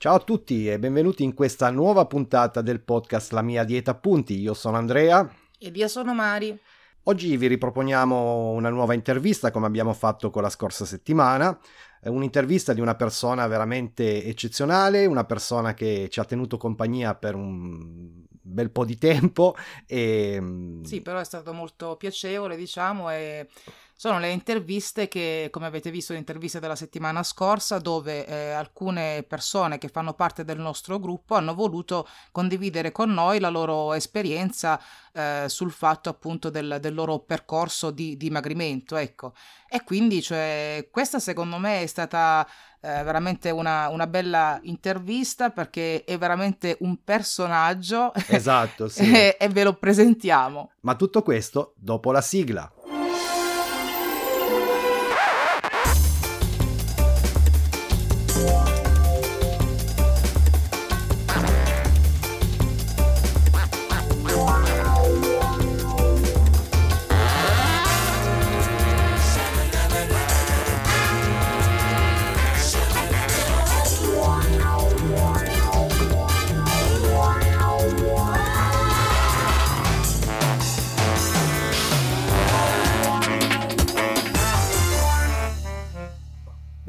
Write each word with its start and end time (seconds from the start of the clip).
Ciao 0.00 0.14
a 0.14 0.20
tutti 0.20 0.66
e 0.66 0.78
benvenuti 0.78 1.24
in 1.24 1.34
questa 1.34 1.68
nuova 1.68 2.06
puntata 2.06 2.62
del 2.62 2.80
podcast 2.80 3.32
La 3.32 3.42
mia 3.42 3.64
dieta 3.64 3.90
appunti. 3.90 4.40
Io 4.40 4.54
sono 4.54 4.78
Andrea. 4.78 5.30
Ed 5.58 5.76
io 5.76 5.88
sono 5.88 6.14
Mari. 6.14 6.58
Oggi 7.02 7.36
vi 7.36 7.46
riproponiamo 7.48 8.48
una 8.48 8.70
nuova 8.70 8.94
intervista 8.94 9.50
come 9.50 9.66
abbiamo 9.66 9.92
fatto 9.92 10.30
con 10.30 10.40
la 10.40 10.48
scorsa 10.48 10.86
settimana. 10.86 11.60
Un'intervista 12.04 12.72
di 12.72 12.80
una 12.80 12.94
persona 12.94 13.46
veramente 13.46 14.24
eccezionale, 14.24 15.04
una 15.04 15.24
persona 15.24 15.74
che 15.74 16.08
ci 16.10 16.18
ha 16.18 16.24
tenuto 16.24 16.56
compagnia 16.56 17.14
per 17.14 17.34
un 17.34 18.24
bel 18.40 18.70
po' 18.70 18.86
di 18.86 18.96
tempo. 18.96 19.54
E... 19.86 20.80
Sì, 20.82 21.02
però 21.02 21.18
è 21.18 21.24
stato 21.24 21.52
molto 21.52 21.96
piacevole, 21.96 22.56
diciamo, 22.56 23.10
e 23.10 23.48
sono 24.00 24.18
le 24.18 24.30
interviste 24.30 25.08
che, 25.08 25.48
come 25.50 25.66
avete 25.66 25.90
visto, 25.90 26.14
le 26.14 26.20
interviste 26.20 26.58
della 26.58 26.74
settimana 26.74 27.22
scorsa, 27.22 27.76
dove 27.76 28.24
eh, 28.24 28.50
alcune 28.52 29.22
persone 29.28 29.76
che 29.76 29.88
fanno 29.88 30.14
parte 30.14 30.42
del 30.42 30.58
nostro 30.58 30.98
gruppo 30.98 31.34
hanno 31.34 31.52
voluto 31.52 32.08
condividere 32.32 32.92
con 32.92 33.12
noi 33.12 33.38
la 33.40 33.50
loro 33.50 33.92
esperienza 33.92 34.80
eh, 35.12 35.44
sul 35.48 35.70
fatto 35.70 36.08
appunto 36.08 36.48
del, 36.48 36.78
del 36.80 36.94
loro 36.94 37.18
percorso 37.18 37.90
di 37.90 38.16
dimagrimento, 38.16 38.96
ecco. 38.96 39.34
E 39.68 39.84
quindi, 39.84 40.22
cioè, 40.22 40.88
questa 40.90 41.18
secondo 41.18 41.58
me 41.58 41.82
è 41.82 41.86
stata 41.86 42.48
eh, 42.80 43.02
veramente 43.02 43.50
una, 43.50 43.88
una, 43.88 44.06
bella 44.06 44.58
intervista 44.62 45.50
perché 45.50 46.04
è 46.04 46.16
veramente 46.16 46.78
un 46.80 47.04
personaggio. 47.04 48.14
Esatto, 48.28 48.88
sì. 48.88 49.02
e, 49.12 49.36
e 49.38 49.48
ve 49.50 49.64
lo 49.64 49.74
presentiamo. 49.74 50.70
Ma 50.80 50.94
tutto 50.94 51.22
questo 51.22 51.74
dopo 51.76 52.12
la 52.12 52.22
sigla. 52.22 52.72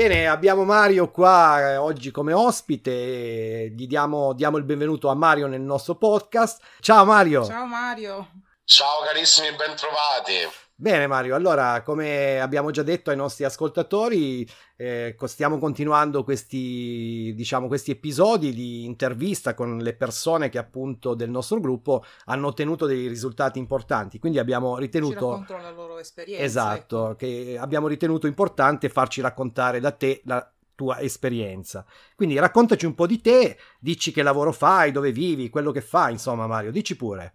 Bene, 0.02 0.28
abbiamo 0.28 0.64
Mario 0.64 1.12
qua 1.12 1.60
eh, 1.60 1.78
oggi 1.78 2.10
come 2.10 2.34
ospite, 2.34 3.70
gli 3.70 3.86
diamo, 3.86 4.34
diamo, 4.34 4.58
il 4.58 4.64
benvenuto 4.64 5.10
a 5.10 5.14
Mario 5.14 5.46
nel 5.46 5.62
nostro 5.62 5.94
podcast. 5.94 6.60
Ciao 6.80 7.06
Mario! 7.06 7.46
Ciao 7.46 7.68
Mario! 7.68 8.32
Ciao 8.64 9.04
carissimi, 9.06 9.56
bentrovati! 9.56 10.50
Bene 10.82 11.06
Mario, 11.06 11.36
allora 11.36 11.84
come 11.84 12.42
abbiamo 12.42 12.72
già 12.72 12.82
detto 12.82 13.12
ai 13.12 13.16
nostri 13.16 13.44
ascoltatori, 13.44 14.50
eh, 14.76 15.16
stiamo 15.26 15.60
continuando 15.60 16.24
questi, 16.24 17.34
diciamo, 17.36 17.68
questi 17.68 17.92
episodi 17.92 18.52
di 18.52 18.84
intervista 18.86 19.54
con 19.54 19.78
le 19.78 19.94
persone 19.94 20.50
che 20.50 20.58
appunto 20.58 21.14
del 21.14 21.30
nostro 21.30 21.60
gruppo 21.60 22.04
hanno 22.26 22.48
ottenuto 22.48 22.88
dei 22.88 23.06
risultati 23.06 23.60
importanti, 23.60 24.18
quindi 24.18 24.40
abbiamo 24.40 24.80
ritenuto... 24.80 25.44
Ci 25.46 25.54
la 25.54 25.70
loro 25.70 26.00
esperienza. 26.00 26.44
Esatto, 26.44 27.06
ecco. 27.10 27.16
che 27.16 27.58
abbiamo 27.60 27.88
ritenuto 27.88 28.26
importante 28.26 28.90
farci 28.90 29.22
raccontare 29.22 29.80
da 29.80 29.92
te 29.92 30.24
la 30.26 30.52
tua 30.74 31.00
esperienza. 31.00 31.86
Quindi 32.16 32.40
raccontaci 32.40 32.88
un 32.88 32.96
po' 32.96 33.06
di 33.06 33.22
te, 33.22 33.56
dici 33.80 34.12
che 34.12 34.24
lavoro 34.24 34.52
fai, 34.52 34.92
dove 34.92 35.12
vivi, 35.12 35.52
quello 35.52 35.70
che 35.70 35.82
fai, 35.82 36.14
insomma 36.14 36.48
Mario, 36.48 36.72
dici 36.72 36.96
pure. 36.96 37.34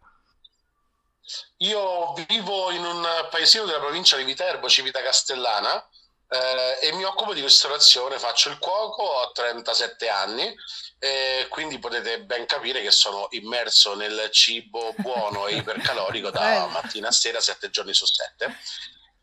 Io 1.59 2.13
vivo 2.29 2.71
in 2.71 2.85
un 2.85 3.29
paesino 3.31 3.65
della 3.65 3.79
provincia 3.79 4.17
di 4.17 4.25
Viterbo, 4.25 4.69
Civita 4.69 5.03
Castellana, 5.03 5.89
eh, 6.29 6.79
e 6.83 6.93
mi 6.93 7.05
occupo 7.05 7.35
di 7.35 7.41
ristorazione, 7.41 8.19
faccio 8.19 8.49
il 8.49 8.59
cuoco, 8.59 9.03
ho 9.03 9.33
37 9.33 10.09
anni, 10.09 10.55
e 10.99 11.47
quindi 11.49 11.79
potete 11.79 12.23
ben 12.23 12.47
capire 12.47 12.83
che 12.83 12.91
sono 12.91 13.27
immerso 13.31 13.95
nel 13.95 14.29
cibo 14.31 14.95
buono 14.99 15.47
e 15.47 15.57
ipercalorico 15.57 16.31
da 16.31 16.67
mattina 16.73 17.09
a 17.09 17.13
sera, 17.13 17.41
7 17.41 17.71
giorni 17.71 17.95
su 17.95 18.07
7 18.07 18.57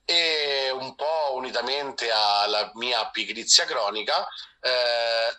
e 0.05 0.69
un 0.69 0.95
po' 0.95 1.31
unitamente 1.35 2.11
alla 2.11 2.69
mia 2.73 3.09
pigrizia 3.09 3.63
cronica 3.63 4.27
eh, 4.59 4.69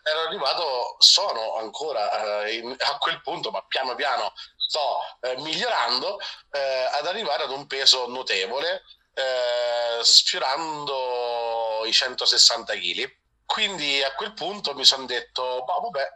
ero 0.02 0.20
arrivato, 0.26 0.96
sono 0.98 1.56
ancora 1.56 2.44
eh, 2.44 2.56
in, 2.56 2.76
a 2.78 2.98
quel 2.98 3.22
punto, 3.22 3.50
ma 3.50 3.64
piano 3.66 3.94
piano 3.94 4.32
sto 4.66 4.98
eh, 5.20 5.36
migliorando 5.38 6.18
eh, 6.50 6.88
ad 6.92 7.06
arrivare 7.06 7.44
ad 7.44 7.50
un 7.50 7.66
peso 7.66 8.06
notevole, 8.08 8.82
eh, 9.14 10.02
sfiorando 10.02 11.82
i 11.86 11.92
160 11.92 12.74
kg. 12.74 13.16
Quindi 13.46 14.02
a 14.02 14.14
quel 14.14 14.32
punto 14.32 14.74
mi 14.74 14.84
sono 14.84 15.06
detto, 15.06 15.62
bah, 15.64 15.78
vabbè, 15.80 16.12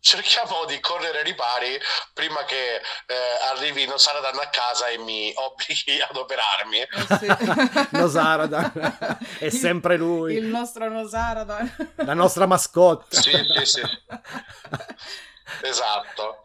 cerchiamo 0.00 0.64
di 0.64 0.80
correre 0.80 1.18
ai 1.18 1.24
ripari 1.24 1.78
prima 2.14 2.44
che 2.44 2.76
eh, 2.76 3.14
arrivi 3.52 3.86
Nosaradan 3.86 4.38
a 4.38 4.48
casa 4.48 4.88
e 4.88 4.98
mi 4.98 5.32
obblighi 5.34 6.00
ad 6.00 6.16
operarmi. 6.16 6.78
Eh 6.80 7.18
sì. 7.18 7.88
Nosaradan 7.96 9.18
è 9.38 9.50
sempre 9.50 9.96
lui. 9.96 10.34
Il 10.34 10.46
nostro 10.46 10.88
Nosaradan. 10.88 11.94
La 11.96 12.14
nostra 12.14 12.46
mascotte. 12.46 13.20
Sì, 13.20 13.30
sì, 13.30 13.66
sì. 13.66 13.82
esatto. 15.62 16.42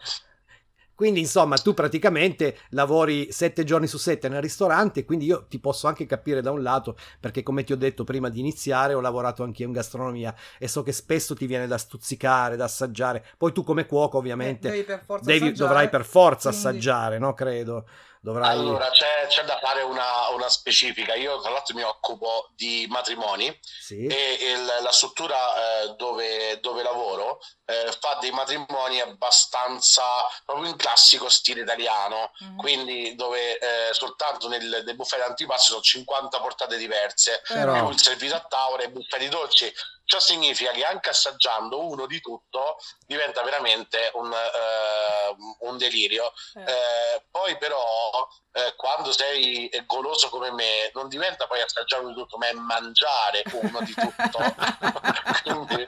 Quindi, 0.96 1.20
insomma, 1.20 1.58
tu 1.58 1.74
praticamente 1.74 2.58
lavori 2.70 3.32
sette 3.32 3.64
giorni 3.64 3.86
su 3.86 3.98
sette 3.98 4.30
nel 4.30 4.42
ristorante, 4.42 5.06
quindi 5.06 5.26
io 5.26 5.46
ti 5.48 5.60
posso 5.60 5.88
anche 5.88 6.06
capire 6.06 6.42
da 6.42 6.52
un 6.52 6.64
lato, 6.64 6.98
perché 7.20 7.44
come 7.44 7.64
ti 7.64 7.74
ho 7.74 7.78
detto 7.78 8.04
prima 8.04 8.30
di 8.30 8.40
iniziare, 8.40 8.94
ho 8.94 9.02
lavorato 9.02 9.44
anche 9.44 9.62
io 9.62 9.68
in 9.68 9.74
gastronomia 9.74 10.34
e 10.58 10.68
so 10.68 10.84
che 10.84 10.92
spesso 10.92 11.36
ti 11.36 11.46
viene 11.46 11.68
da 11.68 11.78
stuzzicare, 11.78 12.56
da 12.56 12.64
assaggiare. 12.64 13.26
Poi 13.38 13.52
tu 13.52 13.64
come 13.64 13.86
cuoco, 13.86 14.18
ovviamente, 14.18 14.70
devi 14.70 14.86
devi, 15.22 15.52
dovrai 15.52 15.90
per 15.90 16.06
forza 16.06 16.50
quindi... 16.50 16.68
assaggiare, 16.68 17.18
no? 17.18 17.34
Credo. 17.34 17.86
Dovrai... 18.26 18.50
Allora, 18.50 18.90
c'è, 18.90 19.28
c'è, 19.28 19.44
da 19.44 19.60
fare 19.60 19.84
una, 19.84 20.30
una, 20.30 20.50
specifica. 20.50 21.14
Io, 21.14 21.40
tra 21.42 21.52
l'altro, 21.52 21.76
mi 21.76 21.84
occupo 21.84 22.50
di 22.56 22.88
matrimoni 22.90 23.56
sì. 23.62 24.08
e 24.08 24.40
il, 24.42 24.66
la 24.66 24.92
struttura 24.92 25.84
eh, 25.84 25.94
dove, 25.96 26.60
dove, 26.60 26.82
lavoro 26.82 27.40
eh, 27.66 27.96
fa 28.00 28.18
dei 28.20 28.32
matrimoni 28.32 29.00
abbastanza 29.00 30.04
proprio 30.44 30.70
in 30.70 30.76
classico 30.76 31.30
stile 31.30 31.62
italiano, 31.62 32.32
mm-hmm. 32.44 32.58
quindi 32.58 33.14
dove 33.14 33.60
eh, 33.60 33.94
soltanto 33.94 34.48
nel, 34.48 34.82
nel 34.84 34.96
buffet 34.96 35.22
antipasti 35.22 35.70
sono 35.70 35.82
50 35.82 36.40
portate 36.40 36.78
diverse, 36.78 37.44
Però... 37.48 37.74
più 37.74 37.90
il 37.90 38.02
servizio 38.02 38.38
a 38.38 38.46
tavola 38.50 38.82
e 38.82 38.90
buffet 38.90 39.20
di 39.20 39.30
dolci 39.30 39.72
Ciò 40.06 40.20
significa 40.20 40.72
che 40.72 40.84
anche 40.84 41.10
assaggiando 41.10 41.84
uno 41.84 42.06
di 42.06 42.22
tutto 42.22 42.78
diventa 43.08 43.42
veramente 43.42 44.12
un, 44.14 44.32
uh, 44.32 45.68
un 45.68 45.78
delirio. 45.78 46.32
Eh. 46.54 46.62
Eh, 46.62 47.26
poi 47.32 47.58
però 47.58 48.28
eh, 48.52 48.76
quando 48.76 49.12
sei 49.12 49.70
goloso 49.86 50.30
come 50.30 50.52
me 50.52 50.92
non 50.94 51.10
diventa 51.10 51.48
poi 51.48 51.62
assaggiare 51.62 52.04
uno 52.04 52.14
di 52.14 52.20
tutto, 52.20 52.38
ma 52.38 52.48
è 52.48 52.54
mangiare 52.54 53.44
uno 53.52 53.82
di 53.82 53.94
tutto. 53.94 54.40
Quindi 55.44 55.88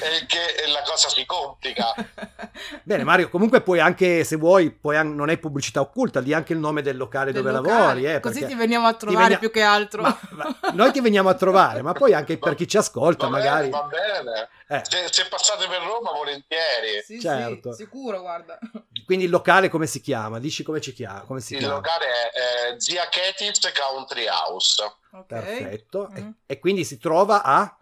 e 0.00 0.26
che 0.26 0.68
la 0.70 0.82
cosa 0.82 1.08
si 1.08 1.24
complica. 1.26 1.94
Bene, 2.82 3.04
Mario, 3.04 3.28
comunque 3.28 3.60
puoi 3.60 3.80
anche, 3.80 4.24
se 4.24 4.36
vuoi, 4.36 4.70
puoi 4.70 4.96
an- 4.96 5.14
non 5.14 5.30
è 5.30 5.38
pubblicità 5.38 5.80
occulta, 5.80 6.20
di 6.20 6.32
anche 6.32 6.52
il 6.52 6.58
nome 6.58 6.82
del 6.82 6.96
locale 6.96 7.32
del 7.32 7.42
dove 7.42 7.54
locale. 7.54 7.78
lavori. 7.78 8.04
Eh, 8.06 8.20
Così 8.20 8.44
ti 8.44 8.54
veniamo 8.54 8.86
a 8.86 8.94
trovare 8.94 9.22
venia... 9.22 9.38
più 9.38 9.50
che 9.50 9.62
altro. 9.62 10.02
Ma, 10.02 10.18
ma, 10.30 10.58
noi 10.72 10.92
ti 10.92 11.00
veniamo 11.00 11.28
a 11.28 11.34
trovare, 11.34 11.82
ma 11.82 11.92
poi 11.92 12.12
anche 12.14 12.36
per 12.38 12.54
chi 12.54 12.68
ci 12.68 12.76
ascolta, 12.76 13.26
va 13.26 13.36
magari. 13.36 13.68
Bene, 13.68 13.82
va 13.82 13.88
bene. 13.88 14.48
Eh. 14.68 14.82
Se, 14.84 15.06
se, 15.10 15.26
passate 15.28 15.66
per 15.68 15.80
Roma, 15.82 16.10
volentieri. 16.12 17.02
Sì, 17.04 17.20
certo. 17.20 17.72
Sì, 17.72 17.84
sicuro, 17.84 18.20
guarda. 18.20 18.58
Quindi 19.04 19.26
il 19.26 19.30
locale 19.30 19.68
come 19.68 19.86
si 19.86 20.00
chiama? 20.00 20.38
Dici 20.38 20.62
come 20.62 20.80
ci 20.80 20.92
chiama? 20.92 21.20
Come 21.20 21.40
si 21.40 21.54
il 21.54 21.60
chiama? 21.60 21.74
locale 21.74 22.06
è 22.06 22.72
eh, 22.72 22.80
Zia 22.80 23.08
Ketis 23.08 23.60
Country 23.72 24.26
House. 24.26 24.82
Okay. 25.12 25.24
Perfetto. 25.26 26.08
Mm-hmm. 26.10 26.26
E, 26.26 26.34
e 26.46 26.58
quindi 26.58 26.84
si 26.84 26.98
trova 26.98 27.42
a... 27.42 27.76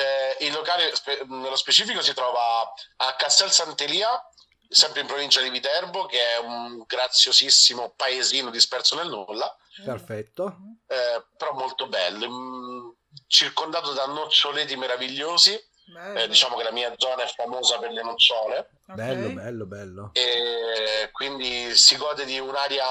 Eh, 0.00 0.46
il 0.46 0.52
locale 0.52 0.94
spe- 0.94 1.24
nello 1.26 1.56
specifico 1.56 2.00
si 2.00 2.14
trova 2.14 2.72
a 2.96 3.14
Castel 3.16 3.50
Sant'Elia, 3.50 4.08
sempre 4.66 5.02
in 5.02 5.06
provincia 5.06 5.42
di 5.42 5.50
Viterbo, 5.50 6.06
che 6.06 6.18
è 6.18 6.38
un 6.38 6.84
graziosissimo 6.86 7.92
paesino 7.94 8.50
disperso 8.50 8.96
nel 8.96 9.08
nulla. 9.08 9.54
Perfetto. 9.84 10.56
Eh, 10.86 11.22
però 11.36 11.52
molto 11.52 11.86
bello, 11.86 12.30
mm, 12.30 12.90
circondato 13.26 13.92
da 13.92 14.06
noccioleti 14.06 14.74
meravigliosi. 14.76 15.68
Eh, 16.16 16.28
diciamo 16.28 16.56
che 16.56 16.62
la 16.62 16.72
mia 16.72 16.92
zona 16.96 17.24
è 17.24 17.26
famosa 17.28 17.78
per 17.78 17.90
le 17.90 18.02
nocciole. 18.02 18.70
Bello, 18.94 19.26
okay. 19.26 19.34
bello, 19.34 19.66
bello. 19.66 20.10
E 20.12 21.10
quindi 21.12 21.76
si 21.76 21.96
gode 21.96 22.24
di 22.24 22.38
un'aria 22.38 22.84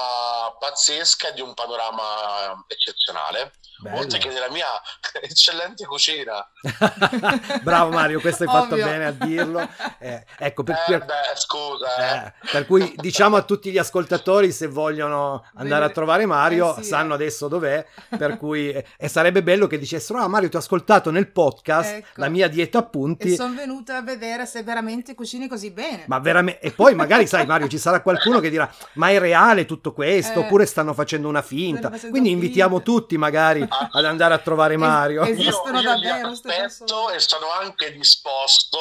pazzesca 0.58 1.28
e 1.28 1.32
di 1.34 1.40
un 1.40 1.54
panorama 1.54 2.64
eccezionale. 2.66 3.52
Bello. 3.80 3.96
Oltre 3.96 4.18
che 4.18 4.28
della 4.28 4.50
mia 4.50 4.66
eccellente 5.20 5.86
cucina. 5.86 6.46
Bravo 7.62 7.90
Mario, 7.90 8.20
questo 8.20 8.44
hai 8.44 8.48
fatto 8.50 8.74
bene 8.76 9.06
a 9.06 9.10
dirlo. 9.10 9.66
Eh, 9.98 10.24
ecco, 10.38 10.62
per, 10.62 10.76
eh, 10.86 10.98
beh, 10.98 11.14
scusa. 11.34 11.96
Eh. 11.96 12.26
eh. 12.26 12.32
per 12.52 12.66
cui 12.66 12.92
diciamo 12.96 13.36
a 13.36 13.42
tutti 13.42 13.70
gli 13.70 13.78
ascoltatori 13.78 14.52
se 14.52 14.66
vogliono 14.66 15.46
andare 15.54 15.86
a 15.86 15.90
trovare 15.90 16.26
Mario, 16.26 16.76
eh 16.76 16.82
sì, 16.82 16.88
sanno 16.90 17.14
adesso 17.14 17.48
dov'è, 17.48 17.86
per 18.18 18.36
cui 18.36 18.70
e 18.70 19.08
sarebbe 19.08 19.42
bello 19.42 19.66
che 19.66 19.78
dicessero 19.78 20.18
"Ah 20.18 20.28
Mario, 20.28 20.50
ti 20.50 20.56
ho 20.56 20.60
ascoltato 20.60 21.10
nel 21.10 21.30
podcast 21.30 21.94
ecco. 21.94 22.20
la 22.20 22.28
mia 22.28 22.48
dieta 22.48 22.82
appunti" 22.90 23.32
e 23.32 23.36
sono 23.36 23.54
venuta 23.54 23.96
a 23.96 24.02
vedere 24.02 24.44
se 24.46 24.62
veramente 24.62 25.14
cucini 25.14 25.46
così 25.46 25.70
bene. 25.70 26.04
Ma 26.08 26.18
veramente 26.18 26.60
e 26.60 26.72
poi 26.72 26.94
magari 26.94 27.26
sai 27.26 27.46
Mario, 27.46 27.68
ci 27.68 27.78
sarà 27.78 28.02
qualcuno 28.02 28.40
che 28.40 28.50
dirà 28.50 28.70
"Ma 28.94 29.10
è 29.10 29.18
reale 29.18 29.64
tutto 29.64 29.92
questo?" 29.92 30.40
Eh. 30.40 30.42
oppure 30.44 30.66
stanno 30.66 30.92
facendo 30.92 31.28
una 31.28 31.42
finta. 31.42 31.88
Facendo 31.90 32.10
Quindi 32.10 32.30
finta. 32.30 32.44
invitiamo 32.44 32.82
tutti 32.82 33.16
magari 33.16 33.66
ad 33.68 34.04
andare 34.04 34.34
a 34.34 34.38
trovare 34.38 34.76
Mario. 34.76 35.22
Es- 35.22 35.38
esistono 35.38 35.80
io, 35.80 35.90
io 35.90 36.00
davvero 36.00 36.28
aspetto 36.28 37.10
e 37.10 37.20
sono 37.20 37.46
anche 37.60 37.92
disposto 37.92 38.78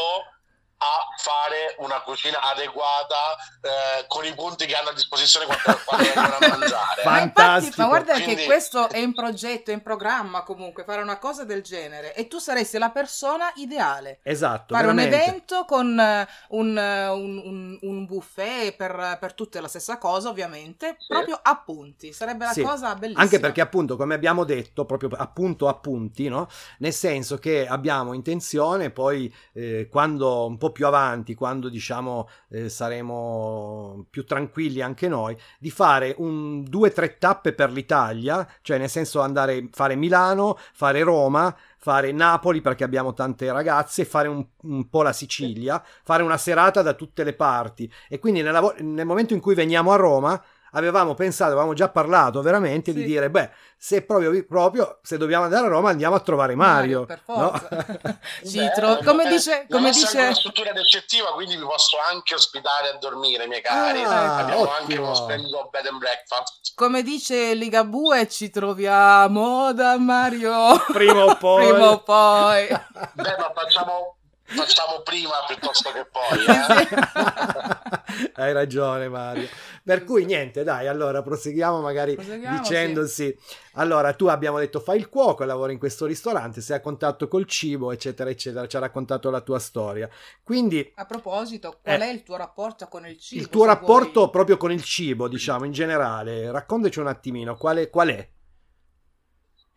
a 0.79 1.07
fare 1.17 1.75
una 1.79 2.01
cucina 2.01 2.39
adeguata 2.41 3.35
eh, 3.61 4.05
con 4.07 4.23
i 4.23 4.33
punti 4.33 4.65
che 4.65 4.75
hanno 4.75 4.89
a 4.89 4.93
disposizione 4.93 5.45
quando, 5.45 5.81
quando 5.83 6.07
vengono 6.15 6.35
a 6.35 6.57
mangiare. 6.57 7.01
Fantastico. 7.01 7.75
Ma, 7.77 7.83
ma 7.83 7.89
guarda 7.89 8.13
Quindi... 8.13 8.35
che 8.35 8.45
questo 8.45 8.89
è 8.89 8.97
in 8.99 9.13
progetto, 9.13 9.71
è 9.71 9.73
in 9.73 9.81
programma 9.81 10.43
comunque, 10.43 10.85
fare 10.85 11.01
una 11.01 11.17
cosa 11.17 11.43
del 11.43 11.63
genere 11.63 12.13
e 12.13 12.27
tu 12.27 12.39
saresti 12.39 12.77
la 12.77 12.91
persona 12.91 13.51
ideale. 13.55 14.19
Esatto. 14.23 14.73
Fare 14.73 14.87
veramente. 14.87 15.15
un 15.15 15.21
evento 15.21 15.65
con 15.65 15.99
eh, 15.99 16.27
un, 16.49 16.77
un, 16.77 17.41
un, 17.43 17.79
un 17.81 18.05
buffet 18.05 18.75
per, 18.75 19.17
per, 19.19 19.33
tutte 19.33 19.59
la 19.59 19.67
stessa 19.67 19.97
cosa 19.97 20.29
ovviamente, 20.29 20.95
sì. 20.97 21.07
proprio 21.07 21.39
appunti, 21.41 22.13
sarebbe 22.13 22.45
la 22.45 22.53
sì. 22.53 22.61
cosa 22.61 22.95
bellissima. 22.95 23.21
Anche 23.21 23.39
perché 23.39 23.59
appunto 23.59 23.97
come 23.97 24.15
abbiamo 24.15 24.45
detto, 24.45 24.85
proprio 24.85 25.09
appunto 25.17 25.67
appunti, 25.67 26.29
no? 26.29 26.47
Nel 26.77 26.93
senso 26.93 27.37
che 27.37 27.67
abbiamo 27.67 28.13
intenzione 28.13 28.91
poi 28.91 29.33
eh, 29.53 29.89
quando 29.91 30.45
un 30.45 30.57
po' 30.57 30.68
po' 30.69 30.71
più 30.71 30.85
avanti, 30.85 31.35
quando 31.35 31.69
diciamo 31.69 32.29
eh, 32.49 32.69
saremo 32.69 34.05
più 34.09 34.25
tranquilli 34.25 34.81
anche 34.81 35.07
noi, 35.07 35.37
di 35.59 35.69
fare 35.69 36.15
un 36.17 36.63
due 36.63 36.89
o 36.89 36.91
tre 36.91 37.17
tappe 37.17 37.53
per 37.53 37.71
l'Italia, 37.71 38.47
cioè 38.61 38.77
nel 38.77 38.89
senso 38.89 39.19
andare 39.21 39.57
a 39.57 39.67
fare 39.71 39.95
Milano, 39.95 40.57
fare 40.73 41.01
Roma, 41.03 41.55
fare 41.77 42.11
Napoli 42.11 42.61
perché 42.61 42.83
abbiamo 42.83 43.13
tante 43.13 43.51
ragazze, 43.51 44.05
fare 44.05 44.27
un, 44.27 44.45
un, 44.63 44.89
po' 44.89 45.01
la 45.01 45.13
Sicilia, 45.13 45.83
fare 46.03 46.23
una 46.23 46.37
serata 46.37 46.81
da 46.81 46.93
tutte 46.93 47.23
le 47.23 47.33
parti. 47.33 47.91
E 48.07 48.19
quindi 48.19 48.41
nella, 48.41 48.73
nel 48.79 49.05
momento 49.05 49.33
in 49.33 49.39
cui 49.39 49.55
veniamo 49.55 49.91
a 49.91 49.95
Roma 49.95 50.43
avevamo 50.71 51.13
pensato, 51.13 51.51
avevamo 51.51 51.73
già 51.73 51.89
parlato 51.89 52.41
veramente 52.41 52.91
sì. 52.91 52.97
di 52.97 53.03
dire, 53.05 53.29
beh, 53.29 53.49
se 53.77 54.01
proprio, 54.01 54.45
proprio, 54.45 54.99
se 55.01 55.17
dobbiamo 55.17 55.45
andare 55.45 55.65
a 55.65 55.69
Roma 55.69 55.89
andiamo 55.89 56.15
a 56.15 56.19
trovare 56.19 56.55
Mario. 56.55 57.01
Mario 57.01 57.05
per 57.05 57.21
forza. 57.23 57.67
No? 58.41 58.97
Beh, 58.99 59.03
come 59.03 59.27
dice... 59.27 59.65
Come 59.69 59.91
dice... 59.91 60.17
una 60.17 60.33
struttura 60.33 60.71
decettiva, 60.71 61.31
quindi 61.33 61.55
vi 61.55 61.63
posso 61.63 61.97
anche 62.09 62.33
ospitare 62.33 62.89
a 62.89 62.97
dormire, 62.97 63.47
miei 63.47 63.61
cari. 63.61 64.03
Ah, 64.03 64.37
Abbiamo 64.37 64.61
ottimo. 64.61 64.75
anche 64.77 64.97
uno 64.97 65.13
splendido 65.13 65.67
bed 65.71 65.85
and 65.85 65.97
breakfast. 65.97 66.73
Come 66.75 67.03
dice 67.03 67.53
Ligabue, 67.53 68.27
ci 68.27 68.49
troviamo 68.49 69.73
da 69.73 69.97
Mario. 69.97 70.83
Prima 70.91 71.25
o 71.25 71.35
poi. 71.37 71.67
Prima 71.67 71.91
o 71.91 72.03
poi. 72.03 72.67
Beh, 72.67 73.35
ma 73.37 73.51
facciamo 73.53 74.18
facciamo 74.49 75.01
prima 75.03 75.33
piuttosto 75.47 75.91
che 75.91 76.05
poi. 76.05 76.45
Eh? 78.09 78.31
Hai 78.33 78.53
ragione 78.53 79.07
Mario. 79.07 79.47
Per 79.83 80.03
cui 80.03 80.25
niente, 80.25 80.63
dai, 80.63 80.87
allora 80.87 81.21
proseguiamo 81.21 81.79
magari 81.79 82.15
proseguiamo, 82.15 82.57
dicendo 82.59 83.05
sì. 83.05 83.35
Allora, 83.73 84.13
tu 84.13 84.25
abbiamo 84.25 84.57
detto 84.59 84.79
fai 84.79 84.97
il 84.97 85.09
cuoco, 85.09 85.43
lavori 85.43 85.73
in 85.73 85.79
questo 85.79 86.05
ristorante, 86.05 86.61
sei 86.61 86.77
a 86.77 86.81
contatto 86.81 87.27
col 87.27 87.45
cibo, 87.45 87.91
eccetera, 87.91 88.29
eccetera, 88.29 88.67
ci 88.67 88.77
ha 88.77 88.79
raccontato 88.79 89.29
la 89.29 89.41
tua 89.41 89.59
storia. 89.59 90.09
Quindi... 90.43 90.91
A 90.95 91.05
proposito, 91.05 91.79
qual 91.81 92.01
eh, 92.01 92.05
è 92.05 92.11
il 92.11 92.23
tuo 92.23 92.35
rapporto 92.35 92.87
con 92.87 93.05
il 93.05 93.17
cibo? 93.17 93.41
Il 93.41 93.49
tuo 93.49 93.65
rapporto 93.65 94.19
vuoi... 94.21 94.31
proprio 94.31 94.57
con 94.57 94.71
il 94.71 94.83
cibo, 94.83 95.27
diciamo, 95.27 95.65
in 95.65 95.71
generale. 95.71 96.51
Raccontaci 96.51 96.99
un 96.99 97.07
attimino, 97.07 97.55
qual 97.55 97.77
è? 97.77 97.89
Qual 97.89 98.09
è? 98.09 98.27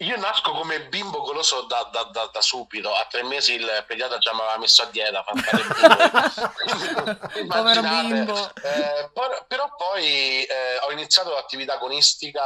Io 0.03 0.17
nasco 0.17 0.51
come 0.53 0.89
bimbo 0.89 1.21
goloso 1.21 1.63
da, 1.63 1.89
da, 1.93 2.03
da, 2.05 2.29
da, 2.33 2.41
subito. 2.41 2.93
A 2.93 3.07
tre 3.09 3.23
mesi 3.23 3.55
il 3.55 3.85
pediatra 3.87 4.19
già 4.19 4.35
mi 4.35 4.41
aveva 4.41 4.59
messo 4.59 4.83
a 4.83 4.87
dieta. 4.87 5.25
Povero 7.47 7.83
bimbo. 7.83 8.51
Eh, 8.57 9.11
però 9.47 9.73
poi 9.77 10.43
eh, 10.43 10.79
ho 10.83 10.91
iniziato 10.91 11.31
l'attività 11.31 11.75
agonistica 11.75 12.43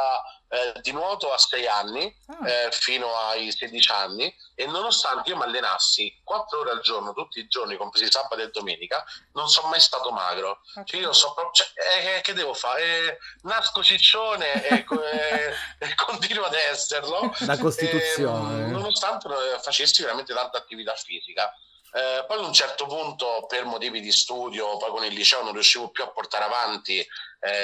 eh, 0.48 0.80
di 0.80 0.92
nuoto 0.92 1.32
a 1.32 1.38
6 1.38 1.66
anni 1.66 2.14
ah. 2.26 2.48
eh, 2.48 2.68
fino 2.70 3.14
ai 3.16 3.50
16 3.50 3.90
anni 3.92 4.34
e 4.54 4.66
nonostante 4.66 5.30
io 5.30 5.36
mi 5.36 5.42
allenassi 5.42 6.20
4 6.22 6.60
ore 6.60 6.70
al 6.70 6.80
giorno 6.80 7.12
tutti 7.12 7.40
i 7.40 7.48
giorni 7.48 7.76
compresi 7.76 8.10
sabato 8.10 8.40
e 8.40 8.50
domenica 8.50 9.04
non 9.32 9.48
sono 9.48 9.68
mai 9.68 9.80
stato 9.80 10.10
magro. 10.10 10.60
Okay. 10.70 10.84
cioè 10.84 11.00
io 11.00 11.12
so 11.12 11.32
proprio 11.32 11.52
cioè, 11.52 12.16
eh, 12.16 12.20
che 12.20 12.32
devo 12.32 12.54
fare? 12.54 12.82
Eh, 12.82 13.18
nasco 13.42 13.82
ciccione 13.82 14.66
e, 14.68 14.84
e, 15.78 15.94
continuo 15.94 16.44
ad 16.44 16.54
esserlo. 16.54 17.34
La 17.40 17.58
costituzione 17.58 18.66
nonostante 18.66 19.28
facessi 19.60 20.02
veramente 20.02 20.32
tanta 20.32 20.58
attività 20.58 20.94
fisica. 20.94 21.52
Eh, 21.92 22.24
poi 22.26 22.38
ad 22.38 22.44
un 22.44 22.52
certo 22.52 22.86
punto, 22.86 23.46
per 23.48 23.64
motivi 23.64 24.00
di 24.00 24.12
studio, 24.12 24.76
poi 24.76 24.90
con 24.90 25.04
il 25.04 25.14
liceo 25.14 25.42
non 25.42 25.54
riuscivo 25.54 25.88
più 25.88 26.04
a 26.04 26.10
portare 26.10 26.44
avanti 26.44 27.06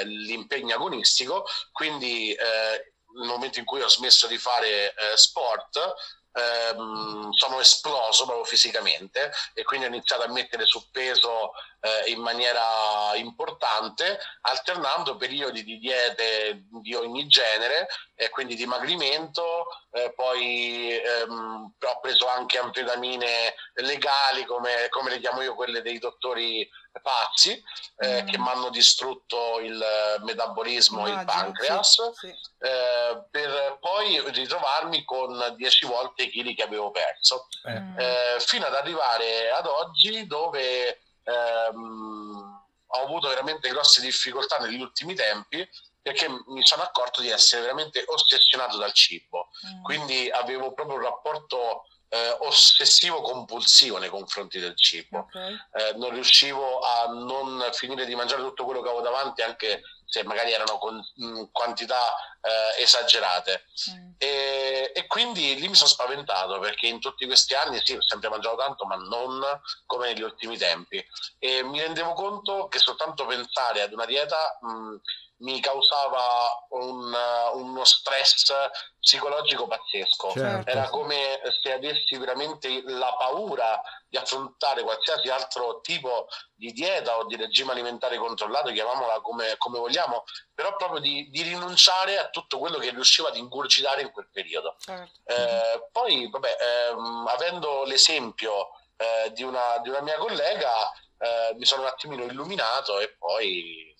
l'impegno 0.03 0.75
agonistico, 0.75 1.45
quindi 1.71 2.33
eh, 2.33 2.93
nel 3.15 3.27
momento 3.27 3.59
in 3.59 3.65
cui 3.65 3.81
ho 3.81 3.89
smesso 3.89 4.27
di 4.27 4.37
fare 4.37 4.93
eh, 4.93 5.17
sport, 5.17 5.77
ehm, 6.33 7.31
sono 7.31 7.59
esploso 7.59 8.25
proprio 8.25 8.45
fisicamente 8.45 9.31
e 9.53 9.63
quindi 9.63 9.85
ho 9.85 9.89
iniziato 9.89 10.23
a 10.23 10.31
mettere 10.31 10.65
su 10.65 10.89
peso 10.91 11.51
eh, 11.83 12.11
in 12.11 12.21
maniera 12.21 13.11
importante, 13.15 14.17
alternando 14.41 15.17
periodi 15.17 15.65
di 15.65 15.77
diete 15.79 16.63
di 16.81 16.93
ogni 16.95 17.27
genere, 17.27 17.87
e 18.15 18.29
quindi 18.29 18.55
dimagrimento, 18.55 19.65
eh, 19.91 20.13
poi 20.15 20.97
ehm, 20.97 21.73
ho 21.77 21.99
preso 21.99 22.27
anche 22.27 22.57
anfetamine 22.57 23.53
legali, 23.75 24.45
come, 24.45 24.87
come 24.89 25.09
le 25.09 25.19
chiamo 25.19 25.41
io, 25.41 25.55
quelle 25.55 25.81
dei 25.81 25.99
dottori 25.99 26.67
pazzi, 27.01 27.61
eh, 27.97 28.21
mm. 28.21 28.27
che 28.27 28.37
mi 28.37 28.47
hanno 28.47 28.69
distrutto 28.69 29.59
il 29.59 29.83
metabolismo, 30.23 31.07
Immagino, 31.07 31.19
il 31.19 31.25
pancreas, 31.25 32.13
sì, 32.13 32.27
sì. 32.27 32.27
Eh, 32.59 33.23
per 33.29 33.77
poi 33.81 34.21
ritrovarmi 34.31 35.03
con 35.03 35.53
10 35.57 35.85
volte 35.85 36.23
i 36.23 36.29
chili 36.29 36.55
che 36.55 36.63
avevo 36.63 36.91
perso, 36.91 37.47
mm. 37.69 37.99
Eh, 37.99 38.35
fino 38.39 38.67
ad 38.67 38.75
arrivare 38.75 39.51
ad 39.51 39.65
oggi 39.65 40.25
dove 40.27 40.99
ehm, 41.23 42.61
ho 42.85 43.01
avuto 43.01 43.27
veramente 43.27 43.69
grosse 43.69 44.01
difficoltà 44.01 44.57
negli 44.57 44.79
ultimi 44.79 45.15
tempi 45.15 45.67
perché 46.01 46.27
mi 46.47 46.65
sono 46.65 46.83
accorto 46.83 47.21
di 47.21 47.29
essere 47.29 47.61
veramente 47.61 48.03
ossessionato 48.05 48.77
dal 48.77 48.91
cibo, 48.91 49.47
mm. 49.65 49.83
quindi 49.83 50.29
avevo 50.29 50.73
proprio 50.73 50.97
un 50.97 51.03
rapporto 51.03 51.85
eh, 52.13 52.37
ossessivo 52.41 53.21
compulsivo 53.21 53.97
nei 53.97 54.09
confronti 54.09 54.59
del 54.59 54.77
cibo. 54.77 55.27
Okay. 55.29 55.57
Eh, 55.73 55.93
non 55.95 56.11
riuscivo 56.11 56.79
a 56.79 57.07
non 57.07 57.67
finire 57.71 58.05
di 58.05 58.13
mangiare 58.13 58.43
tutto 58.43 58.65
quello 58.65 58.81
che 58.81 58.89
avevo 58.89 59.03
davanti, 59.03 59.41
anche 59.41 59.81
se 60.05 60.23
magari 60.23 60.51
erano 60.51 60.77
con 60.77 60.95
mh, 60.95 61.25
mm, 61.25 61.43
quantità 61.51 62.13
eh, 62.39 62.83
esagerate. 62.83 63.65
Mm. 63.89 64.11
E, 64.19 64.91
e, 64.93 65.07
quindi 65.07 65.55
lì 65.55 65.67
mi 65.67 65.73
sono 65.73 65.89
spaventato 65.89 66.59
perché 66.59 66.85
in 66.85 66.99
tutti 66.99 67.25
questi 67.25 67.55
anni 67.55 67.81
sì, 67.83 67.95
ho 67.95 68.01
sempre 68.05 68.29
mangiato 68.29 68.57
tanto, 68.57 68.85
ma 68.85 68.95
non 68.95 69.41
come 69.87 70.13
negli 70.13 70.21
ultimi 70.21 70.55
tempi. 70.55 71.03
E 71.39 71.63
mi 71.63 71.81
rendevo 71.81 72.13
conto 72.13 72.67
che 72.67 72.77
soltanto 72.77 73.25
pensare 73.25 73.81
ad 73.81 73.91
una 73.91 74.05
dieta 74.05 74.59
mh, 74.61 74.69
mm, 74.71 74.95
mi 75.37 75.59
causava 75.59 76.67
un, 76.69 77.13
uno 77.53 77.83
stress 77.83 78.53
psicologico 79.03 79.67
pazzesco. 79.67 80.31
Certo. 80.31 80.69
Era 80.69 80.89
come 80.89 81.41
se 81.61 81.73
avessi 81.73 82.17
veramente 82.17 82.81
la 82.85 83.13
paura 83.17 83.81
di 84.07 84.15
affrontare 84.17 84.81
qualsiasi 84.81 85.27
altro 85.27 85.81
tipo 85.81 86.27
di 86.55 86.71
dieta 86.71 87.17
o 87.17 87.25
di 87.25 87.35
regime 87.35 87.73
alimentare 87.73 88.17
controllato, 88.17 88.71
chiamiamola 88.71 89.19
come, 89.19 89.55
come 89.57 89.77
vogliamo, 89.77 90.23
però 90.53 90.75
proprio 90.77 91.01
di, 91.01 91.29
di, 91.29 91.41
rinunciare 91.41 92.17
a 92.17 92.29
tutto 92.29 92.57
quello 92.59 92.77
che 92.77 92.91
riusciva 92.91 93.27
ad 93.27 93.35
ingurgitare 93.35 94.01
in 94.01 94.11
quel 94.11 94.29
periodo. 94.31 94.77
Certo. 94.79 95.19
Eh, 95.25 95.89
poi, 95.91 96.29
vabbè, 96.29 96.55
ehm, 96.89 97.27
avendo 97.27 97.83
l'esempio 97.83 98.69
eh, 98.95 99.33
di, 99.33 99.43
una, 99.43 99.79
di, 99.81 99.89
una, 99.89 100.01
mia 100.01 100.17
collega, 100.17 100.89
eh, 101.17 101.55
mi 101.57 101.65
sono 101.65 101.81
un 101.81 101.89
attimino 101.89 102.23
illuminato 102.23 102.99
e 102.99 103.15
poi 103.19 103.93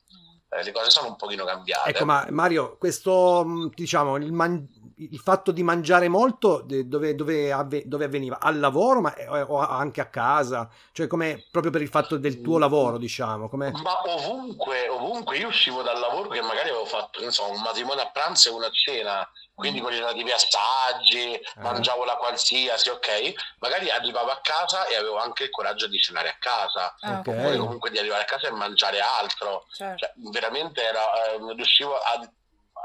eh, 0.49 0.63
le 0.63 0.71
cose 0.71 0.89
sono 0.89 1.07
un 1.07 1.15
pochino 1.15 1.43
cambiate. 1.43 1.89
Ecco, 1.89 2.05
ma 2.05 2.25
Mario, 2.29 2.77
questo, 2.77 3.43
mm, 3.45 3.67
diciamo, 3.73 4.17
il 4.17 4.31
man- 4.31 4.72
il 4.97 5.19
fatto 5.19 5.51
di 5.51 5.63
mangiare 5.63 6.07
molto 6.07 6.63
dove, 6.65 7.15
dove, 7.15 7.51
avve, 7.51 7.83
dove 7.85 8.05
avveniva? 8.05 8.39
Al 8.39 8.59
lavoro 8.59 9.01
ma, 9.01 9.13
eh, 9.15 9.41
o 9.41 9.57
anche 9.59 10.01
a 10.01 10.07
casa? 10.07 10.69
Cioè 10.91 11.07
come 11.07 11.45
proprio 11.51 11.71
per 11.71 11.81
il 11.81 11.89
fatto 11.89 12.17
del 12.17 12.41
tuo 12.41 12.57
lavoro 12.57 12.97
diciamo? 12.97 13.49
Com'è? 13.49 13.71
Ma 13.71 14.01
ovunque, 14.05 14.87
ovunque, 14.89 15.37
io 15.37 15.47
uscivo 15.47 15.81
dal 15.81 15.99
lavoro 15.99 16.29
che 16.29 16.41
magari 16.41 16.69
avevo 16.69 16.85
fatto 16.85 17.29
so, 17.31 17.49
un 17.49 17.61
matrimonio 17.61 18.03
a 18.03 18.09
pranzo 18.11 18.49
e 18.49 18.53
una 18.53 18.69
cena, 18.71 19.27
quindi 19.53 19.81
con 19.81 19.93
i 19.93 19.97
relativi 19.97 20.31
assaggi, 20.31 21.33
eh. 21.33 21.43
mangiavo 21.57 22.03
la 22.05 22.15
qualsiasi, 22.15 22.89
ok? 22.89 23.33
Magari 23.59 23.89
arrivavo 23.89 24.31
a 24.31 24.39
casa 24.41 24.85
e 24.87 24.95
avevo 24.95 25.17
anche 25.17 25.43
il 25.43 25.49
coraggio 25.49 25.87
di 25.87 25.99
cenare 25.99 26.29
a 26.29 26.35
casa, 26.39 26.95
ah, 27.01 27.19
okay. 27.19 27.57
comunque 27.57 27.91
di 27.91 27.99
arrivare 27.99 28.23
a 28.23 28.25
casa 28.25 28.47
e 28.47 28.51
mangiare 28.51 28.99
altro. 28.99 29.65
Certo. 29.71 30.05
Cioè, 30.05 30.13
veramente 30.31 30.81
era, 30.81 31.01
eh, 31.25 31.53
riuscivo 31.55 31.95
a, 31.95 32.19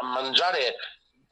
a 0.00 0.04
mangiare 0.04 0.74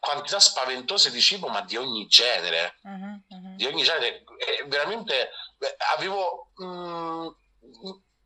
quantità 0.06 0.38
spaventose 0.38 1.10
di 1.10 1.20
cibo, 1.20 1.48
ma 1.48 1.62
di 1.62 1.76
ogni 1.76 2.06
genere. 2.06 2.76
Uh-huh, 2.82 3.22
uh-huh. 3.28 3.56
Di 3.56 3.66
ogni 3.66 3.82
genere. 3.82 4.22
E 4.38 4.64
veramente 4.68 5.30
avevo. 5.96 6.50
Mh, 6.54 6.64
mm, 6.64 7.28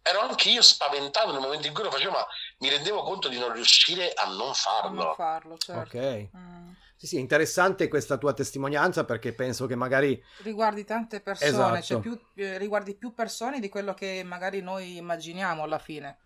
ero 0.02 0.20
anche 0.20 0.50
io 0.50 0.62
spaventato 0.62 1.30
nel 1.30 1.40
momento 1.40 1.66
in 1.66 1.74
cui 1.74 1.84
lo 1.84 1.90
facevo, 1.90 2.10
ma 2.10 2.26
mi 2.58 2.68
rendevo 2.68 3.02
conto 3.02 3.28
di 3.28 3.38
non 3.38 3.52
riuscire 3.52 4.12
a 4.12 4.26
non 4.26 4.52
farlo. 4.54 5.00
A 5.00 5.04
non 5.04 5.14
farlo, 5.14 5.56
certo. 5.56 5.96
Ok. 5.96 6.28
Mm. 6.36 6.72
Sì, 6.96 7.06
sì, 7.06 7.18
interessante 7.18 7.88
questa 7.88 8.18
tua 8.18 8.34
testimonianza 8.34 9.04
perché 9.04 9.32
penso 9.32 9.66
che 9.66 9.74
magari... 9.74 10.22
Riguardi 10.42 10.84
tante 10.84 11.22
persone, 11.22 11.50
cioè 11.50 11.78
esatto. 11.78 11.82
cioè 11.82 12.00
più, 12.00 12.20
eh, 12.34 12.58
riguardi 12.58 12.94
più 12.94 13.14
persone 13.14 13.58
di 13.58 13.70
quello 13.70 13.94
che 13.94 14.22
magari 14.22 14.60
noi 14.60 14.96
immaginiamo 14.98 15.62
alla 15.62 15.78
fine. 15.78 16.18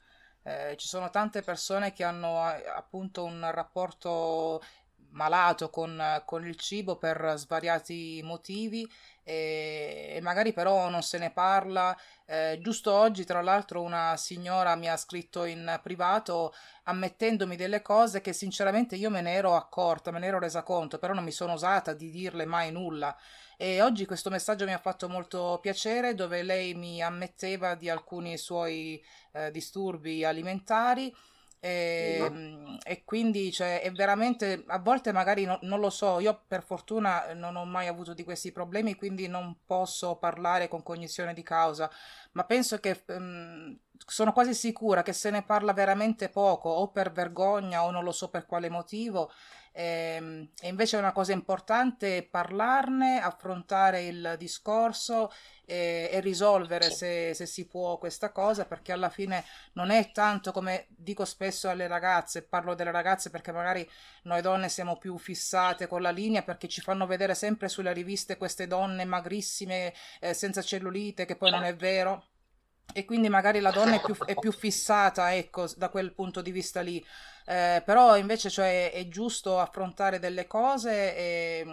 Eh, 0.43 0.75
ci 0.77 0.89
sono 0.89 1.11
tante 1.11 1.43
persone 1.43 1.93
che 1.93 2.03
hanno 2.03 2.53
eh, 2.53 2.69
appunto 2.69 3.25
un 3.25 3.49
rapporto 3.53 4.61
malato 5.15 5.71
con, 5.71 6.23
con 6.25 6.47
il 6.47 6.57
cibo 6.57 6.97
per 6.97 7.35
svariati 7.37 8.21
motivi 8.23 8.89
e, 9.23 10.13
e, 10.17 10.21
magari 10.21 10.53
però 10.53 10.89
non 10.91 11.03
se 11.03 11.19
ne 11.19 11.31
parla. 11.31 11.97
Eh, 12.27 12.59
giusto 12.61 12.93
oggi, 12.93 13.25
tra 13.25 13.41
l'altro, 13.41 13.83
una 13.83 14.17
signora 14.17 14.77
mi 14.77 14.89
ha 14.89 14.97
scritto 14.97 15.45
in 15.45 15.81
privato 15.83 16.55
ammettendomi 16.85 17.57
delle 17.57 17.83
cose 17.83 18.21
che 18.21 18.33
sinceramente 18.33 18.97
io 18.97 19.11
me 19.11 19.23
ne 19.23 19.33
ero 19.33 19.55
accorta, 19.57 20.11
me 20.11 20.19
ne 20.19 20.27
ero 20.27 20.39
resa 20.39 20.63
conto, 20.63 20.99
però 20.99 21.15
non 21.15 21.25
mi 21.25 21.33
sono 21.33 21.55
osata 21.55 21.95
di 21.95 22.11
dirle 22.11 22.45
mai 22.45 22.71
nulla. 22.71 23.17
E 23.57 23.81
oggi 23.81 24.05
questo 24.05 24.31
messaggio 24.31 24.65
mi 24.67 24.75
ha 24.75 24.79
fatto 24.79 25.09
molto 25.09 25.59
piacere, 25.63 26.15
dove 26.15 26.43
lei 26.43 26.75
mi 26.75 27.01
ammetteva 27.03 27.75
di 27.75 27.89
alcuni 27.89 28.37
suoi 28.37 29.03
eh, 29.33 29.51
disturbi 29.51 30.25
alimentari 30.25 31.15
e, 31.65 32.19
ehm, 32.21 32.79
e, 32.85 33.05
quindi 33.05 33.51
cioè, 33.51 33.81
è 33.81 33.91
veramente 33.91 34.65
a 34.67 34.79
volte 34.79 35.13
magari 35.13 35.47
no, 35.47 35.59
non 35.63 35.81
lo 35.81 35.89
so, 35.89 36.21
io 36.21 36.43
per 36.47 36.63
fortuna 36.63 37.33
non 37.33 37.57
ho 37.57 37.65
mai 37.65 37.87
avuto 37.87 38.13
di 38.13 38.23
questi 38.23 38.53
problemi, 38.53 38.97
quindi 38.97 39.29
non 39.29 39.61
posso 39.65 40.17
parlare 40.17 40.69
con 40.69 40.83
cognizione 40.83 41.33
di 41.33 41.43
causa, 41.43 41.91
ma 42.33 42.45
penso 42.45 42.79
che 42.81 43.03
um, 43.07 43.79
sono 44.07 44.33
quasi 44.33 44.55
sicura 44.55 45.03
che 45.03 45.13
se 45.13 45.31
ne 45.31 45.43
parla 45.43 45.73
veramente 45.73 46.29
poco, 46.29 46.69
o 46.69 46.89
per 46.89 47.13
vergogna 47.13 47.85
o 47.85 47.91
non 47.91 48.05
lo 48.05 48.13
so 48.13 48.29
per 48.29 48.47
quale 48.47 48.69
motivo. 48.69 49.31
E, 49.77 50.15
ehm, 50.17 50.49
e 50.61 50.69
invece 50.69 50.97
è 50.97 51.01
una 51.01 51.13
cosa 51.13 51.33
importante 51.33 52.23
parlarne, 52.23 53.21
affrontare 53.21 54.03
il 54.05 54.37
discorso 54.39 55.33
e, 55.65 56.09
e 56.13 56.21
risolvere 56.21 56.91
se, 56.91 57.35
se, 57.35 57.47
si 57.47 57.67
può 57.67 57.99
questa 57.99 58.31
cosa 58.31 58.67
perché 58.67 58.93
alla 58.93 59.09
fine 59.09 59.45
non 59.73 59.91
è 59.91 60.13
tanto 60.13 60.53
come 60.53 60.87
dico 60.91 61.25
spesso 61.25 61.69
alle 61.69 61.89
ragazze, 61.89 62.43
parlo 62.43 62.75
delle 62.75 62.93
ragazze 62.93 63.31
perché 63.31 63.51
magari 63.51 63.89
noi 64.25 64.43
donne 64.43 64.69
siamo 64.69 64.97
più 64.97 65.19
fissate 65.19 65.89
con 65.89 66.03
la 66.03 66.11
linea 66.11 66.43
perché 66.43 66.69
ci 66.69 66.81
fanno 66.81 67.07
vedere 67.07 67.35
sempre 67.35 67.69
sulle 67.69 67.93
riviste 67.93 68.37
queste 68.37 68.69
donne 68.69 69.05
magrissime 69.05 69.93
eh, 70.21 70.35
senza 70.35 70.63
cellulite 70.63 71.25
che 71.25 71.37
poi 71.37 71.51
non 71.51 71.65
è 71.65 71.75
vero 71.75 72.27
e 72.93 73.05
quindi 73.05 73.29
magari 73.29 73.61
la 73.61 73.71
donna 73.71 73.97
è 73.97 74.01
più, 74.01 74.17
è 74.25 74.35
più, 74.35 74.53
fissata, 74.53 75.35
ecco, 75.35 75.67
da 75.77 75.89
quel 75.89 76.13
punto 76.13 76.43
di 76.43 76.51
vista 76.51 76.81
lì. 76.81 77.05
Eh, 77.47 77.83
però 77.85 78.17
invece 78.17 78.51
cioè, 78.51 78.93
è 78.93 79.09
giusto 79.09 79.59
affrontare 79.59 80.19
delle 80.19 80.47
cose 80.47 81.17
e, 81.17 81.67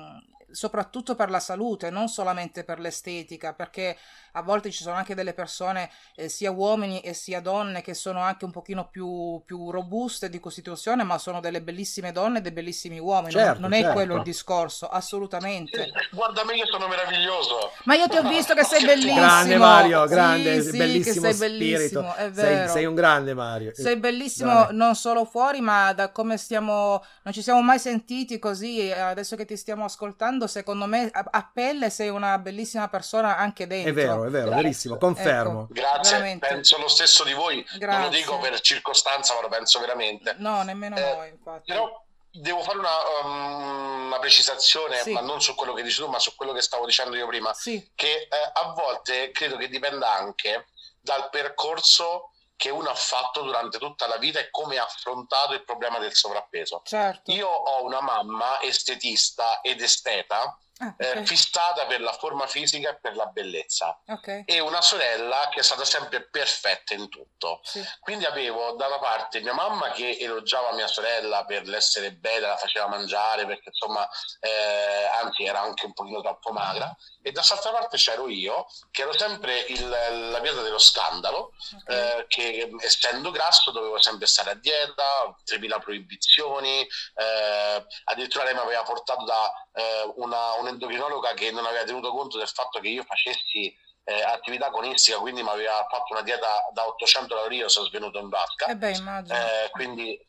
soprattutto 0.52 1.16
per 1.16 1.30
la 1.30 1.40
salute, 1.40 1.90
non 1.90 2.08
solamente 2.08 2.64
per 2.64 2.80
l'estetica, 2.80 3.54
perché 3.54 3.98
a 4.34 4.42
volte 4.42 4.72
ci 4.72 4.84
sono 4.84 4.96
anche 4.96 5.16
delle 5.16 5.34
persone, 5.34 5.90
eh, 6.16 6.30
sia 6.30 6.52
uomini 6.52 7.02
e 7.02 7.14
sia 7.14 7.42
donne, 7.42 7.82
che 7.82 7.94
sono 7.94 8.20
anche 8.22 8.46
un 8.46 8.52
pochino 8.52 8.88
più, 8.90 9.42
più 9.46 9.72
robuste 9.72 10.30
di 10.30 10.40
costituzione, 10.40 11.04
ma 11.04 11.18
sono 11.18 11.40
delle 11.40 11.62
bellissime 11.62 12.12
donne 12.12 12.40
e 12.40 12.42
dei 12.42 12.52
bellissimi 12.52 13.00
uomini. 13.00 13.34
Certo, 13.34 13.60
non, 13.60 13.70
non 13.70 13.80
certo. 13.80 13.90
è 13.90 13.94
quello 13.94 14.16
il 14.18 14.24
discorso, 14.24 14.88
assolutamente. 14.88 15.84
Sì, 15.84 16.16
guarda 16.16 16.44
me, 16.46 16.56
io 16.56 16.66
sono 16.68 16.88
meraviglioso. 16.88 17.72
Ma 17.86 17.96
io 17.96 18.08
ti 18.08 18.18
ho 18.18 18.28
visto 18.28 18.54
che 18.54 18.64
sei 18.64 18.86
bellissimo. 18.86 19.16
Grande 19.16 19.58
Mario, 19.58 20.06
grande, 20.06 20.62
sì, 20.62 20.78
bellissimo 20.78 21.32
sei 21.32 21.50
bellissimo, 21.50 22.16
è 22.16 22.30
vero. 22.30 22.48
Sei, 22.48 22.70
sei, 22.70 22.86
un 22.86 22.96
grande 22.96 23.34
Mario. 23.34 23.74
Sei 23.74 23.98
bellissimo 23.98 24.54
Dai. 24.66 24.76
non 24.76 24.96
solo 24.96 25.26
fuori, 25.26 25.62
ma 25.62 25.94
da 25.94 26.12
come 26.12 26.38
stiamo, 26.38 27.04
non 27.24 27.34
ci 27.34 27.42
siamo 27.42 27.62
mai 27.62 27.80
sentiti 27.80 28.40
così, 28.40 28.92
adesso 28.92 29.36
che 29.36 29.46
ti 29.46 29.58
stiamo 29.58 29.86
ascoltando, 29.86 30.41
secondo 30.48 30.86
me 30.86 31.10
a, 31.12 31.26
a 31.30 31.50
pelle 31.54 31.90
sei 31.90 32.10
una 32.10 32.38
bellissima 32.38 32.88
persona 32.88 33.38
anche 33.38 33.68
dentro. 33.68 33.92
È 33.92 33.94
vero, 33.94 34.26
è 34.26 34.30
vero, 34.30 34.46
Grazie. 34.48 34.64
verissimo, 34.64 34.98
confermo. 34.98 35.64
Ecco, 35.64 35.74
Grazie, 35.74 36.12
veramente. 36.14 36.48
penso 36.48 36.78
lo 36.78 36.88
stesso 36.88 37.24
di 37.24 37.34
voi. 37.34 37.64
Grazie. 37.78 37.88
Non 37.88 38.02
lo 38.02 38.10
dico 38.10 38.38
per 38.40 38.60
circostanza, 38.62 39.34
ma 39.36 39.42
lo 39.42 39.50
penso 39.50 39.80
veramente. 39.80 40.36
No, 40.38 40.64
nemmeno 40.64 40.96
eh, 40.96 41.14
noi, 41.16 41.30
infatti. 41.30 41.72
Però 41.72 42.04
devo 42.32 42.62
fare 42.62 42.78
una, 42.78 42.96
um, 43.24 44.06
una 44.08 44.20
precisazione, 44.20 44.98
sì. 45.02 45.12
ma 45.12 45.22
non 45.22 45.42
su 45.42 45.54
quello 45.56 45.74
che 45.74 45.84
dici 45.84 46.00
tu, 46.00 46.08
ma 46.08 46.20
su 46.20 46.36
quello 46.36 46.54
che 46.54 46.62
stavo 46.62 46.86
dicendo 46.86 47.16
io 47.16 47.28
prima. 47.28 47.54
Sì. 47.54 47.92
Che 47.94 48.08
eh, 48.08 48.52
a 48.54 48.74
volte 48.74 49.32
credo 49.32 49.58
che 49.58 49.68
dipenda 49.68 50.14
anche 50.18 50.68
dal 51.02 51.30
percorso 51.30 52.31
che 52.62 52.70
uno 52.70 52.92
ha 52.92 52.96
fatto 52.96 53.42
durante 53.42 53.80
tutta 53.80 54.06
la 54.06 54.18
vita 54.18 54.38
e 54.38 54.52
come 54.52 54.78
ha 54.78 54.84
affrontato 54.84 55.54
il 55.54 55.64
problema 55.64 55.98
del 55.98 56.14
sovrappeso. 56.14 56.84
Certo. 56.86 57.32
Io 57.32 57.48
ho 57.48 57.84
una 57.84 58.02
mamma 58.02 58.62
estetista 58.62 59.62
ed 59.62 59.82
esteta 59.82 60.56
Ah, 60.82 60.96
eh, 60.98 61.10
okay. 61.10 61.22
eh, 61.22 61.26
fissata 61.28 61.86
per 61.86 62.02
la 62.02 62.12
forma 62.12 62.48
fisica 62.48 62.90
e 62.90 63.00
per 63.00 63.16
la 63.16 63.28
bellezza 63.28 64.02
okay. 64.08 64.44
e 64.48 64.60
una 64.60 64.82
sorella 64.82 65.48
che 65.52 65.60
è 65.60 65.64
stata 65.64 65.86
sempre 65.86 66.24
perfetta 66.24 66.96
in 66.96 67.08
tutto 67.08 67.62
sì. 67.64 67.86
quindi 68.00 68.26
avevo 68.26 68.72
da 68.72 68.88
una 68.88 68.98
parte 68.98 69.42
mia 69.42 69.54
mamma 69.54 69.92
che 69.92 70.18
elogiava 70.20 70.74
mia 70.74 70.88
sorella 70.88 71.46
per 71.46 71.68
l'essere 71.68 72.14
bella 72.14 72.48
la 72.48 72.58
faceva 72.58 72.88
mangiare 72.88 73.46
perché 73.46 73.70
insomma 73.70 74.10
eh, 74.40 75.06
anzi 75.22 75.44
era 75.44 75.62
anche 75.62 75.86
un 75.86 75.94
pochino 75.94 76.20
troppo 76.22 76.52
magra 76.52 76.96
e 77.22 77.32
dall'altra 77.32 77.72
parte 77.72 77.98
c'ero 77.98 78.28
io 78.28 78.66
che 78.90 79.04
ero 79.04 79.16
sempre 79.16 79.60
il, 79.60 79.88
la 79.88 80.42
pietra 80.42 80.64
dello 80.64 80.80
scandalo 80.80 81.54
okay. 81.82 82.22
eh, 82.22 82.26
che 82.28 82.72
essendo 82.80 83.30
grasso 83.30 83.70
dovevo 83.70 84.02
sempre 84.02 84.26
stare 84.26 84.50
a 84.50 84.56
dieta 84.56 85.32
3000 85.46 85.78
proibizioni 85.78 86.82
eh, 86.82 87.86
addirittura 88.06 88.46
lei 88.46 88.56
mi 88.56 88.62
aveva 88.62 88.82
portato 88.82 89.26
da 89.26 89.52
eh, 89.74 90.12
una, 90.16 90.54
un 90.54 90.68
endocrinologa 90.72 91.34
che 91.34 91.52
non 91.52 91.66
aveva 91.66 91.84
tenuto 91.84 92.12
conto 92.12 92.38
del 92.38 92.48
fatto 92.48 92.80
che 92.80 92.90
io 92.90 93.04
facessi 93.04 93.74
eh, 94.04 94.22
attività 94.24 94.68
agonistica, 94.68 95.20
quindi 95.20 95.44
mi 95.44 95.50
aveva 95.50 95.86
fatto 95.90 96.14
una 96.14 96.22
dieta 96.22 96.68
da 96.74 96.88
800 96.88 97.36
calorie, 97.36 97.70
sono 97.70 97.88
svenuto 97.88 98.20
in 98.20 98.30
vasca. 98.30 98.68
Eh 98.68 98.76
beh, 98.76 98.92
immagino. 98.92 99.38
Eh, 99.38 99.70
quindi 99.72 100.20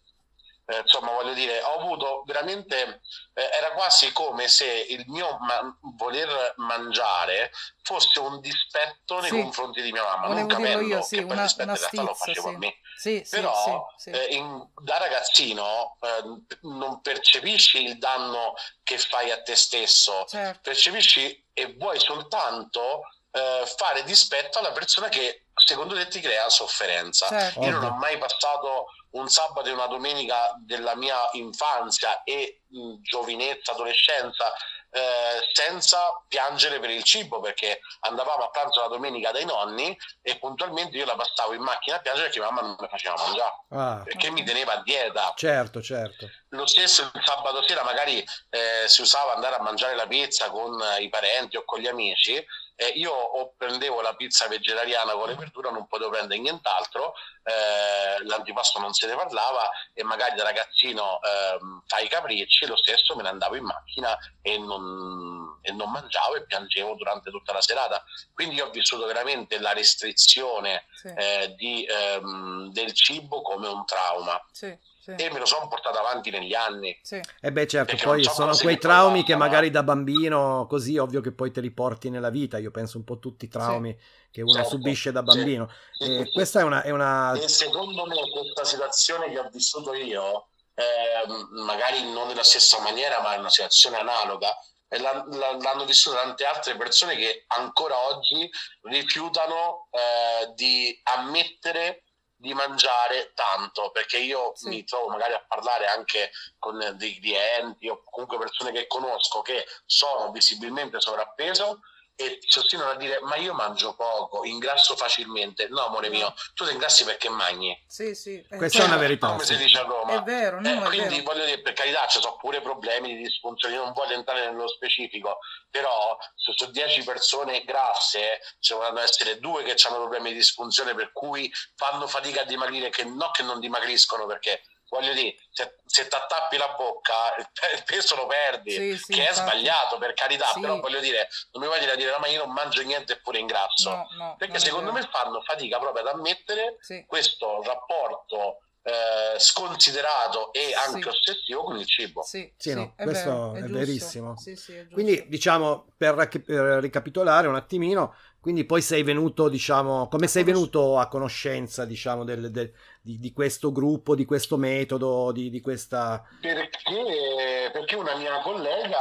eh, 0.72 0.80
insomma 0.80 1.12
voglio 1.12 1.34
dire 1.34 1.60
ho 1.62 1.80
avuto 1.80 2.22
veramente 2.24 3.02
eh, 3.34 3.50
era 3.52 3.72
quasi 3.72 4.12
come 4.12 4.48
se 4.48 4.66
il 4.66 5.04
mio 5.08 5.38
ma- 5.40 5.76
voler 5.96 6.54
mangiare 6.56 7.50
fosse 7.82 8.18
un 8.20 8.40
dispetto 8.40 9.20
nei 9.20 9.30
sì. 9.30 9.40
confronti 9.40 9.82
di 9.82 9.92
mia 9.92 10.02
mamma 10.02 10.28
Volevo 10.28 10.48
non 10.48 10.56
capendo 10.56 10.86
io, 10.86 11.02
sì, 11.02 11.16
che 11.16 11.24
una, 11.24 11.42
dispetto 11.42 11.70
in 11.70 11.76
realtà 11.76 12.02
lo 12.02 12.14
facevo 12.14 12.48
sì. 12.48 12.54
a 12.54 12.58
me 12.58 12.76
sì, 12.96 13.26
però 13.28 13.86
eh, 14.04 14.26
in, 14.30 14.68
da 14.82 14.98
ragazzino 14.98 15.98
eh, 16.00 16.58
non 16.62 17.00
percepisci 17.00 17.82
il 17.82 17.98
danno 17.98 18.54
che 18.82 18.96
fai 18.98 19.30
a 19.30 19.42
te 19.42 19.56
stesso 19.56 20.24
certo. 20.26 20.60
percepisci 20.62 21.48
e 21.52 21.74
vuoi 21.76 21.98
soltanto 21.98 23.02
eh, 23.30 23.64
fare 23.76 24.04
dispetto 24.04 24.58
alla 24.58 24.72
persona 24.72 25.08
che 25.08 25.46
secondo 25.54 25.94
te 25.94 26.08
ti 26.08 26.20
crea 26.20 26.48
sofferenza 26.48 27.28
certo. 27.28 27.60
io 27.60 27.70
non 27.70 27.84
ho 27.84 27.96
mai 27.96 28.16
passato 28.18 28.86
un 29.12 29.28
sabato 29.28 29.68
e 29.68 29.72
una 29.72 29.86
domenica 29.86 30.54
della 30.58 30.94
mia 30.94 31.28
infanzia 31.32 32.22
e 32.22 32.62
mh, 32.68 33.02
giovinezza, 33.02 33.72
adolescenza, 33.72 34.52
eh, 34.94 35.48
senza 35.52 36.22
piangere 36.28 36.78
per 36.78 36.90
il 36.90 37.02
cibo 37.02 37.40
perché 37.40 37.80
andavamo 38.00 38.44
a 38.44 38.50
pranzo 38.50 38.80
la 38.82 38.88
domenica 38.88 39.30
dai 39.30 39.46
nonni 39.46 39.96
e 40.20 40.36
puntualmente 40.36 40.98
io 40.98 41.06
la 41.06 41.14
passavo 41.14 41.54
in 41.54 41.62
macchina 41.62 41.96
a 41.96 42.00
piangere 42.00 42.26
perché 42.26 42.40
mamma 42.40 42.60
non 42.60 42.76
mi 42.78 42.88
faceva 42.88 43.14
mangiare 43.16 43.54
ah, 43.70 44.02
perché 44.04 44.30
mi 44.30 44.44
teneva 44.44 44.74
a 44.74 44.82
dieta. 44.82 45.32
Certo 45.34 45.80
certo. 45.80 46.28
Lo 46.50 46.66
stesso 46.66 47.10
il 47.14 47.22
sabato 47.24 47.66
sera 47.66 47.82
magari 47.84 48.22
eh, 48.50 48.84
si 48.86 49.00
usava 49.00 49.34
andare 49.34 49.56
a 49.56 49.62
mangiare 49.62 49.94
la 49.94 50.06
pizza 50.06 50.50
con 50.50 50.78
i 51.00 51.08
parenti 51.08 51.56
o 51.56 51.64
con 51.64 51.80
gli 51.80 51.86
amici 51.86 52.44
eh, 52.76 52.88
io 52.88 53.12
o 53.12 53.54
prendevo 53.56 54.00
la 54.00 54.14
pizza 54.14 54.48
vegetariana 54.48 55.12
con 55.12 55.28
le 55.28 55.34
verdure, 55.34 55.70
non 55.70 55.86
potevo 55.86 56.10
prendere 56.10 56.40
nient'altro, 56.40 57.14
eh, 57.44 58.24
l'antipasto 58.24 58.78
non 58.78 58.92
se 58.92 59.06
ne 59.06 59.14
parlava 59.14 59.70
e 59.92 60.02
magari 60.02 60.36
da 60.36 60.44
ragazzino 60.44 61.20
ehm, 61.20 61.82
ai 61.88 62.08
capricci 62.08 62.66
lo 62.66 62.76
stesso 62.76 63.14
me 63.16 63.22
ne 63.22 63.28
andavo 63.28 63.56
in 63.56 63.64
macchina 63.64 64.16
e 64.40 64.58
non, 64.58 65.58
e 65.62 65.72
non 65.72 65.90
mangiavo 65.90 66.36
e 66.36 66.46
piangevo 66.46 66.94
durante 66.94 67.30
tutta 67.30 67.52
la 67.52 67.60
serata. 67.60 68.04
Quindi 68.32 68.60
ho 68.60 68.70
vissuto 68.70 69.06
veramente 69.06 69.58
la 69.58 69.72
restrizione 69.72 70.86
sì. 70.94 71.08
eh, 71.16 71.54
di, 71.56 71.84
ehm, 71.84 72.72
del 72.72 72.92
cibo 72.92 73.42
come 73.42 73.68
un 73.68 73.84
trauma. 73.84 74.40
Sì 74.50 74.90
sì. 75.02 75.14
e 75.16 75.30
me 75.32 75.40
lo 75.40 75.46
sono 75.46 75.66
portato 75.66 75.98
avanti 75.98 76.30
negli 76.30 76.54
anni. 76.54 76.96
Sì. 77.02 77.16
E 77.16 77.22
eh 77.40 77.50
beh, 77.50 77.66
certo, 77.66 77.96
poi 78.00 78.22
sono 78.22 78.56
quei 78.56 78.78
traumi 78.78 79.24
che 79.24 79.34
magari 79.34 79.70
da 79.70 79.82
bambino, 79.82 80.66
così 80.68 80.96
ovvio 80.96 81.20
che 81.20 81.32
poi 81.32 81.50
te 81.50 81.60
li 81.60 81.72
porti 81.72 82.08
nella 82.08 82.30
vita. 82.30 82.58
Io 82.58 82.70
penso 82.70 82.98
un 82.98 83.04
po' 83.04 83.18
tutti 83.18 83.46
i 83.46 83.48
traumi 83.48 83.90
sì. 83.98 84.30
che 84.30 84.42
uno 84.42 84.52
certo. 84.52 84.68
subisce 84.68 85.10
da 85.10 85.24
bambino. 85.24 85.68
Sì. 85.98 86.18
E 86.18 86.30
questa 86.30 86.60
è 86.60 86.62
una, 86.62 86.82
è 86.82 86.90
una... 86.90 87.32
E 87.32 87.48
secondo 87.48 88.06
me 88.06 88.14
questa 88.30 88.64
situazione 88.64 89.28
che 89.30 89.40
ho 89.40 89.48
vissuto 89.50 89.92
io, 89.92 90.50
eh, 90.74 91.26
magari 91.64 92.12
non 92.12 92.28
nella 92.28 92.44
stessa 92.44 92.80
maniera, 92.80 93.20
ma 93.22 93.34
in 93.34 93.40
una 93.40 93.50
situazione 93.50 93.96
analoga, 93.96 94.56
l'hanno 94.98 95.84
vissuto 95.84 96.16
tante 96.16 96.44
altre 96.44 96.76
persone 96.76 97.16
che 97.16 97.44
ancora 97.48 97.98
oggi 98.08 98.48
rifiutano 98.82 99.88
eh, 99.90 100.52
di 100.54 100.96
ammettere 101.04 102.04
di 102.42 102.52
mangiare 102.54 103.30
tanto, 103.34 103.92
perché 103.92 104.18
io 104.18 104.50
sì. 104.56 104.68
mi 104.68 104.84
trovo 104.84 105.08
magari 105.08 105.32
a 105.32 105.44
parlare 105.46 105.86
anche 105.86 106.32
con 106.58 106.76
dei 106.96 107.20
clienti 107.20 107.88
o 107.88 108.02
comunque 108.02 108.36
persone 108.36 108.72
che 108.72 108.88
conosco 108.88 109.42
che 109.42 109.64
sono 109.86 110.32
visibilmente 110.32 111.00
sovrappeso 111.00 111.82
e 112.14 112.38
si 112.46 112.58
ostinano 112.58 112.90
a 112.90 112.96
dire 112.96 113.20
ma 113.22 113.36
io 113.36 113.54
mangio 113.54 113.94
poco, 113.94 114.44
ingrasso 114.44 114.96
facilmente. 114.96 115.68
No, 115.68 115.86
amore 115.86 116.08
mio, 116.08 116.34
tu 116.54 116.64
ti 116.64 116.72
ingrassi 116.72 117.04
perché 117.04 117.28
mangi. 117.28 117.76
Sì, 117.86 118.14
sì. 118.14 118.44
Questa 118.48 118.78
cioè, 118.78 118.86
è 118.86 118.90
una 118.90 118.98
verità. 118.98 119.28
Come 119.28 119.44
si 119.44 119.56
dice 119.56 119.78
a 119.78 119.82
Roma. 119.82 120.20
È 120.20 120.22
vero, 120.22 120.60
no, 120.60 120.68
eh, 120.68 120.78
è 120.78 120.82
quindi 120.88 121.16
vero. 121.16 121.22
voglio 121.22 121.44
dire, 121.44 121.60
per 121.60 121.72
carità, 121.72 122.06
ci 122.06 122.20
sono 122.20 122.36
pure 122.36 122.60
problemi 122.60 123.16
di 123.16 123.22
disfunzione, 123.22 123.74
io 123.74 123.84
non 123.84 123.92
voglio 123.92 124.14
entrare 124.14 124.44
nello 124.44 124.68
specifico, 124.68 125.38
però 125.70 126.16
se 126.36 126.52
su 126.54 126.70
10 126.70 127.04
persone 127.04 127.64
grasse 127.64 128.40
ci 128.60 128.72
dovranno 128.72 129.00
essere 129.00 129.38
due 129.38 129.62
che 129.62 129.74
hanno 129.86 129.96
problemi 129.96 130.30
di 130.30 130.36
disfunzione 130.36 130.94
per 130.94 131.12
cui 131.12 131.52
fanno 131.76 132.06
fatica 132.06 132.42
a 132.42 132.44
dimagrire, 132.44 132.90
che 132.90 133.04
no 133.04 133.30
che 133.30 133.42
non 133.42 133.60
dimagriscono 133.60 134.26
perché 134.26 134.62
voglio 134.92 135.14
dire, 135.14 135.36
se, 135.50 135.76
se 135.86 136.06
ti 136.06 136.14
attappi 136.14 136.58
la 136.58 136.74
bocca 136.76 137.34
il 137.36 137.82
peso 137.84 138.14
lo 138.14 138.26
perdi, 138.26 138.72
sì, 138.72 138.98
sì, 138.98 139.12
che 139.14 139.28
è 139.28 139.32
sbagliato 139.32 139.96
per 139.96 140.12
carità, 140.12 140.46
sì. 140.52 140.60
però 140.60 140.78
voglio 140.80 141.00
dire, 141.00 141.28
non 141.52 141.62
mi 141.62 141.68
vuoi 141.68 141.80
dire, 141.80 141.96
dire 141.96 142.10
no, 142.10 142.18
ma 142.18 142.26
io 142.28 142.44
non 142.44 142.52
mangio 142.52 142.82
niente 142.82 143.14
eppure 143.14 143.38
ingrasso, 143.38 143.90
no, 143.90 144.06
no, 144.16 144.34
perché 144.36 144.58
secondo 144.58 144.92
me 144.92 145.00
fanno 145.10 145.40
fatica 145.40 145.78
proprio 145.78 146.06
ad 146.06 146.14
ammettere 146.14 146.76
questo 147.06 147.62
rapporto 147.62 148.58
eh, 148.82 149.38
sconsiderato 149.38 150.52
e 150.52 150.74
anche 150.74 151.08
ossessivo 151.08 151.62
con 151.62 151.76
il 151.78 151.86
cibo. 151.86 152.22
Sì, 152.22 152.52
sì, 152.56 152.74
no, 152.74 152.92
è 152.96 153.04
questo 153.04 153.52
vero, 153.52 153.64
è, 153.64 153.68
è 153.68 153.72
verissimo. 153.72 154.34
È 154.34 154.86
Quindi 154.92 155.26
diciamo, 155.28 155.92
per, 155.96 156.14
per 156.44 156.80
ricapitolare 156.80 157.46
un 157.46 157.54
attimino, 157.54 158.14
quindi 158.40 158.64
poi 158.64 158.82
sei 158.82 159.04
venuto, 159.04 159.48
diciamo, 159.48 160.08
come 160.08 160.26
sei 160.26 160.42
venuto 160.42 160.98
a 160.98 161.06
conoscenza, 161.06 161.84
diciamo, 161.84 162.24
del, 162.24 162.50
del, 162.50 162.72
di, 163.02 163.18
di, 163.18 163.32
questo 163.32 163.72
gruppo, 163.72 164.14
di 164.14 164.24
questo 164.24 164.56
metodo, 164.56 165.32
di, 165.32 165.50
di 165.50 165.60
questa... 165.60 166.22
Perché, 166.40 167.70
perché, 167.72 167.96
una 167.96 168.14
mia 168.14 168.40
collega 168.40 168.98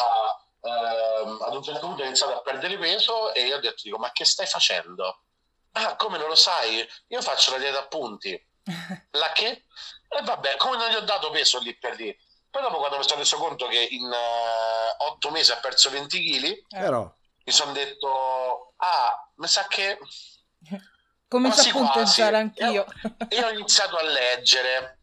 eh, 0.59 1.45
ad 1.45 1.55
un 1.55 1.63
certo 1.63 1.87
punto 1.87 2.01
ha 2.01 2.05
iniziato 2.05 2.33
a 2.33 2.41
perdere 2.41 2.77
peso 2.77 3.33
e 3.33 3.45
io 3.45 3.57
ho 3.57 3.59
detto, 3.59 3.81
dico, 3.83 3.97
ma 3.97 4.11
che 4.11 4.25
stai 4.25 4.47
facendo? 4.47 5.21
Ah, 5.73 5.95
come 5.95 6.17
non 6.17 6.27
lo 6.27 6.35
sai? 6.35 6.85
Io 7.07 7.21
faccio 7.21 7.51
la 7.51 7.59
dieta 7.59 7.79
a 7.79 7.87
punti. 7.87 8.49
La 9.11 9.31
che? 9.33 9.65
E 10.09 10.21
vabbè, 10.23 10.57
come 10.57 10.77
non 10.77 10.89
gli 10.89 10.95
ho 10.95 11.01
dato 11.01 11.29
peso 11.29 11.59
lì 11.59 11.77
per 11.77 11.95
lì. 11.95 12.15
Poi 12.49 12.61
dopo 12.61 12.77
quando 12.79 12.97
mi 12.97 13.03
sono 13.03 13.19
reso 13.19 13.37
conto 13.37 13.67
che 13.67 13.87
in 13.91 14.03
uh, 14.03 15.03
otto 15.05 15.31
mesi 15.31 15.53
ha 15.53 15.57
perso 15.57 15.89
20 15.89 16.19
kg, 16.19 16.65
Però... 16.67 17.15
mi 17.45 17.53
sono 17.53 17.71
detto 17.71 18.73
ah, 18.81 19.31
mi 19.35 19.47
sa 19.47 19.65
che... 19.67 19.97
Comincio 21.31 21.61
a 21.61 21.71
punteggiare 21.71 22.35
anch'io. 22.35 22.85
Io 23.29 23.47
ho 23.47 23.51
iniziato 23.51 23.95
a 23.95 24.03
leggere, 24.03 24.99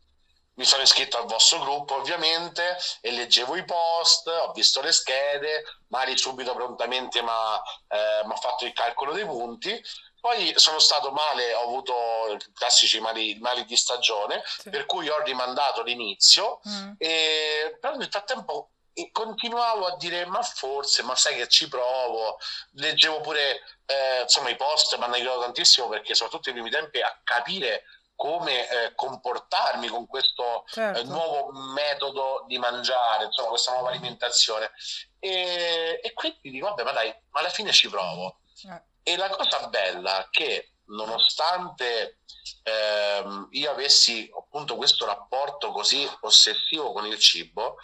mi 0.56 0.64
sono 0.66 0.82
iscritto 0.82 1.16
al 1.16 1.24
vostro 1.24 1.58
gruppo 1.60 1.94
ovviamente 1.94 2.76
e 3.00 3.12
leggevo 3.12 3.56
i 3.56 3.64
post, 3.64 4.26
ho 4.26 4.52
visto 4.52 4.82
le 4.82 4.92
schede, 4.92 5.64
Mari 5.86 6.18
subito 6.18 6.52
prontamente 6.52 7.22
mi 7.22 7.30
ha 7.30 7.62
eh, 7.88 8.36
fatto 8.42 8.66
il 8.66 8.74
calcolo 8.74 9.14
dei 9.14 9.24
punti. 9.24 9.82
Poi 10.20 10.52
sono 10.56 10.78
stato 10.80 11.12
male, 11.12 11.54
ho 11.54 11.62
avuto 11.62 11.94
i 12.34 12.52
classici 12.52 13.00
mali, 13.00 13.38
mali 13.40 13.64
di 13.64 13.76
stagione, 13.76 14.42
sì. 14.44 14.68
per 14.68 14.84
cui 14.84 15.08
ho 15.08 15.22
rimandato 15.22 15.82
l'inizio, 15.82 16.60
mm. 16.68 16.90
e, 16.98 17.78
però 17.80 17.96
nel 17.96 18.10
frattempo 18.10 18.72
continuavo 19.12 19.86
a 19.86 19.96
dire 19.96 20.26
ma 20.26 20.42
forse, 20.42 21.04
ma 21.04 21.14
sai 21.14 21.36
che 21.36 21.48
ci 21.48 21.68
provo, 21.68 22.36
leggevo 22.72 23.20
pure 23.20 23.60
eh, 23.88 24.20
insomma 24.22 24.50
i 24.50 24.56
post, 24.56 24.94
mi 24.96 25.04
hanno 25.04 25.14
aiutato 25.14 25.40
tantissimo 25.40 25.88
perché 25.88 26.14
soprattutto 26.14 26.50
nei 26.50 26.60
primi 26.60 26.74
tempi 26.74 27.00
a 27.00 27.20
capire 27.24 27.84
come 28.14 28.68
eh, 28.68 28.94
comportarmi 28.94 29.88
con 29.88 30.06
questo 30.06 30.66
eh, 30.66 30.70
certo. 30.72 31.00
eh, 31.00 31.04
nuovo 31.04 31.52
metodo 31.72 32.44
di 32.46 32.58
mangiare, 32.58 33.24
insomma 33.24 33.48
questa 33.48 33.72
nuova 33.72 33.88
alimentazione 33.88 34.72
e, 35.18 36.00
e 36.02 36.12
quindi 36.12 36.50
dico 36.50 36.66
vabbè 36.66 36.82
ma 36.82 36.92
dai, 36.92 37.14
ma 37.30 37.40
alla 37.40 37.48
fine 37.48 37.72
ci 37.72 37.88
provo 37.88 38.40
eh. 38.68 38.82
e 39.04 39.16
la 39.16 39.30
cosa 39.30 39.68
bella 39.68 40.24
è 40.24 40.28
che 40.30 40.72
nonostante 40.88 42.18
ehm, 42.64 43.48
io 43.52 43.70
avessi 43.70 44.30
appunto 44.36 44.76
questo 44.76 45.06
rapporto 45.06 45.70
così 45.70 46.06
ossessivo 46.20 46.92
con 46.92 47.06
il 47.06 47.18
cibo 47.18 47.76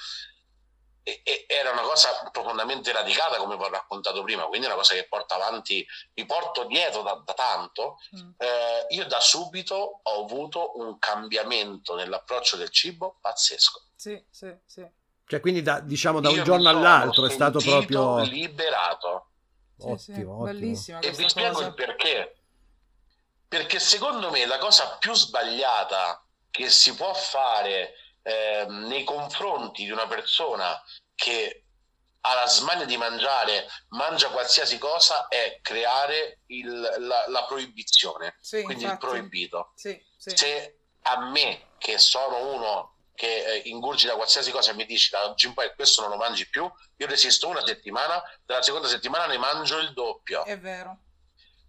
era 1.47 1.71
una 1.71 1.83
cosa 1.83 2.09
profondamente 2.33 2.91
radicata 2.91 3.37
come 3.37 3.57
vi 3.57 3.63
ho 3.63 3.69
raccontato 3.69 4.23
prima 4.23 4.45
quindi 4.45 4.67
è 4.67 4.71
una 4.71 4.79
cosa 4.79 4.95
che 4.95 5.07
porto 5.07 5.35
avanti 5.35 5.87
mi 6.15 6.25
porto 6.25 6.65
dietro 6.65 7.03
da, 7.03 7.21
da 7.23 7.35
tanto 7.35 7.99
mm. 8.17 8.31
eh, 8.39 8.87
io 8.89 9.05
da 9.05 9.21
subito 9.21 10.01
ho 10.03 10.25
avuto 10.25 10.79
un 10.79 10.99
cambiamento 10.99 11.95
nell'approccio 11.95 12.57
del 12.57 12.71
cibo 12.71 13.19
pazzesco 13.21 13.83
sì 13.95 14.25
sì 14.31 14.51
sì 14.65 14.87
cioè 15.27 15.41
quindi 15.41 15.61
da, 15.61 15.81
diciamo 15.81 16.21
da 16.21 16.31
io 16.31 16.39
un 16.39 16.45
giorno 16.45 16.71
all'altro 16.71 17.27
è 17.27 17.31
stato 17.31 17.59
proprio 17.59 18.21
liberato 18.21 19.29
ottimo, 19.81 19.97
sì, 19.99 20.05
sì. 20.05 20.11
ottimo. 20.13 20.43
bellissimo 20.45 21.01
e 21.03 21.11
vi 21.11 21.29
spiego 21.29 21.61
il 21.61 21.75
perché 21.75 22.39
perché 23.47 23.79
secondo 23.79 24.31
me 24.31 24.47
la 24.47 24.59
cosa 24.59 24.97
più 24.99 25.13
sbagliata 25.13 26.25
che 26.51 26.71
si 26.71 26.95
può 26.95 27.13
fare 27.13 27.95
eh, 28.25 28.65
nei 28.67 29.05
confronti 29.05 29.85
di 29.85 29.91
una 29.91 30.07
persona 30.07 30.83
che 31.15 31.65
ha 32.27 32.35
la 32.35 32.47
smania 32.47 32.87
di 32.87 32.97
mangiare, 32.97 33.67
mangia 33.89 34.31
qualsiasi 34.31 34.79
cosa, 34.79 35.29
è 35.29 35.59
creare 35.61 36.41
il, 36.47 36.81
la, 37.01 37.29
la, 37.29 37.45
proibizione, 37.45 38.37
sì, 38.41 38.63
quindi 38.63 38.85
infatti. 38.85 39.05
il 39.05 39.11
proibito. 39.11 39.73
Sì, 39.75 40.03
sì. 40.17 40.35
Se 40.35 40.79
a 41.03 41.27
me, 41.27 41.73
che 41.77 41.99
sono 41.99 42.55
uno 42.55 42.93
che 43.15 43.45
eh, 43.45 43.63
ingurgita 43.67 44.15
qualsiasi 44.15 44.51
cosa 44.51 44.71
e 44.71 44.75
mi 44.75 44.87
dici 44.87 45.11
da 45.11 45.29
oggi 45.29 45.47
in 45.47 45.55
poi 45.55 45.73
questo 45.75 46.01
non 46.01 46.11
lo 46.11 46.17
mangi 46.17 46.49
più, 46.49 46.69
io 46.97 47.07
resisto 47.07 47.47
una 47.47 47.65
settimana, 47.65 48.23
dalla 48.45 48.63
seconda 48.63 48.89
settimana 48.89 49.27
ne 49.27 49.37
mangio 49.37 49.79
il 49.79 49.93
doppio. 49.93 50.45
È 50.45 50.59
vero 50.59 51.04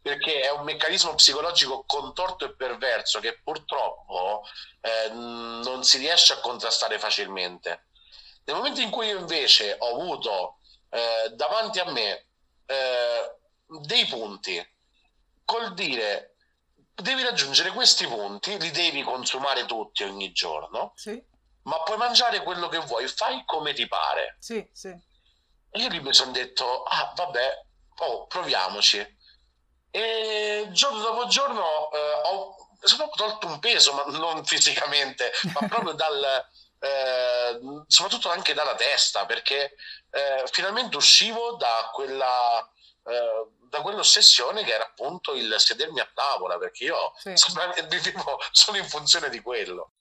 perché 0.06 0.42
è 0.42 0.52
un 0.52 0.64
meccanismo 0.66 1.16
psicologico 1.16 1.84
contorto 1.88 2.46
e 2.46 2.56
perverso 2.56 3.20
che 3.20 3.40
purtroppo 3.42 4.44
eh, 4.82 5.10
non 5.10 5.84
si 5.84 5.98
riesce 5.98 6.34
a 6.34 6.42
contrastare 6.42 7.00
facilmente. 7.00 7.88
Nel 8.44 8.56
momento 8.56 8.82
in 8.82 8.92
cui 8.92 9.08
io 9.08 9.18
invece 9.18 9.76
ho 9.80 10.00
avuto 10.00 10.60
eh, 10.92 11.32
davanti 11.34 11.80
a 11.80 11.90
me 11.90 12.28
eh, 12.68 13.36
dei 13.66 14.06
punti, 14.06 14.64
col 15.44 15.74
dire 15.74 16.36
devi 16.94 17.24
raggiungere 17.24 17.72
questi 17.72 18.06
punti, 18.06 18.60
li 18.60 18.70
devi 18.70 19.02
consumare 19.02 19.66
tutti 19.66 20.04
ogni 20.04 20.32
giorno, 20.32 20.92
sì. 20.94 21.20
ma 21.64 21.82
puoi 21.82 21.98
mangiare 21.98 22.44
quello 22.44 22.68
che 22.68 22.78
vuoi, 22.78 23.08
fai 23.08 23.42
come 23.44 23.74
ti 23.74 23.88
pare. 23.88 24.38
Sì, 24.38 24.70
sì. 24.72 24.90
E 24.90 25.80
io 25.80 25.88
lì 25.88 26.00
mi 26.00 26.14
sono 26.14 26.32
detto, 26.32 26.84
ah 26.84 27.12
vabbè, 27.16 27.66
oh, 28.02 28.28
proviamoci 28.28 29.15
e 29.96 30.68
giorno 30.72 31.00
dopo 31.00 31.28
giorno 31.28 31.90
eh, 31.92 32.22
ho 32.26 32.56
sono 32.82 33.10
tolto 33.16 33.48
un 33.48 33.60
peso, 33.60 33.94
ma 33.94 34.04
non 34.18 34.44
fisicamente, 34.46 35.32
ma 35.54 35.68
proprio 35.68 35.94
dal, 35.94 36.46
eh, 36.80 37.60
soprattutto 37.88 38.30
anche 38.30 38.54
dalla 38.54 38.76
testa, 38.76 39.26
perché 39.26 39.76
eh, 40.12 40.44
finalmente 40.52 40.98
uscivo 40.98 41.54
da 41.54 41.90
quella, 41.94 42.70
eh, 43.06 43.48
da 43.70 43.82
quell'ossessione 43.82 44.66
che 44.66 44.74
era 44.74 44.84
appunto 44.84 45.34
il 45.34 45.56
sedermi 45.58 46.02
a 46.02 46.12
tavola, 46.14 46.58
perché 46.58 46.84
io 46.84 47.14
sì. 47.18 47.32
sono, 47.38 47.74
vivo 47.88 48.40
solo 48.52 48.78
in 48.78 48.88
funzione 48.90 49.30
di 49.30 49.42
quello. 49.42 49.92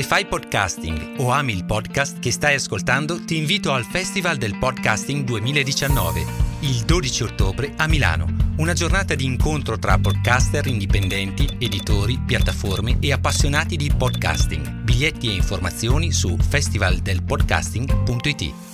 Se 0.00 0.06
fai 0.06 0.24
podcasting 0.24 1.18
o 1.18 1.30
ami 1.30 1.52
il 1.52 1.66
podcast 1.66 2.20
che 2.20 2.30
stai 2.30 2.54
ascoltando, 2.54 3.22
ti 3.22 3.36
invito 3.36 3.74
al 3.74 3.84
Festival 3.84 4.38
del 4.38 4.56
Podcasting 4.56 5.24
2019, 5.24 6.24
il 6.60 6.86
12 6.86 7.24
ottobre 7.24 7.74
a 7.76 7.86
Milano. 7.86 8.34
Una 8.56 8.72
giornata 8.72 9.14
di 9.14 9.26
incontro 9.26 9.78
tra 9.78 9.98
podcaster 9.98 10.66
indipendenti, 10.68 11.46
editori, 11.58 12.18
piattaforme 12.18 12.96
e 12.98 13.12
appassionati 13.12 13.76
di 13.76 13.92
podcasting. 13.94 14.84
Biglietti 14.84 15.28
e 15.28 15.34
informazioni 15.34 16.12
su 16.12 16.34
festivaldelpodcasting.it. 16.34 18.69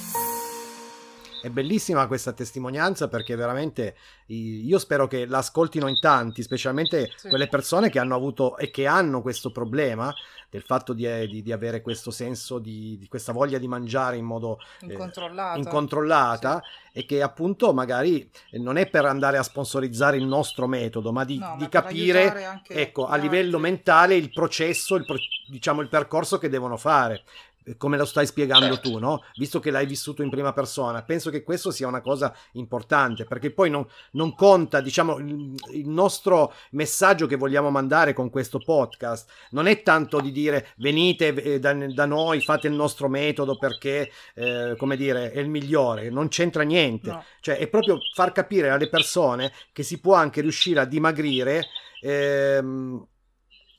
È 1.47 1.51
bellissima 1.51 2.09
questa 2.09 2.33
testimonianza 2.33 3.07
perché 3.07 3.37
veramente 3.37 3.95
io 4.27 4.81
spero 4.81 5.07
che 5.07 5.27
l'ascoltino 5.27 5.87
in 5.87 6.01
tanti, 6.01 6.43
specialmente 6.43 7.13
sì. 7.15 7.29
quelle 7.29 7.47
persone 7.47 7.89
che 7.89 8.01
hanno 8.01 8.17
avuto 8.17 8.57
e 8.57 8.73
che 8.73 8.89
hanno 8.89 9.23
questo 9.23 9.53
problema 9.53 10.13
del 10.51 10.63
fatto 10.63 10.93
di, 10.93 11.07
eh, 11.07 11.29
di, 11.29 11.43
di 11.43 11.53
avere 11.53 11.83
questo 11.83 12.11
senso 12.11 12.59
di, 12.59 12.99
di, 12.99 13.07
questa 13.07 13.31
voglia 13.31 13.59
di 13.59 13.69
mangiare 13.69 14.17
in 14.17 14.25
modo 14.25 14.59
incontrollata, 14.81 15.55
eh, 15.55 15.59
incontrollata 15.59 16.63
sì. 16.65 16.99
e 16.99 17.07
che 17.07 17.23
appunto 17.23 17.73
magari 17.73 18.29
non 18.55 18.77
è 18.77 18.89
per 18.89 19.05
andare 19.05 19.39
a 19.39 19.45
sponsorizzare 19.45 20.17
il 20.17 20.27
nostro 20.27 20.67
metodo, 20.67 21.13
ma 21.13 21.25
di, 21.25 21.39
no, 21.39 21.55
ma 21.61 21.69
capire 21.69 22.61
ecco, 22.67 23.07
a 23.07 23.15
livello 23.15 23.61
mentale 23.61 24.17
il 24.17 24.33
processo, 24.33 24.97
il, 24.97 25.05
diciamo 25.49 25.81
il 25.81 25.89
percorso 25.89 26.39
che 26.39 26.49
devono 26.49 26.77
fare 26.77 27.23
come 27.77 27.97
lo 27.97 28.05
stai 28.05 28.27
spiegando 28.27 28.75
certo. 28.75 28.91
tu, 28.91 28.99
no? 28.99 29.25
Visto 29.37 29.59
che 29.59 29.71
l'hai 29.71 29.87
vissuto 29.87 30.23
in 30.23 30.31
prima 30.31 30.53
persona, 30.53 31.03
penso 31.03 31.31
che 31.31 31.43
questo 31.43 31.71
sia 31.71 31.89
una 31.89 32.01
cosa 32.01 32.35
importante, 32.53 33.25
perché 33.25 33.51
poi 33.51 33.71
non, 33.71 33.87
non 34.13 34.35
conta, 34.35 34.81
diciamo, 34.81 35.19
il, 35.19 35.55
il, 35.73 35.89
nostro 35.89 36.53
messaggio 36.71 37.27
che 37.27 37.37
vogliamo 37.37 37.71
mandare 37.71 38.13
con 38.13 38.31
questo 38.31 38.59
podcast 38.59 39.29
non 39.51 39.67
è 39.67 39.83
tanto 39.83 40.21
di 40.21 40.31
dire 40.31 40.69
venite 40.77 41.35
eh, 41.35 41.59
da, 41.59 41.73
da, 41.73 42.05
noi, 42.07 42.41
fate 42.41 42.69
il 42.69 42.75
nostro 42.75 43.09
metodo 43.09 43.57
perché, 43.57 44.11
eh, 44.35 44.75
come 44.79 44.97
dire, 44.97 45.33
è 45.33 45.41
il 45.41 45.49
migliore, 45.49 46.11
non 46.11 46.29
c'entra 46.29 46.63
niente, 46.63 47.11
no. 47.11 47.25
cioè 47.41 47.57
è 47.57 47.67
proprio 47.69 47.99
far 48.15 48.33
capire 48.33 48.71
alle 48.71 48.89
persone 48.89 49.53
che 49.73 49.83
si 49.83 50.01
può 50.01 50.15
anche 50.15 50.41
riuscire 50.41 50.81
a 50.81 50.85
dimagrire. 50.85 51.67
Ehm, 52.01 53.07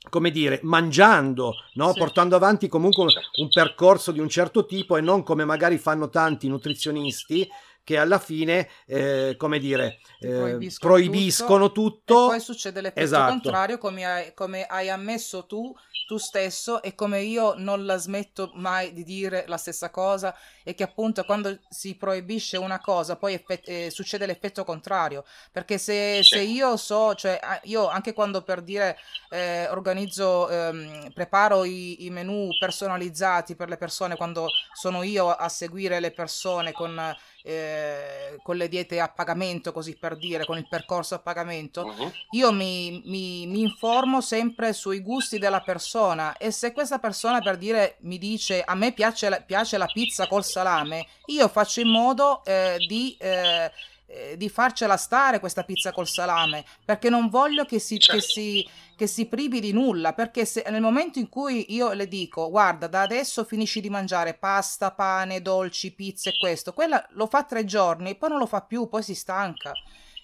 come 0.08 0.30
dire, 0.30 0.60
mangiando, 0.62 1.54
no? 1.74 1.92
sì. 1.92 1.98
portando 1.98 2.36
avanti 2.36 2.68
comunque 2.68 3.04
un, 3.04 3.10
un, 3.42 3.48
percorso 3.48 4.12
di 4.12 4.20
un 4.20 4.28
certo 4.28 4.66
tipo 4.66 4.96
e 4.96 5.00
non 5.00 5.22
come 5.22 5.44
magari 5.44 5.78
fanno 5.78 6.08
tanti 6.08 6.48
nutrizionisti 6.48 7.48
che 7.88 7.96
alla 7.96 8.18
fine, 8.18 8.68
eh, 8.86 9.34
come 9.38 9.58
dire, 9.58 10.00
eh, 10.20 10.28
proibiscono, 10.28 10.92
proibiscono, 10.92 11.72
tutto, 11.72 11.90
tutto. 12.04 12.24
E 12.26 12.28
poi 12.28 12.40
succede 12.40 12.80
l'effetto 12.82 13.00
esatto. 13.00 13.30
contrario, 13.30 13.78
come 13.78 14.04
hai, 14.04 14.34
come 14.34 14.66
hai 14.66 14.90
ammesso 14.90 15.46
tu 15.46 15.74
tu 16.08 16.16
stesso 16.16 16.82
e 16.82 16.94
come 16.94 17.20
io 17.20 17.52
non 17.54 17.84
la 17.84 17.98
smetto 17.98 18.50
mai 18.54 18.94
di 18.94 19.04
dire 19.04 19.44
la 19.46 19.58
stessa 19.58 19.90
cosa 19.90 20.34
e 20.68 20.74
che 20.74 20.82
appunto 20.82 21.24
quando 21.24 21.60
si 21.70 21.94
proibisce 21.94 22.58
una 22.58 22.78
cosa 22.78 23.16
poi 23.16 23.32
effett- 23.32 23.66
eh, 23.66 23.90
succede 23.90 24.26
l'effetto 24.26 24.64
contrario 24.64 25.24
perché 25.50 25.78
se, 25.78 26.20
se, 26.22 26.40
io 26.40 26.76
so 26.76 27.14
cioè 27.14 27.40
io 27.62 27.88
anche 27.88 28.12
quando 28.12 28.42
per 28.42 28.60
dire 28.60 28.98
eh, 29.30 29.66
organizzo 29.70 30.46
ehm, 30.50 31.10
preparo 31.14 31.64
i, 31.64 32.04
i 32.04 32.10
menù 32.10 32.50
personalizzati 32.58 33.56
per 33.56 33.70
le 33.70 33.78
persone 33.78 34.16
quando 34.16 34.48
sono 34.74 35.02
io 35.02 35.30
a 35.30 35.48
seguire 35.48 36.00
le 36.00 36.10
persone 36.10 36.72
con 36.72 37.16
eh, 37.48 38.36
con 38.42 38.56
le 38.56 38.68
diete 38.68 39.00
a 39.00 39.08
pagamento, 39.08 39.72
così 39.72 39.96
per 39.96 40.18
dire, 40.18 40.44
con 40.44 40.58
il 40.58 40.68
percorso 40.68 41.14
a 41.14 41.18
pagamento, 41.18 41.82
uh-huh. 41.82 42.12
io 42.32 42.52
mi, 42.52 43.02
mi, 43.06 43.46
mi, 43.46 43.60
informo 43.60 44.20
sempre 44.20 44.74
sui 44.74 45.00
gusti 45.00 45.38
della 45.38 45.62
persona 45.62 46.36
e 46.36 46.50
se 46.50 46.72
questa 46.72 46.98
persona 46.98 47.40
per 47.40 47.56
dire 47.56 47.96
mi 48.00 48.18
dice 48.18 48.62
a 48.62 48.74
me 48.74 48.92
piace 48.92 49.30
la, 49.30 49.40
piace 49.40 49.78
la 49.78 49.86
pizza 49.86 50.26
col 50.26 50.44
salame, 50.58 51.06
io 51.26 51.48
faccio 51.48 51.80
in 51.80 51.88
modo 51.88 52.44
eh, 52.44 52.76
di... 52.86 53.16
Eh, 53.18 53.70
eh, 54.10 54.38
di 54.38 54.48
farcela 54.48 54.96
stare 54.96 55.38
questa 55.38 55.64
pizza 55.64 55.92
col 55.92 56.08
salame 56.08 56.64
perché 56.82 57.10
non 57.10 57.28
voglio 57.28 57.66
che 57.66 57.78
si, 57.78 57.98
certo. 57.98 58.16
che 58.16 58.26
si, 58.26 58.68
che 58.96 59.06
si 59.06 59.26
privi 59.26 59.60
di 59.60 59.70
nulla 59.70 60.14
perché 60.14 60.46
se 60.46 60.64
nel 60.70 60.80
momento 60.80 61.18
in 61.18 61.28
cui 61.28 61.74
io 61.74 61.92
le 61.92 62.08
dico 62.08 62.48
guarda 62.48 62.86
da 62.86 63.02
adesso 63.02 63.44
finisci 63.44 63.82
di 63.82 63.90
mangiare 63.90 64.32
pasta, 64.32 64.92
pane, 64.92 65.42
dolci, 65.42 65.92
pizza 65.92 66.30
e 66.30 66.38
questo 66.38 66.72
quella 66.72 67.06
lo 67.10 67.26
fa 67.26 67.44
tre 67.44 67.66
giorni 67.66 68.14
poi 68.14 68.30
non 68.30 68.38
lo 68.38 68.46
fa 68.46 68.62
più 68.62 68.88
poi 68.88 69.02
si 69.02 69.14
stanca 69.14 69.72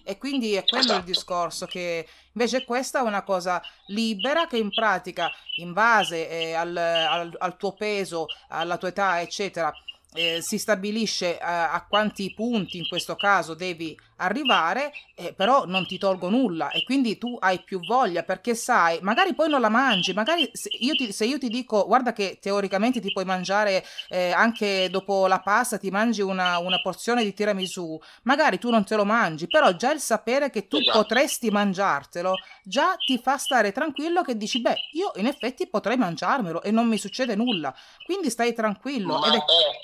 e 0.02 0.16
quindi 0.16 0.54
è 0.54 0.64
quello 0.64 0.84
esatto. 0.84 1.00
il 1.00 1.04
discorso 1.04 1.66
che 1.66 2.08
invece 2.32 2.64
questa 2.64 3.00
è 3.00 3.02
una 3.02 3.22
cosa 3.22 3.62
libera 3.88 4.46
che 4.46 4.56
in 4.56 4.70
pratica 4.70 5.30
in 5.56 5.74
base 5.74 6.26
eh, 6.30 6.54
al, 6.54 6.74
al, 6.74 7.36
al 7.38 7.56
tuo 7.58 7.74
peso 7.74 8.28
alla 8.48 8.78
tua 8.78 8.88
età 8.88 9.20
eccetera 9.20 9.70
eh, 10.14 10.40
si 10.40 10.58
stabilisce 10.58 11.38
a, 11.38 11.50
eh, 11.50 11.74
a, 11.74 11.86
quanti 11.88 12.32
punti 12.32 12.78
in 12.78 12.86
questo 12.86 13.16
caso 13.16 13.54
devi 13.54 13.98
arrivare, 14.16 14.92
eh, 15.14 15.32
però 15.32 15.64
non 15.66 15.86
ti 15.86 15.98
tolgo 15.98 16.28
nulla 16.28 16.70
e 16.70 16.84
quindi 16.84 17.18
tu 17.18 17.36
hai 17.40 17.60
più 17.60 17.80
voglia 17.80 18.22
perché 18.22 18.54
sai, 18.54 18.98
magari 19.02 19.34
poi 19.34 19.48
non 19.48 19.60
la 19.60 19.68
mangi, 19.68 20.12
magari 20.12 20.48
se 20.52 20.68
io 20.80 20.94
ti, 20.94 21.12
se 21.12 21.24
io 21.24 21.38
ti 21.38 21.48
dico 21.48 21.86
guarda 21.86 22.12
che 22.12 22.38
teoricamente 22.40 23.00
ti 23.00 23.12
puoi 23.12 23.24
mangiare 23.24 23.84
eh, 24.08 24.30
anche 24.32 24.88
dopo 24.90 25.26
la 25.26 25.40
pasta, 25.40 25.78
ti 25.78 25.90
mangi 25.90 26.20
una, 26.20 26.58
una, 26.58 26.80
porzione 26.80 27.24
di 27.24 27.32
tiramisù, 27.32 27.98
magari 28.22 28.58
tu 28.58 28.70
non 28.70 28.84
te 28.84 28.96
lo 28.96 29.04
mangi, 29.04 29.46
però 29.46 29.72
già 29.72 29.92
il 29.92 30.00
sapere 30.00 30.50
che 30.50 30.66
tu 30.68 30.76
esatto. 30.76 30.98
potresti 30.98 31.50
mangiartelo 31.50 32.34
già 32.62 32.96
ti 32.96 33.18
fa 33.18 33.36
stare 33.36 33.72
tranquillo 33.72 34.22
che 34.22 34.36
dici 34.36 34.60
beh 34.60 34.76
io 34.92 35.12
in 35.16 35.26
effetti 35.26 35.68
potrei 35.68 35.96
mangiarmelo 35.96 36.62
e 36.62 36.70
non 36.70 36.86
mi 36.88 36.98
succede 36.98 37.34
nulla, 37.34 37.74
quindi 38.04 38.30
stai 38.30 38.54
tranquillo. 38.54 39.18
Ma 39.18 39.32
è... 39.32 39.36
è 39.36 39.42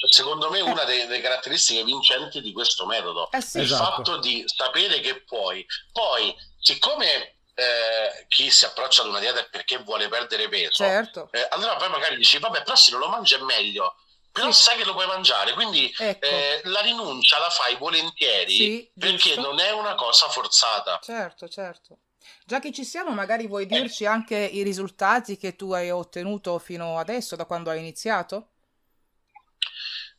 secondo 0.09 0.51
me 0.51 0.61
una 0.61 0.85
delle, 0.85 1.07
delle, 1.07 1.21
caratteristiche 1.21 1.85
vincenti 1.85 2.41
di 2.41 2.53
questo 2.53 2.87
metodo, 2.87 3.31
eh 3.31 3.41
sì, 3.41 3.59
il 3.59 3.65
esatto. 3.65 3.85
fatto 3.97 4.20
di 4.21 4.45
sapere 4.47 5.01
che 5.01 5.23
puoi. 5.23 5.67
Poi, 5.93 6.35
siccome 6.61 7.39
eh, 7.55 8.27
chi 8.29 8.51
si 8.51 8.65
approccia 8.65 9.03
ad 9.03 9.09
una 9.09 9.19
dieta 9.19 9.45
perché 9.51 9.79
vuole 9.79 10.09
perdere 10.09 10.49
peso, 10.49 10.85
certo. 10.85 11.29
eh, 11.33 11.47
allora 11.51 11.77
poi 11.77 11.89
magari 11.91 12.17
dici, 12.17 12.39
vabbè, 12.39 12.63
però 12.63 12.77
se 12.77 12.93
non 12.93 13.01
lo 13.01 13.09
mangi 13.09 13.35
è 13.35 13.39
meglio. 13.39 13.97
Però 14.33 14.53
sì. 14.53 14.63
sai 14.63 14.77
che 14.77 14.85
lo 14.85 14.93
puoi 14.93 15.09
mangiare, 15.09 15.53
quindi 15.55 15.93
ecco. 15.99 16.25
eh, 16.25 16.61
la 16.65 16.81
rinuncia 16.81 17.39
la 17.41 17.51
fai 17.51 17.75
volentieri 17.75 18.55
sì, 18.55 18.91
perché 18.97 19.35
non 19.35 19.59
è 19.59 19.73
una 19.73 19.97
cosa 19.97 20.29
forzata. 20.29 21.01
Certo, 21.03 21.49
certo. 21.49 21.99
Già 22.45 22.61
che 22.61 22.73
ci 22.73 22.85
siamo, 22.85 23.11
magari 23.11 23.47
vuoi 23.47 23.67
dirci 23.67 24.07
anche 24.07 24.37
i 24.37 24.63
risultati 24.63 25.37
che 25.37 25.57
tu 25.57 25.73
hai 25.73 25.91
ottenuto 25.91 26.59
fino 26.59 26.99
adesso, 26.99 27.35
da 27.35 27.45
quando 27.45 27.71
hai 27.71 27.79
iniziato? 27.79 28.51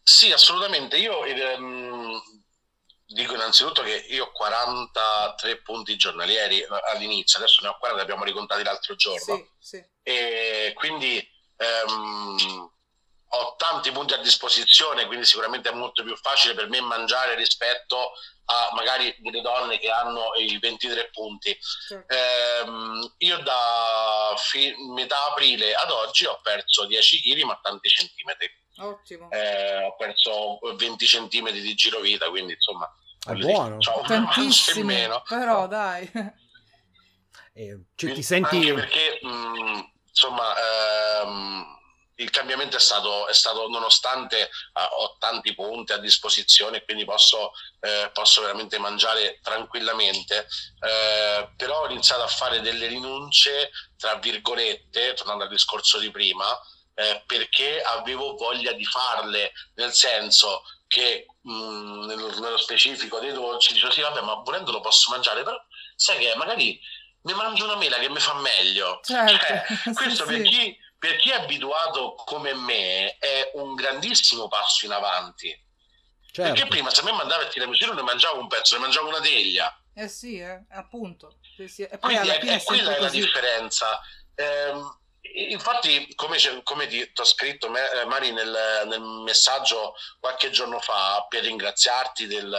Sì, 0.04 0.32
assolutamente. 0.32 0.98
Io 0.98 1.24
ehm, 1.24 2.01
dico 3.13 3.34
innanzitutto 3.34 3.82
che 3.82 4.06
io 4.10 4.26
ho 4.26 4.32
43 4.32 5.62
punti 5.62 5.95
giornalieri 5.95 6.65
all'inizio, 6.91 7.39
adesso 7.39 7.62
ne 7.62 7.69
ho 7.69 7.78
40, 7.78 8.04
abbiamo 8.04 8.24
ricontati 8.24 8.63
l'altro 8.63 8.95
giorno. 8.95 9.19
Sì, 9.19 9.50
sì. 9.60 9.86
E 10.04 10.71
quindi 10.76 11.26
ehm, 11.58 12.71
ho 13.34 13.56
tanti 13.56 13.91
punti 13.91 14.13
a 14.13 14.17
disposizione, 14.17 15.06
quindi 15.06 15.26
sicuramente 15.26 15.69
è 15.69 15.74
molto 15.74 16.04
più 16.04 16.15
facile 16.17 16.54
per 16.54 16.69
me 16.69 16.82
mangiare 16.82 17.36
rispetto 17.36 18.12
a 18.45 18.69
magari 18.74 19.15
delle 19.19 19.41
donne 19.41 19.80
che 19.80 19.89
hanno 19.89 20.34
i 20.38 20.58
23 20.60 21.10
punti. 21.12 21.58
Sì. 21.60 21.97
Ehm, 22.08 23.13
io 23.19 23.38
da 23.39 24.34
fi- 24.38 24.76
metà 24.93 25.28
aprile 25.28 25.74
ad 25.74 25.91
oggi 25.91 26.26
ho 26.26 26.39
perso 26.41 26.86
10 26.86 27.21
kg 27.21 27.41
ma 27.43 27.60
tanti 27.62 27.88
centimetri. 27.88 28.50
Ottimo. 28.82 29.30
Eh, 29.32 29.86
ho 29.86 29.96
perso 29.96 30.60
20 30.76 31.06
centimetri 31.06 31.62
di 31.62 31.74
girovita, 31.74 32.30
quindi 32.30 32.54
insomma... 32.54 32.94
È 33.24 33.34
buono. 33.34 33.80
Cioè, 33.80 34.06
Tantissimi, 34.06 35.08
però 35.28 35.67
dai. 35.67 36.10
Eh, 37.54 37.82
cioè, 37.96 38.13
ti 38.13 38.24
senti... 38.24 38.56
Anche 38.56 38.74
perché, 38.74 39.20
mh, 39.22 39.28
mm, 39.28 39.80
insomma... 40.08 40.54
Ehm, 41.22 41.80
il 42.22 42.30
cambiamento 42.30 42.78
è 42.78 42.80
stato, 42.80 43.28
è 43.28 43.34
stato 43.34 43.67
nonostante 43.67 44.50
uh, 44.74 45.02
ho 45.02 45.17
tanti 45.17 45.54
punti 45.54 45.91
a 45.91 45.98
disposizione, 45.98 46.84
quindi 46.84 47.04
posso, 47.04 47.52
eh, 47.80 48.10
posso 48.13 48.41
veramente 48.41 48.78
mangiare 48.78 49.39
tranquillamente, 49.41 50.48
eh, 50.80 51.50
però 51.58 51.82
ho 51.82 51.89
iniziato 51.89 52.22
a 52.22 52.28
fare 52.28 52.62
delle 52.62 52.88
rinunce, 52.88 53.72
tra 53.98 54.15
virgolette, 54.15 55.13
tornando 55.15 55.44
al 55.46 55.50
discorso 55.50 55.98
di 55.98 56.12
prima, 56.12 56.46
eh, 56.94 57.24
perché 57.26 57.82
avevo 57.82 58.36
voglia 58.36 58.74
di 58.74 58.86
farle, 58.86 59.52
nel 59.76 59.94
senso 59.94 60.64
che 60.88 61.26
mh, 61.42 61.52
mm, 61.52 62.06
nello, 62.06 62.40
nello, 62.40 62.58
specifico 62.58 63.20
dei 63.20 63.32
dolci 63.32 63.74
dicevo 63.74 63.92
sì 63.92 64.02
vabbè 64.02 64.22
ma 64.22 64.36
volendo 64.36 64.72
lo 64.72 64.82
posso 64.82 65.10
mangiare, 65.12 65.44
però 65.44 65.58
sai 65.96 66.20
che 66.20 66.36
magari 66.36 66.80
mi 67.24 67.34
mangio 67.34 67.66
una 67.66 67.76
mela 67.76 67.98
che 67.98 68.10
mi 68.10 68.20
fa 68.20 68.34
meglio. 68.36 69.00
Certo. 69.04 69.46
Eh, 69.54 69.94
questo 69.94 70.26
sì, 70.26 70.34
per, 70.34 70.42
chi, 70.42 70.78
per 70.98 71.16
chi 71.18 71.30
è 71.32 71.36
abituato 71.36 72.16
come 72.16 72.54
me 72.54 73.18
è 73.18 73.52
un 73.54 73.76
grandissimo 73.76 74.48
passo 74.48 74.86
in 74.86 74.92
avanti. 74.92 75.70
Certo. 76.32 76.54
Perché 76.54 76.68
prima 76.68 76.90
se 76.90 77.02
a 77.02 77.04
me 77.04 77.12
mandava 77.12 77.44
il 77.44 77.50
tiramisù 77.50 77.94
ne 77.94 78.02
mangiavo 78.02 78.40
un 78.40 78.48
pezzo, 78.48 78.76
ne 78.76 78.82
mangiavo 78.82 79.10
una 79.10 79.20
teglia. 79.20 79.76
Eh 79.94 80.08
sì, 80.08 80.40
eh, 80.40 80.66
appunto. 80.72 81.40
Sì, 81.56 81.68
sì. 81.68 81.84
E 81.84 81.98
poi 81.98 82.16
Quindi 82.16 82.30
è, 82.30 82.40
è 82.40 82.64
quella 82.64 82.96
è 82.96 83.00
la 83.00 83.10
differenza. 83.10 84.00
Eh, 84.34 84.72
Infatti, 85.22 86.14
come, 86.16 86.38
come 86.64 86.88
ti 86.88 87.12
ho 87.16 87.24
scritto, 87.24 87.68
eh, 87.68 88.06
Mari, 88.06 88.32
nel, 88.32 88.84
nel, 88.88 89.02
messaggio 89.02 89.94
qualche 90.20 90.50
giorno 90.50 90.80
fa, 90.80 91.26
per 91.30 91.44
ringraziarti 91.44 92.26
del, 92.26 92.54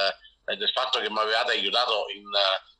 eh, 0.45 0.57
del 0.57 0.71
fatto 0.71 1.01
che 1.01 1.11
mi 1.11 1.19
avevate 1.19 1.53
aiutato 1.53 2.07
in, 2.15 2.25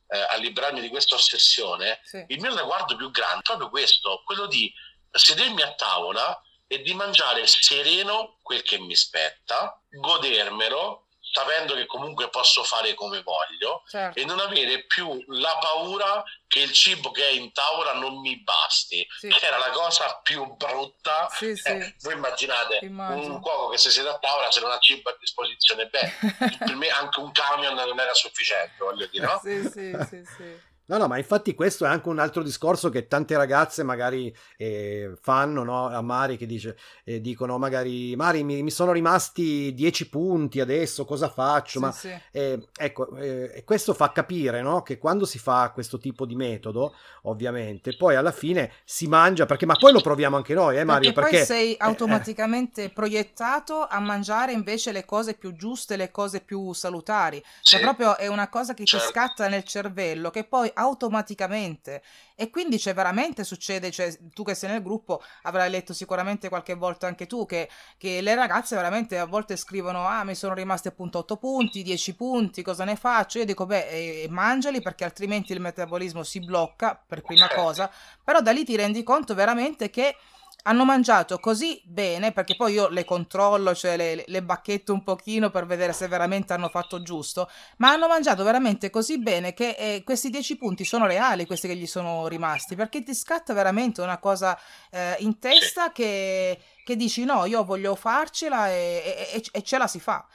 eh, 0.07 0.17
a 0.29 0.35
librarmi 0.35 0.79
di 0.79 0.89
questa 0.89 1.15
ossessione, 1.15 1.99
sì. 2.03 2.23
il 2.27 2.39
mio 2.39 2.55
riguardo 2.55 2.95
più 2.95 3.11
grande 3.11 3.39
è 3.39 3.43
proprio 3.43 3.69
questo, 3.69 4.21
quello 4.25 4.45
di 4.45 4.71
sedermi 5.11 5.61
a 5.61 5.73
tavola 5.73 6.41
e 6.67 6.81
di 6.81 6.93
mangiare 6.93 7.45
sereno 7.45 8.37
quel 8.41 8.63
che 8.63 8.79
mi 8.79 8.95
spetta, 8.95 9.81
godermelo, 9.89 11.02
sapendo 11.33 11.73
che 11.73 11.87
comunque 11.87 12.29
posso 12.29 12.63
fare 12.63 12.93
come 12.93 13.23
voglio 13.23 13.83
certo. 13.89 14.19
e 14.19 14.23
non 14.23 14.39
avere 14.39 14.85
più 14.85 15.23
la 15.29 15.57
paura 15.59 16.23
che 16.47 16.59
il 16.59 16.71
cibo 16.71 17.09
che 17.09 17.27
è 17.27 17.31
in 17.31 17.51
tavola 17.51 17.93
non 17.93 18.19
mi 18.19 18.39
basti, 18.43 19.05
sì. 19.17 19.29
che 19.29 19.45
era 19.45 19.57
la 19.57 19.71
cosa 19.71 20.19
più 20.21 20.45
brutta. 20.55 21.27
Sì, 21.31 21.55
sì. 21.55 21.69
Eh, 21.69 21.95
voi 22.01 22.13
immaginate 22.13 22.79
Immagino. 22.83 23.33
un 23.33 23.41
cuoco 23.41 23.69
che 23.69 23.79
si 23.79 23.89
siede 23.89 24.09
a 24.09 24.19
tavola 24.19 24.51
se 24.51 24.59
non 24.59 24.69
ha 24.69 24.77
cibo 24.77 25.09
a 25.09 25.17
disposizione, 25.19 25.87
beh, 25.87 26.13
per 26.59 26.75
me 26.75 26.89
anche 26.89 27.19
un 27.19 27.31
camion 27.31 27.73
non 27.73 27.99
era 27.99 28.13
sufficiente, 28.13 28.75
voglio 28.77 29.07
dire, 29.07 29.25
no? 29.25 29.39
sì, 29.41 29.63
sì, 29.63 29.91
sì, 30.07 30.23
sì. 30.37 30.71
No, 30.85 30.97
no, 30.97 31.07
ma 31.07 31.17
infatti 31.17 31.55
questo 31.55 31.85
è 31.85 31.87
anche 31.87 32.09
un 32.09 32.19
altro 32.19 32.43
discorso 32.43 32.89
che 32.89 33.07
tante 33.07 33.37
ragazze 33.37 33.83
magari 33.83 34.35
eh, 34.57 35.13
fanno 35.21 35.63
no? 35.63 35.87
a 35.87 36.01
Mari 36.01 36.35
che 36.35 36.45
dice, 36.45 36.77
eh, 37.05 37.21
dicono 37.21 37.57
magari 37.57 38.13
Mari 38.17 38.43
mi, 38.43 38.61
mi, 38.63 38.71
sono 38.71 38.91
rimasti 38.91 39.73
10 39.73 40.09
punti 40.09 40.59
adesso, 40.59 41.05
cosa 41.05 41.29
faccio? 41.29 41.79
Sì, 41.79 41.85
ma 41.85 41.91
sì. 41.91 42.13
Eh, 42.31 42.67
ecco, 42.75 43.15
eh, 43.15 43.63
questo 43.65 43.93
fa 43.93 44.11
capire 44.11 44.61
no? 44.61 44.81
che 44.81 44.97
quando 44.97 45.25
si 45.25 45.39
fa 45.39 45.71
questo 45.73 45.97
tipo 45.99 46.25
di 46.25 46.35
metodo, 46.35 46.93
ovviamente, 47.23 47.95
poi 47.95 48.15
alla 48.15 48.33
fine 48.33 48.73
si 48.83 49.07
mangia, 49.07 49.45
perché 49.45 49.65
ma 49.65 49.75
poi 49.75 49.93
lo 49.93 50.01
proviamo 50.01 50.35
anche 50.35 50.53
noi, 50.53 50.77
eh 50.77 50.83
Mario? 50.83 51.13
Perché, 51.13 51.29
perché 51.29 51.45
poi 51.45 51.45
sei 51.45 51.69
eh, 51.69 51.73
eh. 51.73 51.77
automaticamente 51.79 52.89
proiettato 52.89 53.87
a 53.87 53.99
mangiare 54.01 54.51
invece 54.51 54.91
le 54.91 55.05
cose 55.05 55.33
più 55.35 55.55
giuste, 55.55 55.95
le 55.95 56.11
cose 56.11 56.41
più 56.41 56.73
salutari. 56.73 57.41
Cioè 57.61 57.79
proprio 57.79 58.17
è 58.17 58.27
una 58.27 58.49
cosa 58.49 58.73
che 58.73 58.83
ti 58.83 58.89
certo. 58.89 59.07
scatta 59.07 59.47
nel 59.47 59.63
cervello 59.63 60.29
che 60.29 60.43
poi 60.43 60.71
automaticamente. 60.73 62.01
E 62.35 62.49
quindi 62.49 62.79
cioè, 62.79 62.93
veramente 62.93 63.43
succede, 63.43 63.91
cioè, 63.91 64.15
tu 64.33 64.43
che 64.43 64.55
sei 64.55 64.71
nel 64.71 64.81
gruppo 64.81 65.21
avrai 65.43 65.69
letto 65.69 65.93
sicuramente 65.93 66.49
qualche 66.49 66.73
volta 66.73 67.07
anche 67.07 67.27
tu 67.27 67.45
che, 67.45 67.69
che 67.97 68.21
le 68.21 68.35
ragazze 68.35 68.75
veramente 68.75 69.17
a 69.17 69.25
volte 69.25 69.55
scrivono 69.55 70.07
ah 70.07 70.23
mi 70.23 70.35
sono 70.35 70.53
rimasti 70.53 70.87
appunto 70.87 71.19
8 71.19 71.37
punti, 71.37 71.83
10 71.83 72.15
punti, 72.15 72.61
cosa 72.61 72.83
ne 72.83 72.95
faccio? 72.95 73.39
Io 73.39 73.45
dico 73.45 73.65
beh 73.65 73.87
eh, 73.87 74.27
mangiali 74.29 74.81
perché 74.81 75.03
altrimenti 75.03 75.53
il 75.53 75.59
metabolismo 75.59 76.23
si 76.23 76.39
blocca 76.39 77.01
per 77.05 77.21
prima 77.21 77.47
cosa, 77.49 77.89
però 78.23 78.41
da 78.41 78.51
lì 78.51 78.63
ti 78.63 78.75
rendi 78.75 79.03
conto 79.03 79.33
veramente 79.35 79.89
che 79.89 80.15
hanno 80.63 80.85
mangiato 80.85 81.39
così 81.39 81.81
bene, 81.85 82.31
perché 82.31 82.55
poi 82.55 82.73
io 82.73 82.87
le 82.89 83.03
controllo, 83.03 83.73
cioè 83.75 83.97
le, 83.97 84.23
le, 84.25 84.43
bacchetto 84.43 84.93
un 84.93 85.03
pochino 85.03 85.49
per 85.49 85.65
vedere 85.65 85.93
se 85.93 86.07
veramente 86.07 86.53
hanno 86.53 86.69
fatto 86.69 87.01
giusto, 87.01 87.49
ma 87.77 87.91
hanno 87.91 88.07
mangiato 88.07 88.43
veramente 88.43 88.89
così 88.89 89.19
bene 89.19 89.53
che 89.53 89.75
eh, 89.77 90.03
questi 90.03 90.29
10 90.29 90.57
punti 90.57 90.85
sono 90.85 91.05
reali, 91.05 91.45
questi 91.45 91.67
che 91.67 91.75
gli 91.75 91.87
sono 91.87 92.27
rimasti, 92.27 92.75
perché 92.75 93.03
ti 93.03 93.13
scatta 93.13 93.53
veramente 93.53 94.01
una 94.01 94.19
cosa 94.19 94.57
eh, 94.89 95.15
in 95.19 95.37
testa 95.39 95.91
che, 95.91 96.59
che, 96.83 96.95
dici 96.95 97.25
no, 97.25 97.45
io 97.45 97.63
voglio 97.65 97.95
farcela 97.95 98.69
e, 98.69 99.29
e, 99.33 99.43
e 99.51 99.61
ce 99.63 99.77
la 99.77 99.87
si 99.87 99.99
fa. 99.99 100.25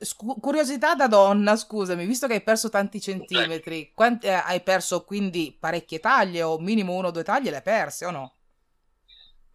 Scu- 0.00 0.38
curiosità 0.40 0.94
da 0.94 1.08
donna, 1.08 1.56
scusami, 1.56 2.06
visto 2.06 2.26
che 2.26 2.34
hai 2.34 2.42
perso 2.42 2.68
tanti 2.68 3.00
centimetri, 3.00 3.92
quanti, 3.94 4.26
eh, 4.26 4.32
hai 4.32 4.60
perso 4.60 5.04
quindi 5.04 5.56
parecchie 5.58 5.98
taglie 5.98 6.42
o 6.42 6.58
minimo 6.58 6.94
uno 6.94 7.08
o 7.08 7.10
due 7.10 7.24
taglie 7.24 7.50
le 7.50 7.56
hai 7.56 7.62
perse 7.62 8.04
o 8.04 8.10
no? 8.10 8.37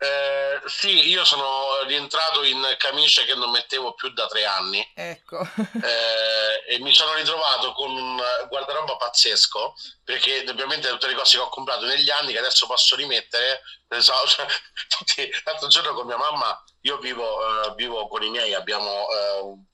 Eh, 0.04 0.62
sì, 0.66 1.08
io 1.08 1.24
sono 1.24 1.82
rientrato 1.86 2.44
in 2.44 2.76
camicie 2.78 3.24
che 3.24 3.36
non 3.36 3.52
mettevo 3.52 3.94
più 3.94 4.10
da 4.10 4.28
tre 4.28 4.44
anni. 4.44 4.86
Ecco. 4.94 5.39
Eh, 5.82 6.74
e 6.76 6.80
mi 6.80 6.94
sono 6.94 7.13
ritrovato 7.13 7.72
con 7.72 7.89
un 7.96 8.22
guardaroba 8.50 8.98
pazzesco, 8.98 9.76
perché 10.04 10.44
ovviamente 10.48 10.89
tutte 10.89 11.08
le 11.08 11.13
cose 11.13 11.38
che 11.38 11.44
ho 11.44 11.50
comprato 11.50 11.86
negli 11.86 12.10
anni 12.10 12.34
che 12.34 12.39
adesso 12.39 12.68
posso 12.68 12.98
rimettere, 12.98 13.62
so, 14.00 14.13
cioè, 15.06 15.30
l'altro 15.46 15.68
giorno 15.68 15.94
con 15.94 16.06
mia 16.06 16.18
mamma, 16.18 16.62
io 16.82 16.98
vivo, 16.98 17.38
uh, 17.38 17.76
vivo 17.76 18.08
con 18.10 18.24
i 18.24 18.30
miei, 18.30 18.54
abbiamo 18.54 19.06
uh, 19.42 19.66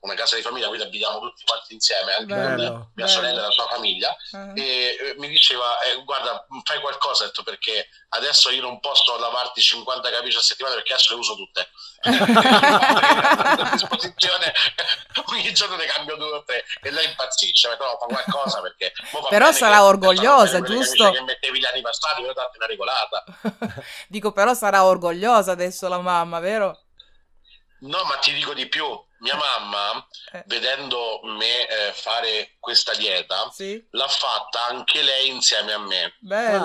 una 0.00 0.14
casa 0.14 0.36
di 0.36 0.42
famiglia, 0.42 0.68
quindi 0.68 0.86
abitiamo 0.86 1.20
tutti 1.20 1.44
quanti 1.44 1.74
insieme, 1.74 2.12
anche 2.14 2.34
bello, 2.34 2.70
con 2.70 2.90
mia 2.94 3.06
bello. 3.06 3.08
sorella 3.08 3.40
e 3.40 3.42
la 3.42 3.50
sua 3.50 3.66
famiglia, 3.66 4.16
uh-huh. 4.32 4.52
e 4.56 4.62
eh, 4.62 5.14
mi 5.18 5.28
diceva, 5.28 5.80
eh, 5.82 6.02
guarda, 6.04 6.46
fai 6.64 6.80
qualcosa, 6.80 7.24
detto, 7.24 7.42
perché 7.42 7.88
adesso 8.10 8.50
io 8.50 8.62
non 8.62 8.80
posso 8.80 9.16
lavarti 9.18 9.60
50 9.60 10.10
camicie 10.10 10.38
a 10.38 10.42
settimana 10.42 10.74
perché 10.74 10.92
adesso 10.92 11.14
le 11.14 11.20
uso 11.20 11.36
tutte. 11.36 11.68
a 12.02 13.70
disposizione, 13.72 14.52
ogni 15.30 15.52
giorno 15.52 15.76
ne 15.76 15.86
cambio 15.86 16.16
due 16.16 16.32
o 16.32 16.44
tre 16.44 16.64
e 16.82 16.90
lei 16.90 17.06
impazzisce, 17.06 17.68
però 17.76 17.96
fa 17.98 18.06
qualcosa 18.06 18.60
perché... 18.60 18.92
Però 19.28 19.52
sarà 19.52 19.84
orgogliosa, 19.84 20.60
giusto? 20.62 21.10
Che 21.10 21.22
mettevi 21.22 21.58
gli 21.58 21.64
anni 21.64 21.80
passati, 21.80 22.22
io 22.22 22.32
darti 22.32 22.56
una 22.56 22.66
regolata. 22.66 23.24
Dico, 24.08 24.32
però 24.32 24.54
sarà 24.54 24.84
orgogliosa 24.84 25.52
adesso 25.52 25.88
la 25.88 25.98
mamma, 25.98 26.40
vero? 26.40 26.78
No, 27.80 28.04
ma 28.04 28.16
ti 28.18 28.32
dico 28.32 28.54
di 28.54 28.68
più. 28.68 28.86
Mia 29.22 29.36
mamma, 29.36 30.04
eh. 30.32 30.42
vedendo 30.46 31.20
me 31.22 31.68
eh, 31.68 31.92
fare 31.92 32.56
questa 32.58 32.92
dieta, 32.94 33.48
sì. 33.52 33.80
l'ha 33.90 34.08
fatta 34.08 34.66
anche 34.66 35.00
lei 35.00 35.28
insieme 35.28 35.72
a 35.72 35.78
me. 35.78 36.16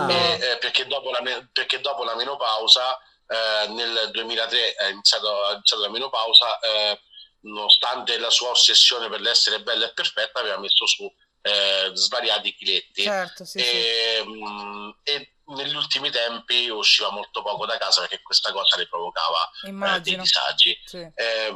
E, 0.09 0.39
eh, 0.41 0.57
perché, 0.57 0.87
dopo 0.87 1.11
la, 1.11 1.21
perché, 1.53 1.79
dopo 1.81 2.03
la, 2.03 2.15
menopausa, 2.15 2.97
eh, 3.27 3.67
nel 3.69 4.09
2003 4.11 4.73
è 4.73 4.87
iniziato, 4.87 5.49
è 5.49 5.53
iniziato 5.53 5.83
la 5.83 5.89
menopausa, 5.89 6.59
eh, 6.59 6.99
nonostante 7.41 8.17
la 8.17 8.31
sua 8.31 8.49
ossessione 8.49 9.07
per 9.07 9.21
l'essere 9.21 9.61
bella 9.61 9.85
e 9.85 9.93
perfetta, 9.93 10.39
aveva 10.39 10.57
messo 10.57 10.87
su 10.87 11.07
eh, 11.41 11.91
svariati 11.93 12.55
chiletti. 12.55 13.03
Certo, 13.03 13.45
sì, 13.45 13.59
e, 13.59 14.23
sì. 14.23 14.29
Mh, 14.29 14.97
e 15.03 15.36
negli 15.47 15.75
ultimi 15.75 16.09
tempi 16.09 16.69
usciva 16.69 17.11
molto 17.11 17.41
poco 17.41 17.65
da 17.65 17.77
casa 17.77 18.01
perché 18.01 18.21
questa 18.21 18.51
cosa 18.51 18.77
le 18.77 18.87
provocava 18.87 19.49
eh, 19.63 20.01
dei 20.01 20.17
disagi. 20.17 20.77
Sì. 20.85 20.97
Eh, 21.15 21.53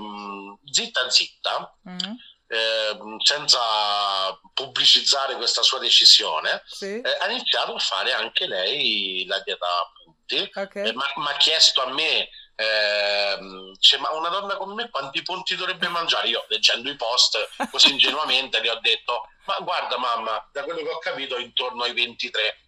zitta 0.72 1.10
zitta, 1.10 1.78
mm-hmm. 1.88 2.14
eh, 2.48 2.98
senza 3.24 3.60
pubblicizzare 4.54 5.36
questa 5.36 5.62
sua 5.62 5.80
decisione, 5.80 6.64
sì. 6.66 7.02
Eh, 7.02 7.18
ha 7.20 7.30
iniziato 7.30 7.74
a 7.74 7.80
fare 7.80 8.14
anche 8.14 8.48
lei 8.48 9.26
la 9.26 9.40
dieta 9.40 9.66
a 9.66 9.92
punti, 10.04 10.52
okay. 10.54 10.90
Eh, 10.90 10.94
ma 10.94 11.30
ha 11.30 11.38
chiesto 11.38 11.82
a 11.82 11.92
me 11.92 12.30
eh, 12.56 13.38
cioè, 13.80 14.00
ma 14.00 14.12
una 14.12 14.30
donna 14.30 14.56
come 14.56 14.74
me 14.74 14.90
quanti 14.90 15.22
punti 15.22 15.56
dovrebbe 15.56 15.88
mangiare? 15.88 16.28
Io 16.28 16.46
leggendo 16.48 16.90
i 16.90 16.96
post 16.96 17.50
così 17.70 17.92
ingenuamente 17.92 18.60
le 18.60 18.70
ho 18.70 18.80
detto 18.80 19.28
ma 19.46 19.58
guarda 19.62 19.98
mamma, 19.98 20.48
da 20.52 20.64
quello 20.64 20.82
che 20.82 20.90
ho 20.90 21.00
capito 21.00 21.38
intorno 21.38 21.84
ai 21.84 21.94
23 21.94 22.60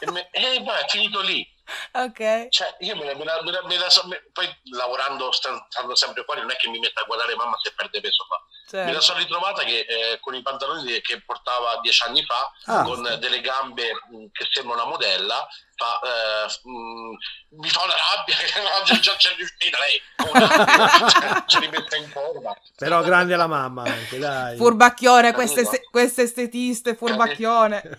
e 0.00 0.10
me, 0.10 0.28
eh, 0.30 0.60
ma 0.60 0.78
è 0.78 0.88
finito 0.88 1.20
lì 1.20 1.46
ok 1.92 2.48
cioè 2.48 2.76
io 2.80 2.96
me 2.96 3.04
la, 3.04 3.14
me 3.14 3.24
la, 3.24 3.42
me 3.42 3.50
la, 3.50 3.62
me 3.64 3.76
la 3.76 3.88
poi 4.32 4.48
lavorando 4.72 5.30
stando 5.32 5.94
sempre 5.94 6.24
fuori 6.24 6.40
non 6.40 6.50
è 6.50 6.56
che 6.56 6.68
mi 6.68 6.78
metto 6.78 7.00
a 7.00 7.04
guardare 7.04 7.36
mamma 7.36 7.58
se 7.62 7.72
perde 7.74 8.00
peso 8.00 8.26
ma 8.28 8.36
certo. 8.66 8.86
me 8.86 8.92
la 8.92 9.00
sono 9.00 9.18
ritrovata 9.18 9.64
che 9.64 9.80
eh, 9.80 10.18
con 10.20 10.34
i 10.34 10.42
pantaloni 10.42 11.00
che 11.02 11.22
portava 11.22 11.78
dieci 11.80 12.04
anni 12.04 12.24
fa 12.24 12.50
ah, 12.64 12.82
con 12.84 13.04
sì. 13.04 13.18
delle 13.18 13.40
gambe 13.40 13.92
che 14.32 14.48
sembra 14.50 14.76
una 14.76 14.86
modella 14.86 15.46
fa, 15.78 16.00
eh, 16.02 16.68
mh, 16.68 17.60
mi 17.60 17.68
fa 17.70 17.82
una 17.84 17.94
rabbia 17.94 18.34
che 18.84 19.00
già 19.00 19.16
c'è 19.16 19.34
riuscita 19.36 19.78
lei. 19.78 20.02
Ci 21.46 21.58
rimette 21.60 21.96
in 21.96 22.08
forma. 22.10 22.54
Però 22.76 23.00
grande 23.02 23.36
la 23.36 23.46
mamma 23.46 23.84
anche 23.84 24.18
dai. 24.18 24.56
Furbacchione 24.56 25.32
queste, 25.32 25.64
queste 25.90 26.22
estetiste 26.22 26.96
furbacchione. 26.96 27.98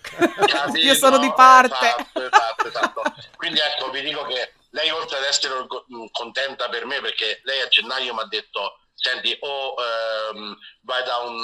Io 0.76 0.94
sono 0.94 1.18
di 1.18 1.32
parte. 1.34 1.96
esatto, 2.14 2.68
esatto, 2.68 2.68
esatto. 2.68 3.02
quindi 3.38 3.60
ecco 3.60 3.90
vi 3.90 4.02
dico 4.02 4.26
che 4.26 4.54
lei 4.72 4.90
oltre 4.92 5.18
ad 5.18 5.24
essere 5.24 5.66
contenta 6.12 6.70
per 6.70 6.86
me 6.86 7.02
perché 7.02 7.40
lei 7.44 7.62
a 7.62 7.68
gennaio 7.68 8.14
mi 8.14 8.20
ha 8.20 8.28
detto 8.28 8.80
senti 9.00 9.36
o 9.40 9.76
ehm, 9.78 10.58
vai 10.82 11.04
da 11.04 11.18
un, 11.18 11.44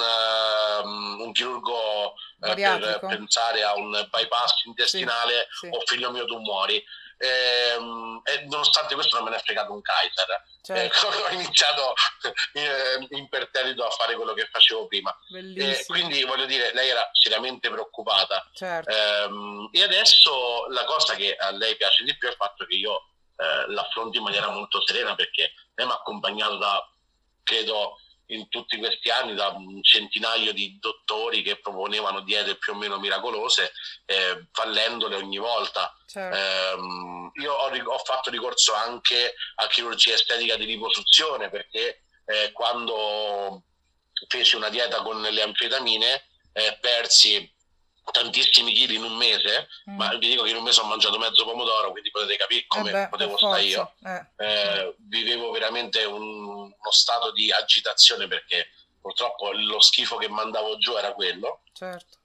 um, 0.84 1.20
un 1.22 1.32
chirurgo 1.32 2.14
eh, 2.42 2.54
per 2.54 2.98
pensare 3.00 3.62
a 3.62 3.74
un 3.74 3.90
bypass 4.10 4.64
intestinale 4.66 5.48
sì, 5.50 5.66
sì. 5.66 5.74
o 5.74 5.80
figlio 5.86 6.10
mio 6.10 6.26
tu 6.26 6.38
muori 6.38 6.84
e, 7.18 7.72
ehm, 7.74 8.20
e, 8.24 8.44
nonostante 8.44 8.94
questo 8.94 9.16
non 9.16 9.24
me 9.24 9.30
ne 9.30 9.36
è 9.36 9.42
fregato 9.42 9.72
un 9.72 9.80
Kaiser 9.80 10.44
certo. 10.62 11.08
eh, 11.08 11.16
ho 11.24 11.32
iniziato 11.32 11.94
eh, 12.52 13.06
imperterrito 13.10 13.86
a 13.86 13.90
fare 13.90 14.14
quello 14.16 14.34
che 14.34 14.46
facevo 14.50 14.86
prima 14.86 15.16
e 15.32 15.82
quindi 15.86 16.22
voglio 16.24 16.44
dire 16.44 16.74
lei 16.74 16.90
era 16.90 17.08
seriamente 17.12 17.70
preoccupata 17.70 18.46
certo. 18.52 18.90
ehm, 18.90 19.70
e 19.72 19.82
adesso 19.82 20.66
la 20.68 20.84
cosa 20.84 21.14
che 21.14 21.34
a 21.34 21.50
lei 21.52 21.74
piace 21.76 22.04
di 22.04 22.16
più 22.18 22.28
è 22.28 22.32
il 22.32 22.36
fatto 22.36 22.66
che 22.66 22.74
io 22.74 23.08
eh, 23.36 23.70
l'affronto 23.72 24.18
in 24.18 24.24
maniera 24.24 24.48
molto 24.50 24.84
serena 24.84 25.14
perché 25.14 25.52
lei 25.74 25.86
mi 25.86 25.92
ha 25.92 25.96
accompagnato 25.96 26.56
da 26.56 26.86
credo 27.46 27.96
in 28.30 28.48
tutti 28.48 28.76
questi 28.78 29.08
anni 29.08 29.34
da 29.34 29.48
un 29.48 29.80
centinaio 29.82 30.52
di 30.52 30.78
dottori 30.80 31.42
che 31.42 31.60
proponevano 31.60 32.20
diete 32.20 32.56
più 32.56 32.72
o 32.72 32.76
meno 32.76 32.98
miracolose, 32.98 33.72
eh, 34.04 34.46
fallendole 34.52 35.14
ogni 35.14 35.38
volta. 35.38 35.94
Certo. 36.06 36.36
Eh, 36.36 37.40
io 37.42 37.52
ho, 37.52 37.70
ho, 37.70 37.98
fatto 37.98 38.30
ricorso 38.30 38.74
anche 38.74 39.34
a 39.56 39.66
chirurgia 39.68 40.14
estetica 40.14 40.56
di 40.56 40.64
riposizione 40.64 41.50
perché 41.50 42.02
eh, 42.24 42.50
quando 42.52 43.62
feci 44.28 44.56
una 44.56 44.70
dieta 44.70 45.02
con 45.02 45.20
le 45.20 45.42
anfetamine 45.42 46.24
eh, 46.52 46.78
persi 46.80 47.54
tantissimi 48.10 48.72
chili 48.72 48.94
in 48.94 49.02
un 49.02 49.16
mese, 49.16 49.68
mm. 49.90 49.96
ma 49.96 50.14
vi 50.16 50.28
dico 50.28 50.42
che 50.42 50.50
in 50.50 50.56
un 50.56 50.62
mese 50.62 50.80
ho 50.80 50.84
mangiato 50.84 51.18
mezzo 51.18 51.44
pomodoro, 51.44 51.90
quindi 51.90 52.10
potete 52.10 52.36
capire 52.36 52.64
come 52.66 52.90
eh 52.90 52.92
beh, 52.92 53.08
potevo 53.08 53.36
stare 53.36 53.62
io. 53.62 53.94
Eh. 54.04 54.26
Eh, 54.36 54.94
vivevo 54.98 55.50
veramente 55.50 56.04
un, 56.04 56.22
uno 56.22 56.90
stato 56.90 57.32
di 57.32 57.50
agitazione 57.50 58.26
perché 58.26 58.70
purtroppo 59.00 59.52
lo 59.52 59.80
schifo 59.80 60.16
che 60.16 60.28
mandavo 60.28 60.78
giù 60.78 60.96
era 60.96 61.12
quello. 61.12 61.62
Certo. 61.72 62.18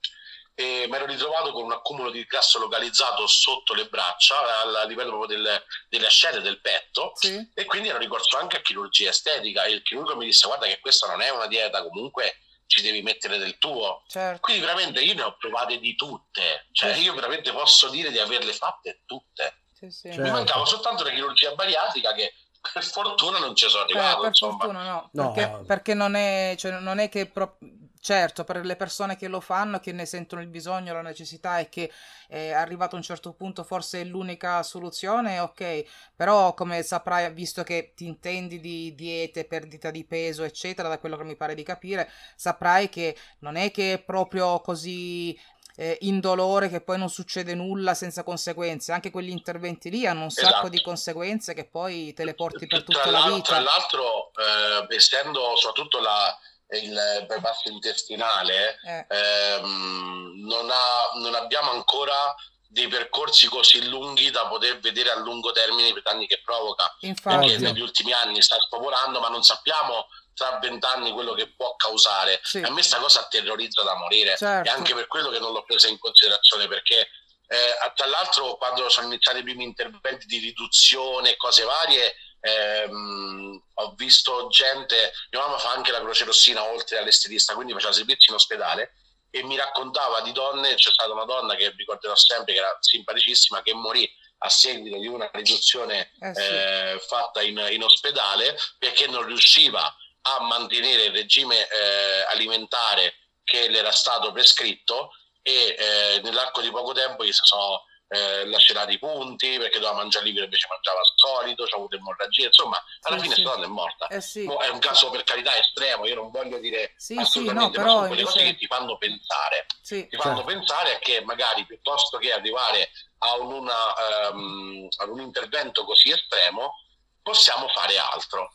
E 0.54 0.86
mi 0.86 0.96
ero 0.96 1.06
ritrovato 1.06 1.50
con 1.52 1.64
un 1.64 1.72
accumulo 1.72 2.10
di 2.10 2.24
grasso 2.24 2.58
localizzato 2.58 3.26
sotto 3.26 3.72
le 3.72 3.86
braccia, 3.86 4.60
a 4.60 4.84
livello 4.84 5.16
proprio 5.16 5.38
del, 5.38 5.64
delle 5.88 6.06
ascelle 6.06 6.42
del 6.42 6.60
petto, 6.60 7.12
sì. 7.14 7.50
e 7.54 7.64
quindi 7.64 7.88
ero 7.88 7.98
ricorso 7.98 8.36
anche 8.36 8.58
a 8.58 8.60
chirurgia 8.60 9.08
estetica. 9.08 9.64
E 9.64 9.72
il 9.72 9.82
chirurgo 9.82 10.14
mi 10.14 10.26
disse: 10.26 10.46
Guarda, 10.46 10.66
che 10.66 10.78
questa 10.80 11.06
non 11.06 11.22
è 11.22 11.30
una 11.30 11.46
dieta, 11.46 11.82
comunque 11.82 12.36
ci 12.72 12.80
devi 12.80 13.02
mettere 13.02 13.36
del 13.36 13.58
tuo. 13.58 14.02
Certo. 14.06 14.40
Quindi 14.40 14.62
veramente 14.62 15.02
io 15.02 15.12
ne 15.12 15.22
ho 15.24 15.36
provate 15.36 15.78
di 15.78 15.94
tutte, 15.94 16.68
cioè 16.72 16.94
io 16.94 17.12
veramente 17.12 17.52
posso 17.52 17.90
dire 17.90 18.10
di 18.10 18.18
averle 18.18 18.54
fatte 18.54 19.02
tutte. 19.04 19.64
Sì, 19.74 19.90
sì. 19.90 20.08
Certo. 20.08 20.22
Mi 20.22 20.30
mancava 20.30 20.64
soltanto 20.64 21.04
la 21.04 21.10
chirurgia 21.10 21.54
bariatrica 21.54 22.14
che 22.14 22.32
per 22.72 22.82
fortuna 22.82 23.38
non 23.38 23.54
ci 23.54 23.68
sono 23.68 23.82
arrivato. 23.82 24.16
Eh, 24.16 24.20
per 24.20 24.28
insomma. 24.28 24.56
fortuna 24.56 24.84
no, 24.84 25.08
no. 25.12 25.32
Perché, 25.32 25.64
perché, 25.66 25.94
non, 25.94 26.14
è, 26.14 26.54
cioè, 26.56 26.78
non 26.78 26.98
è 26.98 27.10
che... 27.10 27.26
Pro- 27.26 27.58
certo, 28.02 28.42
per 28.42 28.64
le 28.64 28.74
persone 28.74 29.16
che 29.16 29.28
lo 29.28 29.40
fanno, 29.40 29.78
che 29.78 29.92
ne 29.92 30.06
sentono 30.06 30.42
il 30.42 30.48
bisogno, 30.48 30.92
la 30.92 31.02
necessità 31.02 31.60
e 31.60 31.68
che 31.68 31.90
è 32.26 32.50
arrivato 32.50 32.96
a 32.96 32.98
un 32.98 33.04
certo 33.04 33.32
punto 33.32 33.62
forse 33.62 34.00
è 34.00 34.04
l'unica 34.04 34.62
soluzione, 34.64 35.38
ok, 35.38 35.84
però 36.16 36.52
come 36.52 36.82
saprai, 36.82 37.32
visto 37.32 37.62
che 37.62 37.92
ti 37.94 38.06
intendi 38.06 38.58
di 38.58 38.92
diete, 38.96 39.44
perdita 39.44 39.92
di 39.92 40.04
peso, 40.04 40.42
eccetera, 40.42 40.88
da 40.88 40.98
quello 40.98 41.16
che 41.16 41.22
mi 41.22 41.36
pare 41.36 41.54
di 41.54 41.62
capire, 41.62 42.10
saprai 42.34 42.88
che 42.88 43.16
non 43.38 43.54
è 43.54 43.70
che 43.70 43.94
è 43.94 43.98
proprio 44.00 44.60
così 44.60 45.38
eh, 45.76 45.96
indolore 46.00 46.68
che 46.68 46.80
poi 46.80 46.98
non 46.98 47.08
succede 47.08 47.54
nulla 47.54 47.94
senza 47.94 48.24
conseguenze. 48.24 48.90
Anche 48.90 49.12
quegli 49.12 49.30
interventi 49.30 49.90
lì 49.90 50.06
hanno 50.06 50.22
un 50.22 50.26
esatto. 50.26 50.48
sacco 50.48 50.68
di 50.68 50.82
conseguenze 50.82 51.54
che 51.54 51.66
poi 51.66 52.12
te 52.14 52.24
le 52.24 52.34
porti 52.34 52.66
per 52.66 52.82
tutta 52.82 53.10
la 53.12 53.26
vita. 53.28 53.42
Tra 53.42 53.60
l'altro, 53.60 54.32
eh, 54.34 54.94
essendo 54.96 55.54
soprattutto 55.56 56.00
la, 56.00 56.36
il 56.78 57.24
bypass 57.26 57.64
intestinale, 57.64 58.78
eh. 58.84 59.06
ehm, 59.08 60.44
non, 60.46 60.70
ha, 60.70 61.10
non 61.14 61.34
abbiamo 61.34 61.70
ancora 61.70 62.34
dei 62.68 62.88
percorsi 62.88 63.48
così 63.48 63.86
lunghi 63.86 64.30
da 64.30 64.46
poter 64.46 64.80
vedere 64.80 65.10
a 65.10 65.18
lungo 65.18 65.52
termine 65.52 65.88
i 65.88 66.02
danni 66.02 66.26
che 66.26 66.40
provoca. 66.42 66.96
Infatti. 67.00 67.46
Perché 67.46 67.58
negli 67.58 67.80
ultimi 67.80 68.12
anni 68.12 68.40
sta 68.40 68.58
spopolando, 68.58 69.20
ma 69.20 69.28
non 69.28 69.42
sappiamo 69.42 70.06
tra 70.34 70.58
vent'anni 70.58 71.12
quello 71.12 71.34
che 71.34 71.52
può 71.54 71.74
causare. 71.76 72.40
Sì. 72.42 72.58
A 72.58 72.68
me 72.68 72.72
questa 72.72 72.98
cosa 72.98 73.26
terrorizza 73.28 73.82
da 73.82 73.94
morire 73.96 74.36
certo. 74.36 74.68
e 74.68 74.72
anche 74.72 74.94
per 74.94 75.06
quello 75.06 75.28
che 75.28 75.38
non 75.38 75.52
l'ho 75.52 75.62
presa 75.64 75.88
in 75.88 75.98
considerazione 75.98 76.66
perché 76.66 77.08
eh, 77.46 77.92
tra 77.94 78.06
l'altro 78.06 78.56
quando 78.56 78.88
sono 78.88 79.08
iniziati 79.08 79.40
i 79.40 79.42
primi 79.42 79.64
interventi 79.64 80.24
di 80.26 80.38
riduzione 80.38 81.32
e 81.32 81.36
cose 81.36 81.64
varie 81.64 82.14
ehm, 82.42 83.62
ho 83.74 83.94
visto 83.96 84.48
gente, 84.48 85.12
mia 85.30 85.40
mamma 85.40 85.58
fa 85.58 85.70
anche 85.70 85.90
la 85.90 86.00
croce 86.00 86.24
rossina 86.24 86.64
oltre 86.64 86.98
all'estetista 86.98 87.54
quindi 87.54 87.72
faceva 87.72 87.92
servizi 87.92 88.30
in 88.30 88.36
ospedale 88.36 88.94
e 89.30 89.42
mi 89.44 89.56
raccontava 89.56 90.20
di 90.20 90.32
donne, 90.32 90.74
c'è 90.74 90.90
stata 90.90 91.10
una 91.10 91.24
donna 91.24 91.54
che 91.54 91.72
ricorderò 91.74 92.14
sempre 92.14 92.52
che 92.52 92.58
era 92.58 92.76
simpaticissima 92.80 93.62
che 93.62 93.72
morì 93.72 94.10
a 94.44 94.48
seguito 94.48 94.98
di 94.98 95.06
una 95.06 95.30
riduzione 95.32 96.10
eh 96.20 96.34
sì. 96.34 96.42
eh, 96.42 97.02
fatta 97.06 97.40
in, 97.42 97.64
in, 97.70 97.82
ospedale 97.82 98.58
perché 98.78 99.06
non 99.06 99.24
riusciva 99.24 99.96
a 100.22 100.40
mantenere 100.40 101.04
il 101.04 101.12
regime 101.12 101.66
eh, 101.66 102.22
alimentare 102.30 103.14
che 103.44 103.68
le 103.68 103.78
era 103.78 103.92
stato 103.92 104.32
prescritto 104.32 105.12
e 105.42 105.76
eh, 105.78 106.20
nell'arco 106.22 106.60
di 106.60 106.70
poco 106.70 106.92
tempo 106.92 107.24
gli 107.24 107.32
si 107.32 107.40
sono 107.44 107.84
eh, 108.12 108.44
lacerati 108.46 108.92
i 108.92 108.98
punti 108.98 109.56
perché 109.56 109.78
doveva 109.78 109.96
mangiare 109.96 110.26
liquido 110.26 110.44
invece 110.44 110.66
mangiava 110.68 111.00
solito, 111.16 111.64
c'ha 111.64 111.76
avuto 111.76 111.96
emorragia, 111.96 112.46
insomma 112.46 112.82
alla 113.02 113.16
sì, 113.16 113.22
fine 113.22 113.34
sì. 113.36 113.42
donna 113.42 113.64
è 113.64 113.68
morta. 113.68 114.06
Eh 114.08 114.20
sì. 114.20 114.44
è 114.44 114.68
un 114.68 114.78
caso 114.78 115.08
per 115.08 115.24
carità 115.24 115.56
estremo, 115.56 116.06
io 116.06 116.14
non 116.16 116.30
voglio 116.30 116.58
dire 116.58 116.92
sì, 116.96 117.16
assolutamente, 117.16 117.72
sì, 117.72 117.78
no, 117.78 117.84
però 117.84 117.94
sono 117.94 118.06
quelle 118.08 118.22
cose 118.22 118.44
che 118.44 118.56
ti 118.56 118.66
fanno 118.66 118.98
pensare, 118.98 119.66
sì. 119.80 120.06
ti 120.08 120.16
fanno 120.16 120.36
certo. 120.36 120.52
pensare 120.52 120.96
a 120.96 120.98
che 120.98 121.22
magari 121.24 121.64
piuttosto 121.64 122.18
che 122.18 122.32
arrivare 122.32 122.90
a 123.18 123.36
un, 123.38 123.52
una, 123.52 124.30
um, 124.30 124.88
ad 124.96 125.08
un 125.08 125.20
intervento 125.20 125.84
così 125.84 126.10
estremo 126.10 126.74
possiamo 127.22 127.66
fare 127.68 127.96
altro. 127.96 128.50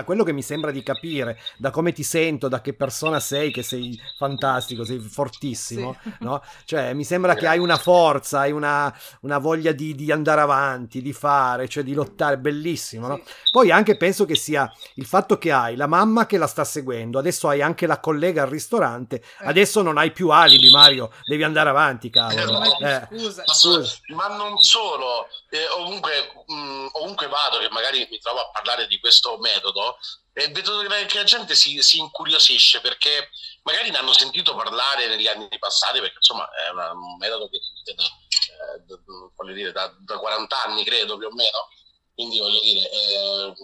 Da 0.00 0.04
quello 0.04 0.24
che 0.24 0.32
mi 0.32 0.42
sembra 0.42 0.70
di 0.70 0.82
capire, 0.82 1.38
da 1.58 1.70
come 1.70 1.92
ti 1.92 2.02
sento, 2.02 2.48
da 2.48 2.60
che 2.60 2.72
persona 2.72 3.20
sei, 3.20 3.52
che 3.52 3.62
sei 3.62 4.00
fantastico, 4.16 4.84
sei 4.84 4.98
fortissimo, 4.98 5.96
sì. 6.02 6.12
no? 6.20 6.42
Cioè, 6.64 6.94
mi 6.94 7.04
sembra 7.04 7.34
che 7.34 7.46
hai 7.46 7.58
una 7.58 7.76
forza, 7.76 8.40
hai 8.40 8.52
una, 8.52 8.94
una 9.20 9.38
voglia 9.38 9.72
di, 9.72 9.94
di, 9.94 10.10
andare 10.10 10.40
avanti, 10.40 11.02
di 11.02 11.12
fare, 11.12 11.68
cioè 11.68 11.82
di 11.82 11.92
lottare, 11.92 12.38
bellissimo, 12.38 13.06
no? 13.06 13.20
Poi 13.50 13.70
anche 13.70 13.96
penso 13.96 14.24
che 14.24 14.36
sia 14.36 14.70
il 14.94 15.04
fatto 15.04 15.38
che 15.38 15.52
hai 15.52 15.76
la 15.76 15.86
mamma 15.86 16.26
che 16.26 16.38
la 16.38 16.46
sta 16.46 16.64
seguendo, 16.64 17.18
adesso 17.18 17.48
hai 17.48 17.60
anche 17.60 17.86
la 17.86 18.00
collega 18.00 18.42
al 18.42 18.48
ristorante, 18.48 19.16
eh. 19.16 19.46
adesso 19.46 19.82
non 19.82 19.98
hai 19.98 20.12
più 20.12 20.30
alibi, 20.30 20.70
Mario, 20.70 21.10
devi 21.24 21.42
andare 21.42 21.68
avanti, 21.68 22.08
cavolo. 22.08 22.62
Eh, 22.80 23.06
scusa. 23.10 23.42
scusa. 23.46 23.96
Ma 24.14 24.28
non 24.28 24.62
solo, 24.62 25.28
eh, 25.50 25.66
ovunque, 25.76 26.32
mh, 26.46 26.54
mm, 26.54 26.86
ovunque 26.92 27.28
vado, 27.28 27.58
che 27.58 27.68
magari 27.70 28.06
mi 28.10 28.18
trovo 28.18 28.40
a 28.40 28.50
parlare 28.50 28.86
di 28.86 28.98
questo 28.98 29.36
metodo, 29.38 29.89
e 30.32 30.48
vedo 30.48 30.78
che 30.80 31.16
la 31.16 31.24
gente 31.24 31.54
si, 31.54 31.82
si, 31.82 31.98
incuriosisce 31.98 32.80
perché 32.80 33.30
magari 33.62 33.90
ne 33.90 33.98
hanno 33.98 34.12
sentito 34.12 34.54
parlare 34.54 35.06
negli 35.08 35.26
anni 35.26 35.48
passati, 35.58 36.00
perché 36.00 36.16
insomma 36.16 36.48
è 36.50 36.70
un 36.70 37.16
metodo 37.18 37.48
che 37.48 37.56
esiste 37.56 37.94
da, 37.94 38.04
eh, 38.04 39.72
da, 39.72 39.86
da, 39.86 39.94
da, 39.98 40.18
40 40.18 40.62
anni, 40.62 40.84
credo 40.84 41.18
più 41.18 41.26
o 41.26 41.34
meno. 41.34 41.68
Quindi 42.14 42.38
voglio 42.38 42.60
dire, 42.60 42.90
eh, 42.90 43.54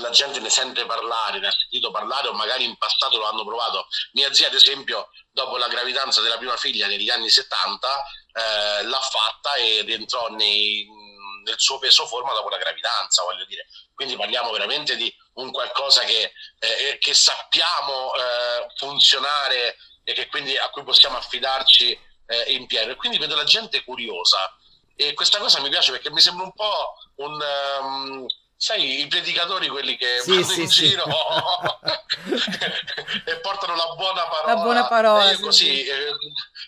la 0.00 0.10
gente 0.10 0.40
ne 0.40 0.48
sente 0.48 0.86
parlare, 0.86 1.38
ne 1.38 1.48
ha 1.48 1.52
sentito 1.52 1.90
parlare 1.90 2.28
o 2.28 2.32
magari 2.32 2.64
in 2.64 2.76
passato 2.76 3.18
lo 3.18 3.26
hanno 3.26 3.44
provato. 3.44 3.86
Mia 4.12 4.32
zia, 4.32 4.46
ad 4.46 4.54
esempio, 4.54 5.10
dopo 5.30 5.56
la 5.58 5.68
gravidanza 5.68 6.20
della 6.20 6.38
prima 6.38 6.56
figlia 6.56 6.86
negli 6.86 7.10
anni 7.10 7.28
70, 7.28 8.04
eh, 8.32 8.82
l'ha 8.84 9.00
fatta 9.00 9.56
ed 9.56 9.90
entrò 9.90 10.28
nei, 10.28 10.88
nel 11.44 11.58
suo 11.58 11.78
peso 11.78 12.06
forma 12.06 12.32
dopo 12.32 12.48
la 12.48 12.58
gravidanza, 12.58 13.22
voglio 13.22 13.44
dire. 13.44 13.66
Quindi 13.94 14.16
parliamo 14.16 14.50
veramente 14.50 14.96
di 14.96 15.14
un 15.34 15.52
qualcosa 15.52 16.02
che, 16.02 16.32
eh, 16.58 16.98
che 16.98 17.14
sappiamo 17.14 18.12
eh, 18.14 18.66
funzionare 18.76 19.76
e 20.02 20.12
che 20.12 20.26
quindi 20.28 20.56
a 20.56 20.68
cui 20.70 20.82
possiamo 20.82 21.16
affidarci 21.16 21.98
eh, 22.26 22.52
in 22.52 22.66
pieno. 22.66 22.92
E 22.92 22.96
quindi 22.96 23.18
vedo 23.18 23.36
la 23.36 23.44
gente 23.44 23.84
curiosa. 23.84 24.56
E 24.96 25.14
questa 25.14 25.38
cosa 25.38 25.60
mi 25.60 25.68
piace 25.70 25.90
perché 25.92 26.10
mi 26.10 26.20
sembra 26.20 26.44
un 26.44 26.52
po' 26.52 26.96
un... 27.16 27.44
Um, 27.80 28.26
sai, 28.56 29.00
i 29.00 29.06
predicatori, 29.08 29.68
quelli 29.68 29.96
che 29.96 30.20
sì, 30.22 30.30
vanno 30.30 30.44
sì, 30.44 30.60
in 30.62 30.68
sì. 30.68 30.88
giro 30.88 31.04
e 33.26 33.36
portano 33.40 33.74
la 33.76 33.94
buona 33.94 34.26
parola. 34.26 34.54
La 34.54 34.60
buona 34.62 34.86
parola. 34.86 35.30
E 35.30 35.38
così 35.38 35.84
eh, 35.84 36.12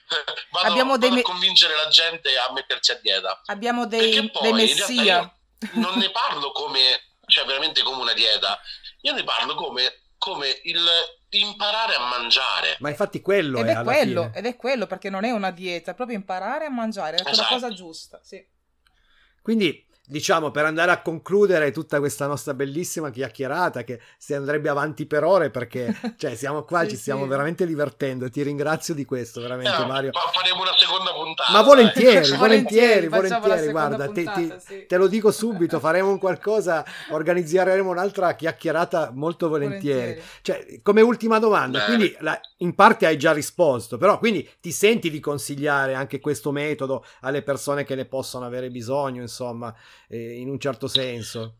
vado, 0.52 0.68
Abbiamo 0.68 0.92
vado 0.92 1.10
me- 1.10 1.20
a 1.20 1.22
convincere 1.22 1.74
la 1.74 1.88
gente 1.88 2.36
a 2.36 2.52
mettersi 2.52 2.92
a 2.92 2.98
dieta. 3.00 3.42
Abbiamo 3.46 3.86
dei, 3.86 4.30
poi, 4.30 4.42
dei 4.42 4.52
messia. 4.52 5.34
non 5.72 5.98
ne 5.98 6.10
parlo 6.10 6.52
come, 6.52 7.14
cioè 7.26 7.44
veramente 7.44 7.82
come 7.82 8.02
una 8.02 8.12
dieta, 8.12 8.60
io 9.02 9.12
ne 9.12 9.24
parlo 9.24 9.54
come, 9.54 10.02
come 10.18 10.60
il 10.64 10.80
imparare 11.30 11.94
a 11.94 12.08
mangiare. 12.08 12.76
Ma 12.80 12.88
infatti 12.88 13.20
quello 13.20 13.58
ed 13.58 13.68
è, 13.68 13.76
è 13.76 13.82
quello, 13.82 14.22
fine. 14.24 14.36
ed 14.36 14.46
è 14.46 14.56
quello 14.56 14.86
perché 14.86 15.10
non 15.10 15.24
è 15.24 15.30
una 15.30 15.50
dieta, 15.50 15.90
è 15.90 15.94
proprio 15.94 16.16
imparare 16.16 16.66
a 16.66 16.70
mangiare, 16.70 17.16
è 17.16 17.20
esatto. 17.20 17.40
la 17.40 17.46
cosa 17.48 17.72
giusta, 17.72 18.20
sì. 18.22 18.44
Quindi 19.42 19.85
diciamo 20.06 20.50
per 20.50 20.64
andare 20.64 20.90
a 20.90 21.00
concludere 21.02 21.70
tutta 21.72 21.98
questa 21.98 22.26
nostra 22.26 22.54
bellissima 22.54 23.10
chiacchierata 23.10 23.82
che 23.82 24.00
si 24.18 24.34
andrebbe 24.34 24.68
avanti 24.68 25.06
per 25.06 25.24
ore 25.24 25.50
perché 25.50 25.94
cioè, 26.16 26.34
siamo 26.34 26.64
qua, 26.64 26.82
sì, 26.82 26.90
ci 26.90 26.96
stiamo 26.96 27.22
sì. 27.22 27.28
veramente 27.28 27.66
divertendo. 27.66 28.30
Ti 28.30 28.42
ringrazio 28.42 28.94
di 28.94 29.04
questo, 29.04 29.40
veramente, 29.40 29.82
eh, 29.82 29.86
Mario. 29.86 30.10
Ma 30.12 30.20
faremo 30.32 30.62
una 30.62 30.76
seconda 30.76 31.12
puntata. 31.12 31.52
Ma 31.52 31.62
volentieri, 31.62 32.36
volentieri, 32.36 33.08
volentieri. 33.08 33.70
Guarda, 33.70 34.06
puntata, 34.06 34.32
te, 34.34 34.48
ti, 34.48 34.54
sì. 34.58 34.86
te, 34.86 34.96
lo 34.96 35.06
dico 35.06 35.30
subito: 35.30 35.80
faremo 35.80 36.10
un 36.10 36.18
qualcosa, 36.18 36.84
organizzeremo 37.10 37.90
un'altra 37.90 38.34
chiacchierata 38.34 39.10
molto 39.12 39.48
volentieri. 39.48 40.14
volentieri. 40.14 40.22
Cioè, 40.42 40.80
come 40.82 41.00
ultima 41.00 41.38
domanda, 41.38 41.80
Beh. 41.80 41.84
quindi 41.84 42.16
la, 42.20 42.38
in 42.58 42.74
parte 42.74 43.06
hai 43.06 43.18
già 43.18 43.32
risposto, 43.32 43.98
però 43.98 44.18
quindi 44.18 44.48
ti 44.60 44.72
senti 44.72 45.10
di 45.10 45.20
consigliare 45.20 45.94
anche 45.94 46.20
questo 46.20 46.52
metodo 46.52 47.04
alle 47.20 47.42
persone 47.42 47.84
che 47.84 47.94
ne 47.94 48.04
possono 48.04 48.44
avere 48.46 48.70
bisogno, 48.70 49.20
insomma, 49.20 49.74
eh, 50.08 50.38
in 50.38 50.48
un 50.48 50.58
certo 50.58 50.88
senso? 50.88 51.58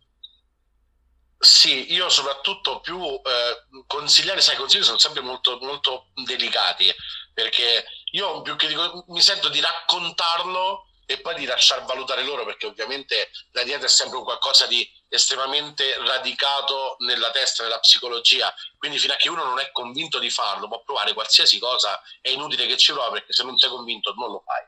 Sì, 1.39 1.93
io 1.93 2.09
soprattutto 2.09 2.80
più 2.80 2.99
eh, 2.99 3.84
consigliare, 3.87 4.41
sai, 4.41 4.55
i 4.55 4.59
consigli 4.59 4.82
sono 4.82 4.99
sempre 4.99 5.20
molto, 5.20 5.59
molto 5.61 6.09
delicati 6.24 6.93
perché 7.32 7.84
io 8.12 8.41
più 8.41 8.57
che 8.57 8.68
dico, 8.68 9.05
mi 9.09 9.20
sento 9.20 9.51
di 9.51 9.61
raccontarlo 9.61 10.87
e 11.05 11.20
poi 11.20 11.34
di 11.37 11.45
lasciar 11.45 11.84
valutare 11.84 12.24
loro 12.24 12.45
perché 12.45 12.66
ovviamente 12.66 13.30
la 13.53 13.62
dieta 13.62 13.84
è 13.84 13.89
sempre 13.89 14.20
qualcosa 14.22 14.66
di 14.66 14.89
estremamente 15.09 15.97
radicato 15.99 16.97
nella 17.01 17.30
testa, 17.30 17.62
nella 17.62 17.78
psicologia, 17.78 18.53
quindi 18.76 18.99
fino 18.99 19.12
a 19.12 19.16
che 19.16 19.28
uno 19.28 19.45
non 19.45 19.61
è 19.61 19.70
convinto 19.70 20.18
di 20.18 20.30
farlo, 20.30 20.66
può 20.66 20.82
provare 20.82 21.12
qualsiasi 21.12 21.59
cosa, 21.59 22.03
è 22.20 22.30
inutile 22.30 22.66
che 22.66 22.76
ci 22.76 22.93
prova 22.93 23.11
perché 23.11 23.32
se 23.32 23.45
non 23.45 23.57
sei 23.57 23.70
convinto 23.70 24.12
non 24.14 24.32
lo 24.32 24.43
fai. 24.45 24.64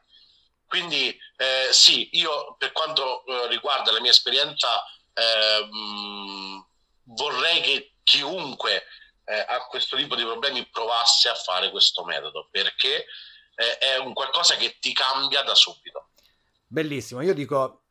Quindi 0.68 1.08
eh, 1.36 1.68
sì, 1.72 2.10
io 2.12 2.54
per 2.58 2.72
quanto 2.72 3.24
eh, 3.24 3.48
riguarda 3.48 3.90
la 3.90 4.00
mia 4.00 4.10
esperienza 4.10 4.68
eh, 5.14 5.64
mh, 5.64 6.66
vorrei 7.14 7.60
che 7.62 7.94
chiunque 8.02 8.84
eh, 9.24 9.44
ha 9.48 9.66
questo 9.66 9.96
tipo 9.96 10.14
di 10.14 10.22
problemi 10.22 10.66
provasse 10.70 11.30
a 11.30 11.34
fare 11.34 11.70
questo 11.70 12.04
metodo 12.04 12.48
perché 12.50 13.06
eh, 13.54 13.78
è 13.78 13.96
un 13.96 14.12
qualcosa 14.12 14.56
che 14.56 14.76
ti 14.78 14.92
cambia 14.92 15.42
da 15.42 15.54
subito. 15.54 16.10
Bellissimo, 16.66 17.22
io 17.22 17.34
dico 17.34 17.82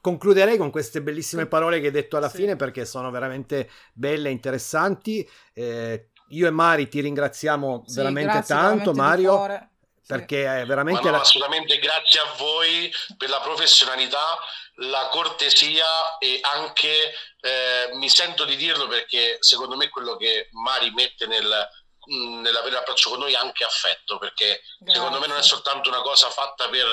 concluderei 0.00 0.56
con 0.56 0.70
queste 0.70 1.02
bellissime 1.02 1.46
parole 1.46 1.78
che 1.80 1.86
hai 1.86 1.92
detto 1.92 2.16
alla 2.16 2.30
sì. 2.30 2.38
fine 2.38 2.56
perché 2.56 2.86
sono 2.86 3.10
veramente 3.10 3.70
belle 3.92 4.28
e 4.28 4.32
interessanti. 4.32 5.28
Eh, 5.52 6.10
io 6.28 6.46
e 6.46 6.50
Mari 6.50 6.88
ti 6.88 7.00
ringraziamo 7.00 7.82
sì, 7.86 7.96
veramente 7.96 8.42
tanto, 8.46 8.92
veramente 8.92 8.92
Mario 8.92 9.68
perché 10.16 10.60
è 10.60 10.66
veramente 10.66 11.04
no, 11.04 11.10
la... 11.12 11.20
assolutamente 11.20 11.78
grazie 11.78 12.20
a 12.20 12.32
voi 12.36 12.92
per 13.16 13.28
la 13.28 13.40
professionalità 13.40 14.38
la 14.80 15.08
cortesia 15.10 16.18
e 16.18 16.38
anche 16.42 17.14
eh, 17.40 17.90
mi 17.94 18.08
sento 18.08 18.44
di 18.44 18.56
dirlo 18.56 18.86
perché 18.86 19.36
secondo 19.40 19.76
me 19.76 19.88
quello 19.88 20.16
che 20.16 20.48
Mari 20.52 20.90
mette 20.92 21.26
nel, 21.26 21.68
mm, 22.12 22.40
nell'avere 22.40 22.76
approccio 22.76 23.10
con 23.10 23.18
noi 23.20 23.32
è 23.32 23.36
anche 23.36 23.64
affetto 23.64 24.18
perché 24.18 24.62
grazie. 24.78 24.94
secondo 24.94 25.20
me 25.20 25.26
non 25.26 25.38
è 25.38 25.42
soltanto 25.42 25.88
una 25.88 26.02
cosa 26.02 26.30
fatta 26.30 26.68
per 26.68 26.86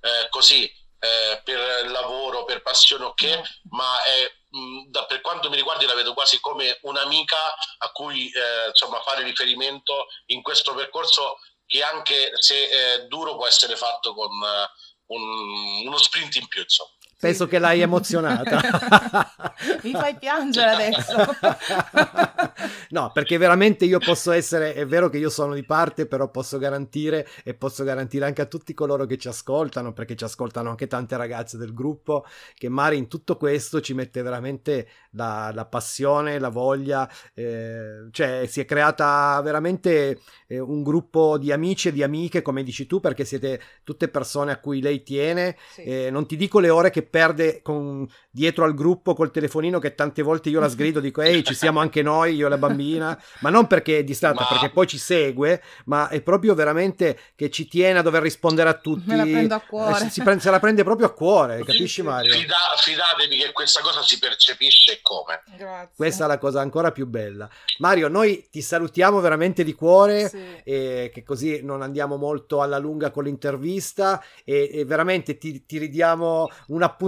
eh, 0.00 0.28
così 0.30 0.70
eh, 1.04 1.42
per 1.44 1.90
lavoro, 1.90 2.44
per 2.44 2.62
passione 2.62 3.04
ok, 3.04 3.22
no. 3.22 3.42
ma 3.70 4.02
è, 4.04 4.32
mm, 4.56 4.84
da, 4.86 5.04
per 5.04 5.20
quanto 5.20 5.50
mi 5.50 5.56
riguarda 5.56 5.84
la 5.86 5.94
vedo 5.94 6.14
quasi 6.14 6.40
come 6.40 6.78
un'amica 6.82 7.36
a 7.78 7.90
cui 7.90 8.30
eh, 8.30 8.68
insomma 8.68 9.00
fare 9.02 9.22
riferimento 9.22 10.06
in 10.26 10.40
questo 10.40 10.72
percorso 10.74 11.38
che 11.66 11.82
anche 11.82 12.32
se 12.38 12.68
è 12.68 13.06
duro 13.06 13.36
può 13.36 13.46
essere 13.46 13.76
fatto 13.76 14.14
con 14.14 14.30
uh, 14.30 15.14
un, 15.14 15.86
uno 15.86 15.98
sprint 15.98 16.36
in 16.36 16.48
più. 16.48 16.62
Insomma. 16.62 16.90
Penso 17.24 17.46
che 17.46 17.58
l'hai 17.58 17.80
emozionata. 17.80 18.60
Mi 19.82 19.92
fai 19.92 20.14
piangere 20.16 20.70
adesso. 20.70 21.16
no, 22.90 23.10
perché 23.12 23.38
veramente 23.38 23.84
io 23.84 23.98
posso 23.98 24.30
essere, 24.32 24.74
è 24.74 24.86
vero 24.86 25.08
che 25.08 25.18
io 25.18 25.30
sono 25.30 25.54
di 25.54 25.64
parte, 25.64 26.06
però 26.06 26.30
posso 26.30 26.58
garantire 26.58 27.26
e 27.42 27.54
posso 27.54 27.82
garantire 27.84 28.26
anche 28.26 28.42
a 28.42 28.46
tutti 28.46 28.74
coloro 28.74 29.06
che 29.06 29.16
ci 29.16 29.28
ascoltano, 29.28 29.92
perché 29.92 30.16
ci 30.16 30.24
ascoltano 30.24 30.70
anche 30.70 30.86
tante 30.86 31.16
ragazze 31.16 31.56
del 31.56 31.72
gruppo, 31.72 32.26
che 32.54 32.68
Mari 32.68 32.96
in 32.98 33.08
tutto 33.08 33.36
questo 33.36 33.80
ci 33.80 33.94
mette 33.94 34.22
veramente 34.22 34.88
la, 35.12 35.50
la 35.54 35.64
passione, 35.64 36.38
la 36.38 36.48
voglia, 36.50 37.08
eh, 37.34 38.08
cioè 38.10 38.46
si 38.46 38.60
è 38.60 38.64
creata 38.64 39.40
veramente 39.42 40.20
eh, 40.46 40.58
un 40.58 40.82
gruppo 40.82 41.38
di 41.38 41.52
amici 41.52 41.88
e 41.88 41.92
di 41.92 42.02
amiche, 42.02 42.42
come 42.42 42.62
dici 42.62 42.86
tu, 42.86 43.00
perché 43.00 43.24
siete 43.24 43.60
tutte 43.82 44.08
persone 44.08 44.52
a 44.52 44.58
cui 44.58 44.80
lei 44.80 45.02
tiene, 45.02 45.56
sì. 45.72 45.82
eh, 45.82 46.10
non 46.10 46.26
ti 46.26 46.36
dico 46.36 46.58
le 46.58 46.70
ore 46.70 46.90
che 46.90 47.02
perde 47.14 47.62
con, 47.62 48.04
dietro 48.28 48.64
al 48.64 48.74
gruppo 48.74 49.14
col 49.14 49.30
telefonino 49.30 49.78
che 49.78 49.94
tante 49.94 50.20
volte 50.20 50.48
io 50.48 50.58
la 50.58 50.68
sgrido, 50.68 50.98
dico 50.98 51.22
ehi 51.22 51.44
ci 51.44 51.54
siamo 51.54 51.78
anche 51.78 52.02
noi, 52.02 52.34
io 52.34 52.46
e 52.46 52.48
la 52.48 52.58
bambina, 52.58 53.16
ma 53.38 53.50
non 53.50 53.68
perché 53.68 53.98
è 53.98 54.02
distratta, 54.02 54.40
ma... 54.40 54.48
perché 54.48 54.70
poi 54.70 54.88
ci 54.88 54.98
segue, 54.98 55.62
ma 55.84 56.08
è 56.08 56.20
proprio 56.22 56.56
veramente 56.56 57.16
che 57.36 57.50
ci 57.50 57.68
tiene 57.68 58.00
a 58.00 58.02
dover 58.02 58.20
rispondere 58.20 58.68
a 58.68 58.74
tutti. 58.74 59.10
Me 59.10 59.16
la 59.16 59.22
prendo 59.22 59.54
a 59.54 59.60
cuore. 59.60 60.06
Eh, 60.06 60.10
si 60.10 60.22
prende, 60.22 60.42
se 60.42 60.50
la 60.50 60.58
prende 60.58 60.82
proprio 60.82 61.06
a 61.06 61.12
cuore, 61.12 61.62
capisci 61.62 62.02
Mario? 62.02 62.34
Fida, 62.34 62.56
fidatevi 62.82 63.36
che 63.36 63.52
questa 63.52 63.80
cosa 63.80 64.02
si 64.02 64.18
percepisce 64.18 64.98
come. 65.00 65.40
Grazie. 65.56 65.92
Questa 65.94 66.24
è 66.24 66.26
la 66.26 66.38
cosa 66.38 66.62
ancora 66.62 66.90
più 66.90 67.06
bella. 67.06 67.48
Mario, 67.78 68.08
noi 68.08 68.48
ti 68.50 68.60
salutiamo 68.60 69.20
veramente 69.20 69.62
di 69.62 69.72
cuore, 69.72 70.28
sì. 70.28 70.42
e 70.64 71.12
che 71.14 71.22
così 71.22 71.60
non 71.62 71.80
andiamo 71.80 72.16
molto 72.16 72.60
alla 72.60 72.78
lunga 72.78 73.12
con 73.12 73.22
l'intervista 73.22 74.20
e, 74.44 74.68
e 74.72 74.84
veramente 74.84 75.38
ti, 75.38 75.64
ti 75.64 75.78
ridiamo 75.78 76.50
un 76.66 76.82
appuntamento 76.82 77.02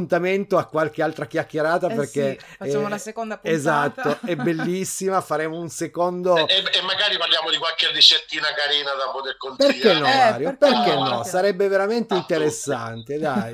a 0.58 0.66
qualche 0.66 1.02
altra 1.02 1.26
chiacchierata 1.26 1.88
eh 1.88 1.94
perché 1.94 2.38
sì, 2.38 2.56
facciamo 2.58 2.88
la 2.88 2.98
seconda 2.98 3.38
puntata. 3.38 3.56
Esatto, 3.56 4.18
è 4.26 4.36
bellissima, 4.36 5.20
faremo 5.20 5.58
un 5.58 5.68
secondo 5.68 6.36
e, 6.46 6.56
e, 6.58 6.82
magari 6.82 7.16
parliamo 7.16 7.50
di 7.50 7.56
qualche 7.56 7.90
ricettina 7.92 8.46
carina 8.54 8.92
da 8.92 9.10
poter 9.10 9.36
consigliare. 9.36 9.78
Perché 9.80 9.98
no, 9.98 10.06
Mario? 10.06 10.48
Eh, 10.48 10.56
perché, 10.56 10.74
perché 10.74 10.94
no? 10.94 11.08
no? 11.08 11.22
Sarebbe 11.24 11.68
veramente 11.68 12.14
ah, 12.14 12.18
interessante, 12.18 13.18
dai. 13.18 13.52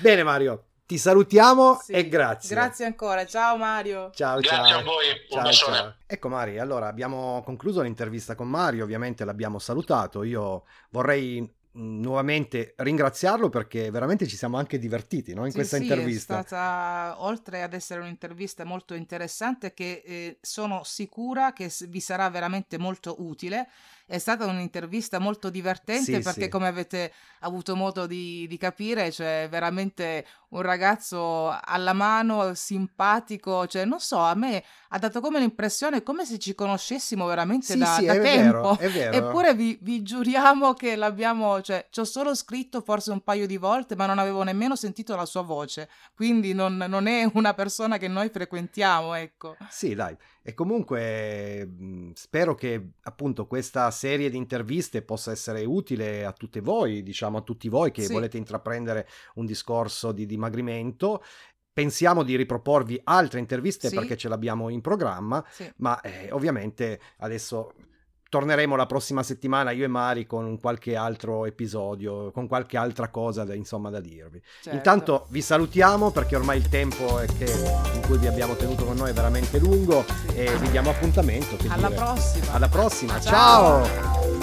Bene 0.00 0.22
Mario, 0.22 0.64
ti 0.86 0.98
salutiamo 0.98 1.78
sì, 1.84 1.92
e 1.92 2.08
grazie. 2.08 2.54
Grazie 2.54 2.84
ancora. 2.84 3.24
Ciao 3.24 3.56
Mario. 3.56 4.10
Ciao, 4.12 4.40
grazie 4.40 4.68
ciao. 4.68 4.78
a 4.78 4.82
voi. 4.82 5.06
Ciao, 5.30 5.52
ciao. 5.52 5.94
Ecco 6.06 6.28
Mario, 6.28 6.60
allora 6.60 6.88
abbiamo 6.88 7.42
concluso 7.44 7.80
l'intervista 7.80 8.34
con 8.34 8.48
Mario, 8.48 8.84
ovviamente 8.84 9.24
l'abbiamo 9.24 9.58
salutato. 9.58 10.24
Io 10.24 10.64
vorrei 10.90 11.58
nuovamente 11.72 12.74
ringraziarlo 12.76 13.48
perché 13.48 13.90
veramente 13.90 14.26
ci 14.26 14.36
siamo 14.36 14.56
anche 14.56 14.78
divertiti 14.78 15.34
no? 15.34 15.44
in 15.44 15.50
sì, 15.50 15.58
questa 15.58 15.76
sì, 15.76 15.82
intervista. 15.82 16.40
È 16.40 16.42
stata, 16.42 17.14
oltre 17.18 17.62
ad 17.62 17.74
essere 17.74 18.00
un'intervista 18.00 18.64
molto 18.64 18.94
interessante, 18.94 19.72
che 19.72 20.02
eh, 20.04 20.38
sono 20.40 20.82
sicura 20.84 21.52
che 21.52 21.70
vi 21.88 22.00
sarà 22.00 22.28
veramente 22.28 22.78
molto 22.78 23.16
utile 23.18 23.68
è 24.10 24.18
stata 24.18 24.44
un'intervista 24.44 25.20
molto 25.20 25.50
divertente 25.50 26.16
sì, 26.16 26.20
perché, 26.20 26.48
come 26.48 26.66
avete 26.66 27.12
avuto 27.40 27.76
modo 27.76 28.08
di, 28.08 28.44
di 28.48 28.58
capire, 28.58 29.12
cioè 29.12 29.46
veramente 29.48 30.26
un 30.50 30.62
ragazzo 30.62 31.56
alla 31.62 31.92
mano, 31.92 32.54
simpatico, 32.54 33.66
cioè 33.66 33.84
non 33.84 34.00
so, 34.00 34.18
a 34.18 34.34
me 34.34 34.62
ha 34.88 34.98
dato 34.98 35.20
come 35.20 35.38
l'impressione 35.38 36.02
come 36.02 36.24
se 36.24 36.38
ci 36.38 36.54
conoscessimo 36.54 37.26
veramente 37.26 37.72
sì, 37.72 37.78
da, 37.78 37.86
sì, 37.86 38.04
da 38.06 38.14
è 38.14 38.20
tempo. 38.20 38.76
Vero, 38.76 38.78
è 38.78 38.90
vero. 38.90 39.16
Eppure 39.16 39.54
vi, 39.54 39.78
vi, 39.80 40.02
giuriamo 40.02 40.74
che 40.74 40.96
l'abbiamo, 40.96 41.60
cioè 41.60 41.86
ci 41.90 42.00
ho 42.00 42.04
solo 42.04 42.34
scritto 42.34 42.80
forse 42.80 43.12
un 43.12 43.20
paio 43.20 43.46
di 43.46 43.56
volte, 43.56 43.94
ma 43.94 44.06
non 44.06 44.18
avevo 44.18 44.42
nemmeno 44.42 44.74
sentito 44.74 45.14
la 45.14 45.26
sua 45.26 45.42
voce, 45.42 45.88
quindi 46.14 46.52
non, 46.52 46.76
non 46.76 47.06
è 47.06 47.28
una 47.34 47.54
persona 47.54 47.98
che 47.98 48.08
noi 48.08 48.28
frequentiamo, 48.30 49.14
ecco. 49.14 49.56
Sì, 49.68 49.94
dai. 49.94 50.16
E 50.42 50.54
comunque 50.54 51.66
mhmm, 51.66 52.12
spero 52.14 52.54
che 52.54 52.92
appunto 53.02 53.46
questa 53.46 53.90
serie 53.90 54.30
di 54.30 54.36
interviste 54.36 55.02
possa 55.02 55.32
essere 55.32 55.64
utile 55.64 56.24
a 56.24 56.32
tutte 56.32 56.60
voi, 56.60 57.02
diciamo 57.02 57.38
a 57.38 57.42
tutti 57.42 57.68
voi 57.68 57.90
che 57.90 58.04
sì. 58.04 58.12
volete 58.12 58.38
intraprendere 58.38 59.06
un 59.34 59.46
discorso 59.46 60.12
di 60.12 60.26
dimagrimento. 60.26 61.22
Pensiamo 61.72 62.22
di 62.22 62.36
riproporvi 62.36 63.00
altre 63.04 63.38
interviste 63.38 63.88
sì. 63.88 63.94
perché 63.94 64.16
ce 64.16 64.28
l'abbiamo 64.28 64.70
in 64.70 64.80
programma, 64.80 65.44
sì. 65.50 65.70
ma 65.76 66.00
eh, 66.00 66.30
ovviamente 66.32 67.00
adesso 67.18 67.72
torneremo 68.30 68.76
la 68.76 68.86
prossima 68.86 69.22
settimana 69.24 69.72
io 69.72 69.84
e 69.84 69.88
Mari 69.88 70.24
con 70.24 70.58
qualche 70.60 70.94
altro 70.94 71.44
episodio, 71.46 72.30
con 72.30 72.46
qualche 72.46 72.78
altra 72.78 73.08
cosa 73.08 73.44
da, 73.44 73.54
insomma, 73.54 73.90
da 73.90 74.00
dirvi. 74.00 74.40
Certo. 74.62 74.74
Intanto 74.74 75.26
vi 75.28 75.42
salutiamo 75.42 76.12
perché 76.12 76.36
ormai 76.36 76.56
il 76.56 76.68
tempo 76.68 77.20
che, 77.36 77.52
in 77.94 78.00
cui 78.06 78.16
vi 78.18 78.28
abbiamo 78.28 78.54
tenuto 78.54 78.84
con 78.84 78.96
noi 78.96 79.10
è 79.10 79.12
veramente 79.12 79.58
lungo 79.58 80.04
sì. 80.28 80.36
e 80.36 80.56
vi 80.58 80.70
diamo 80.70 80.90
appuntamento. 80.90 81.56
Alla 81.68 81.88
dire. 81.88 82.00
prossima. 82.00 82.52
Alla 82.52 82.68
prossima, 82.68 83.20
ciao. 83.20 83.84
ciao. 83.84 84.39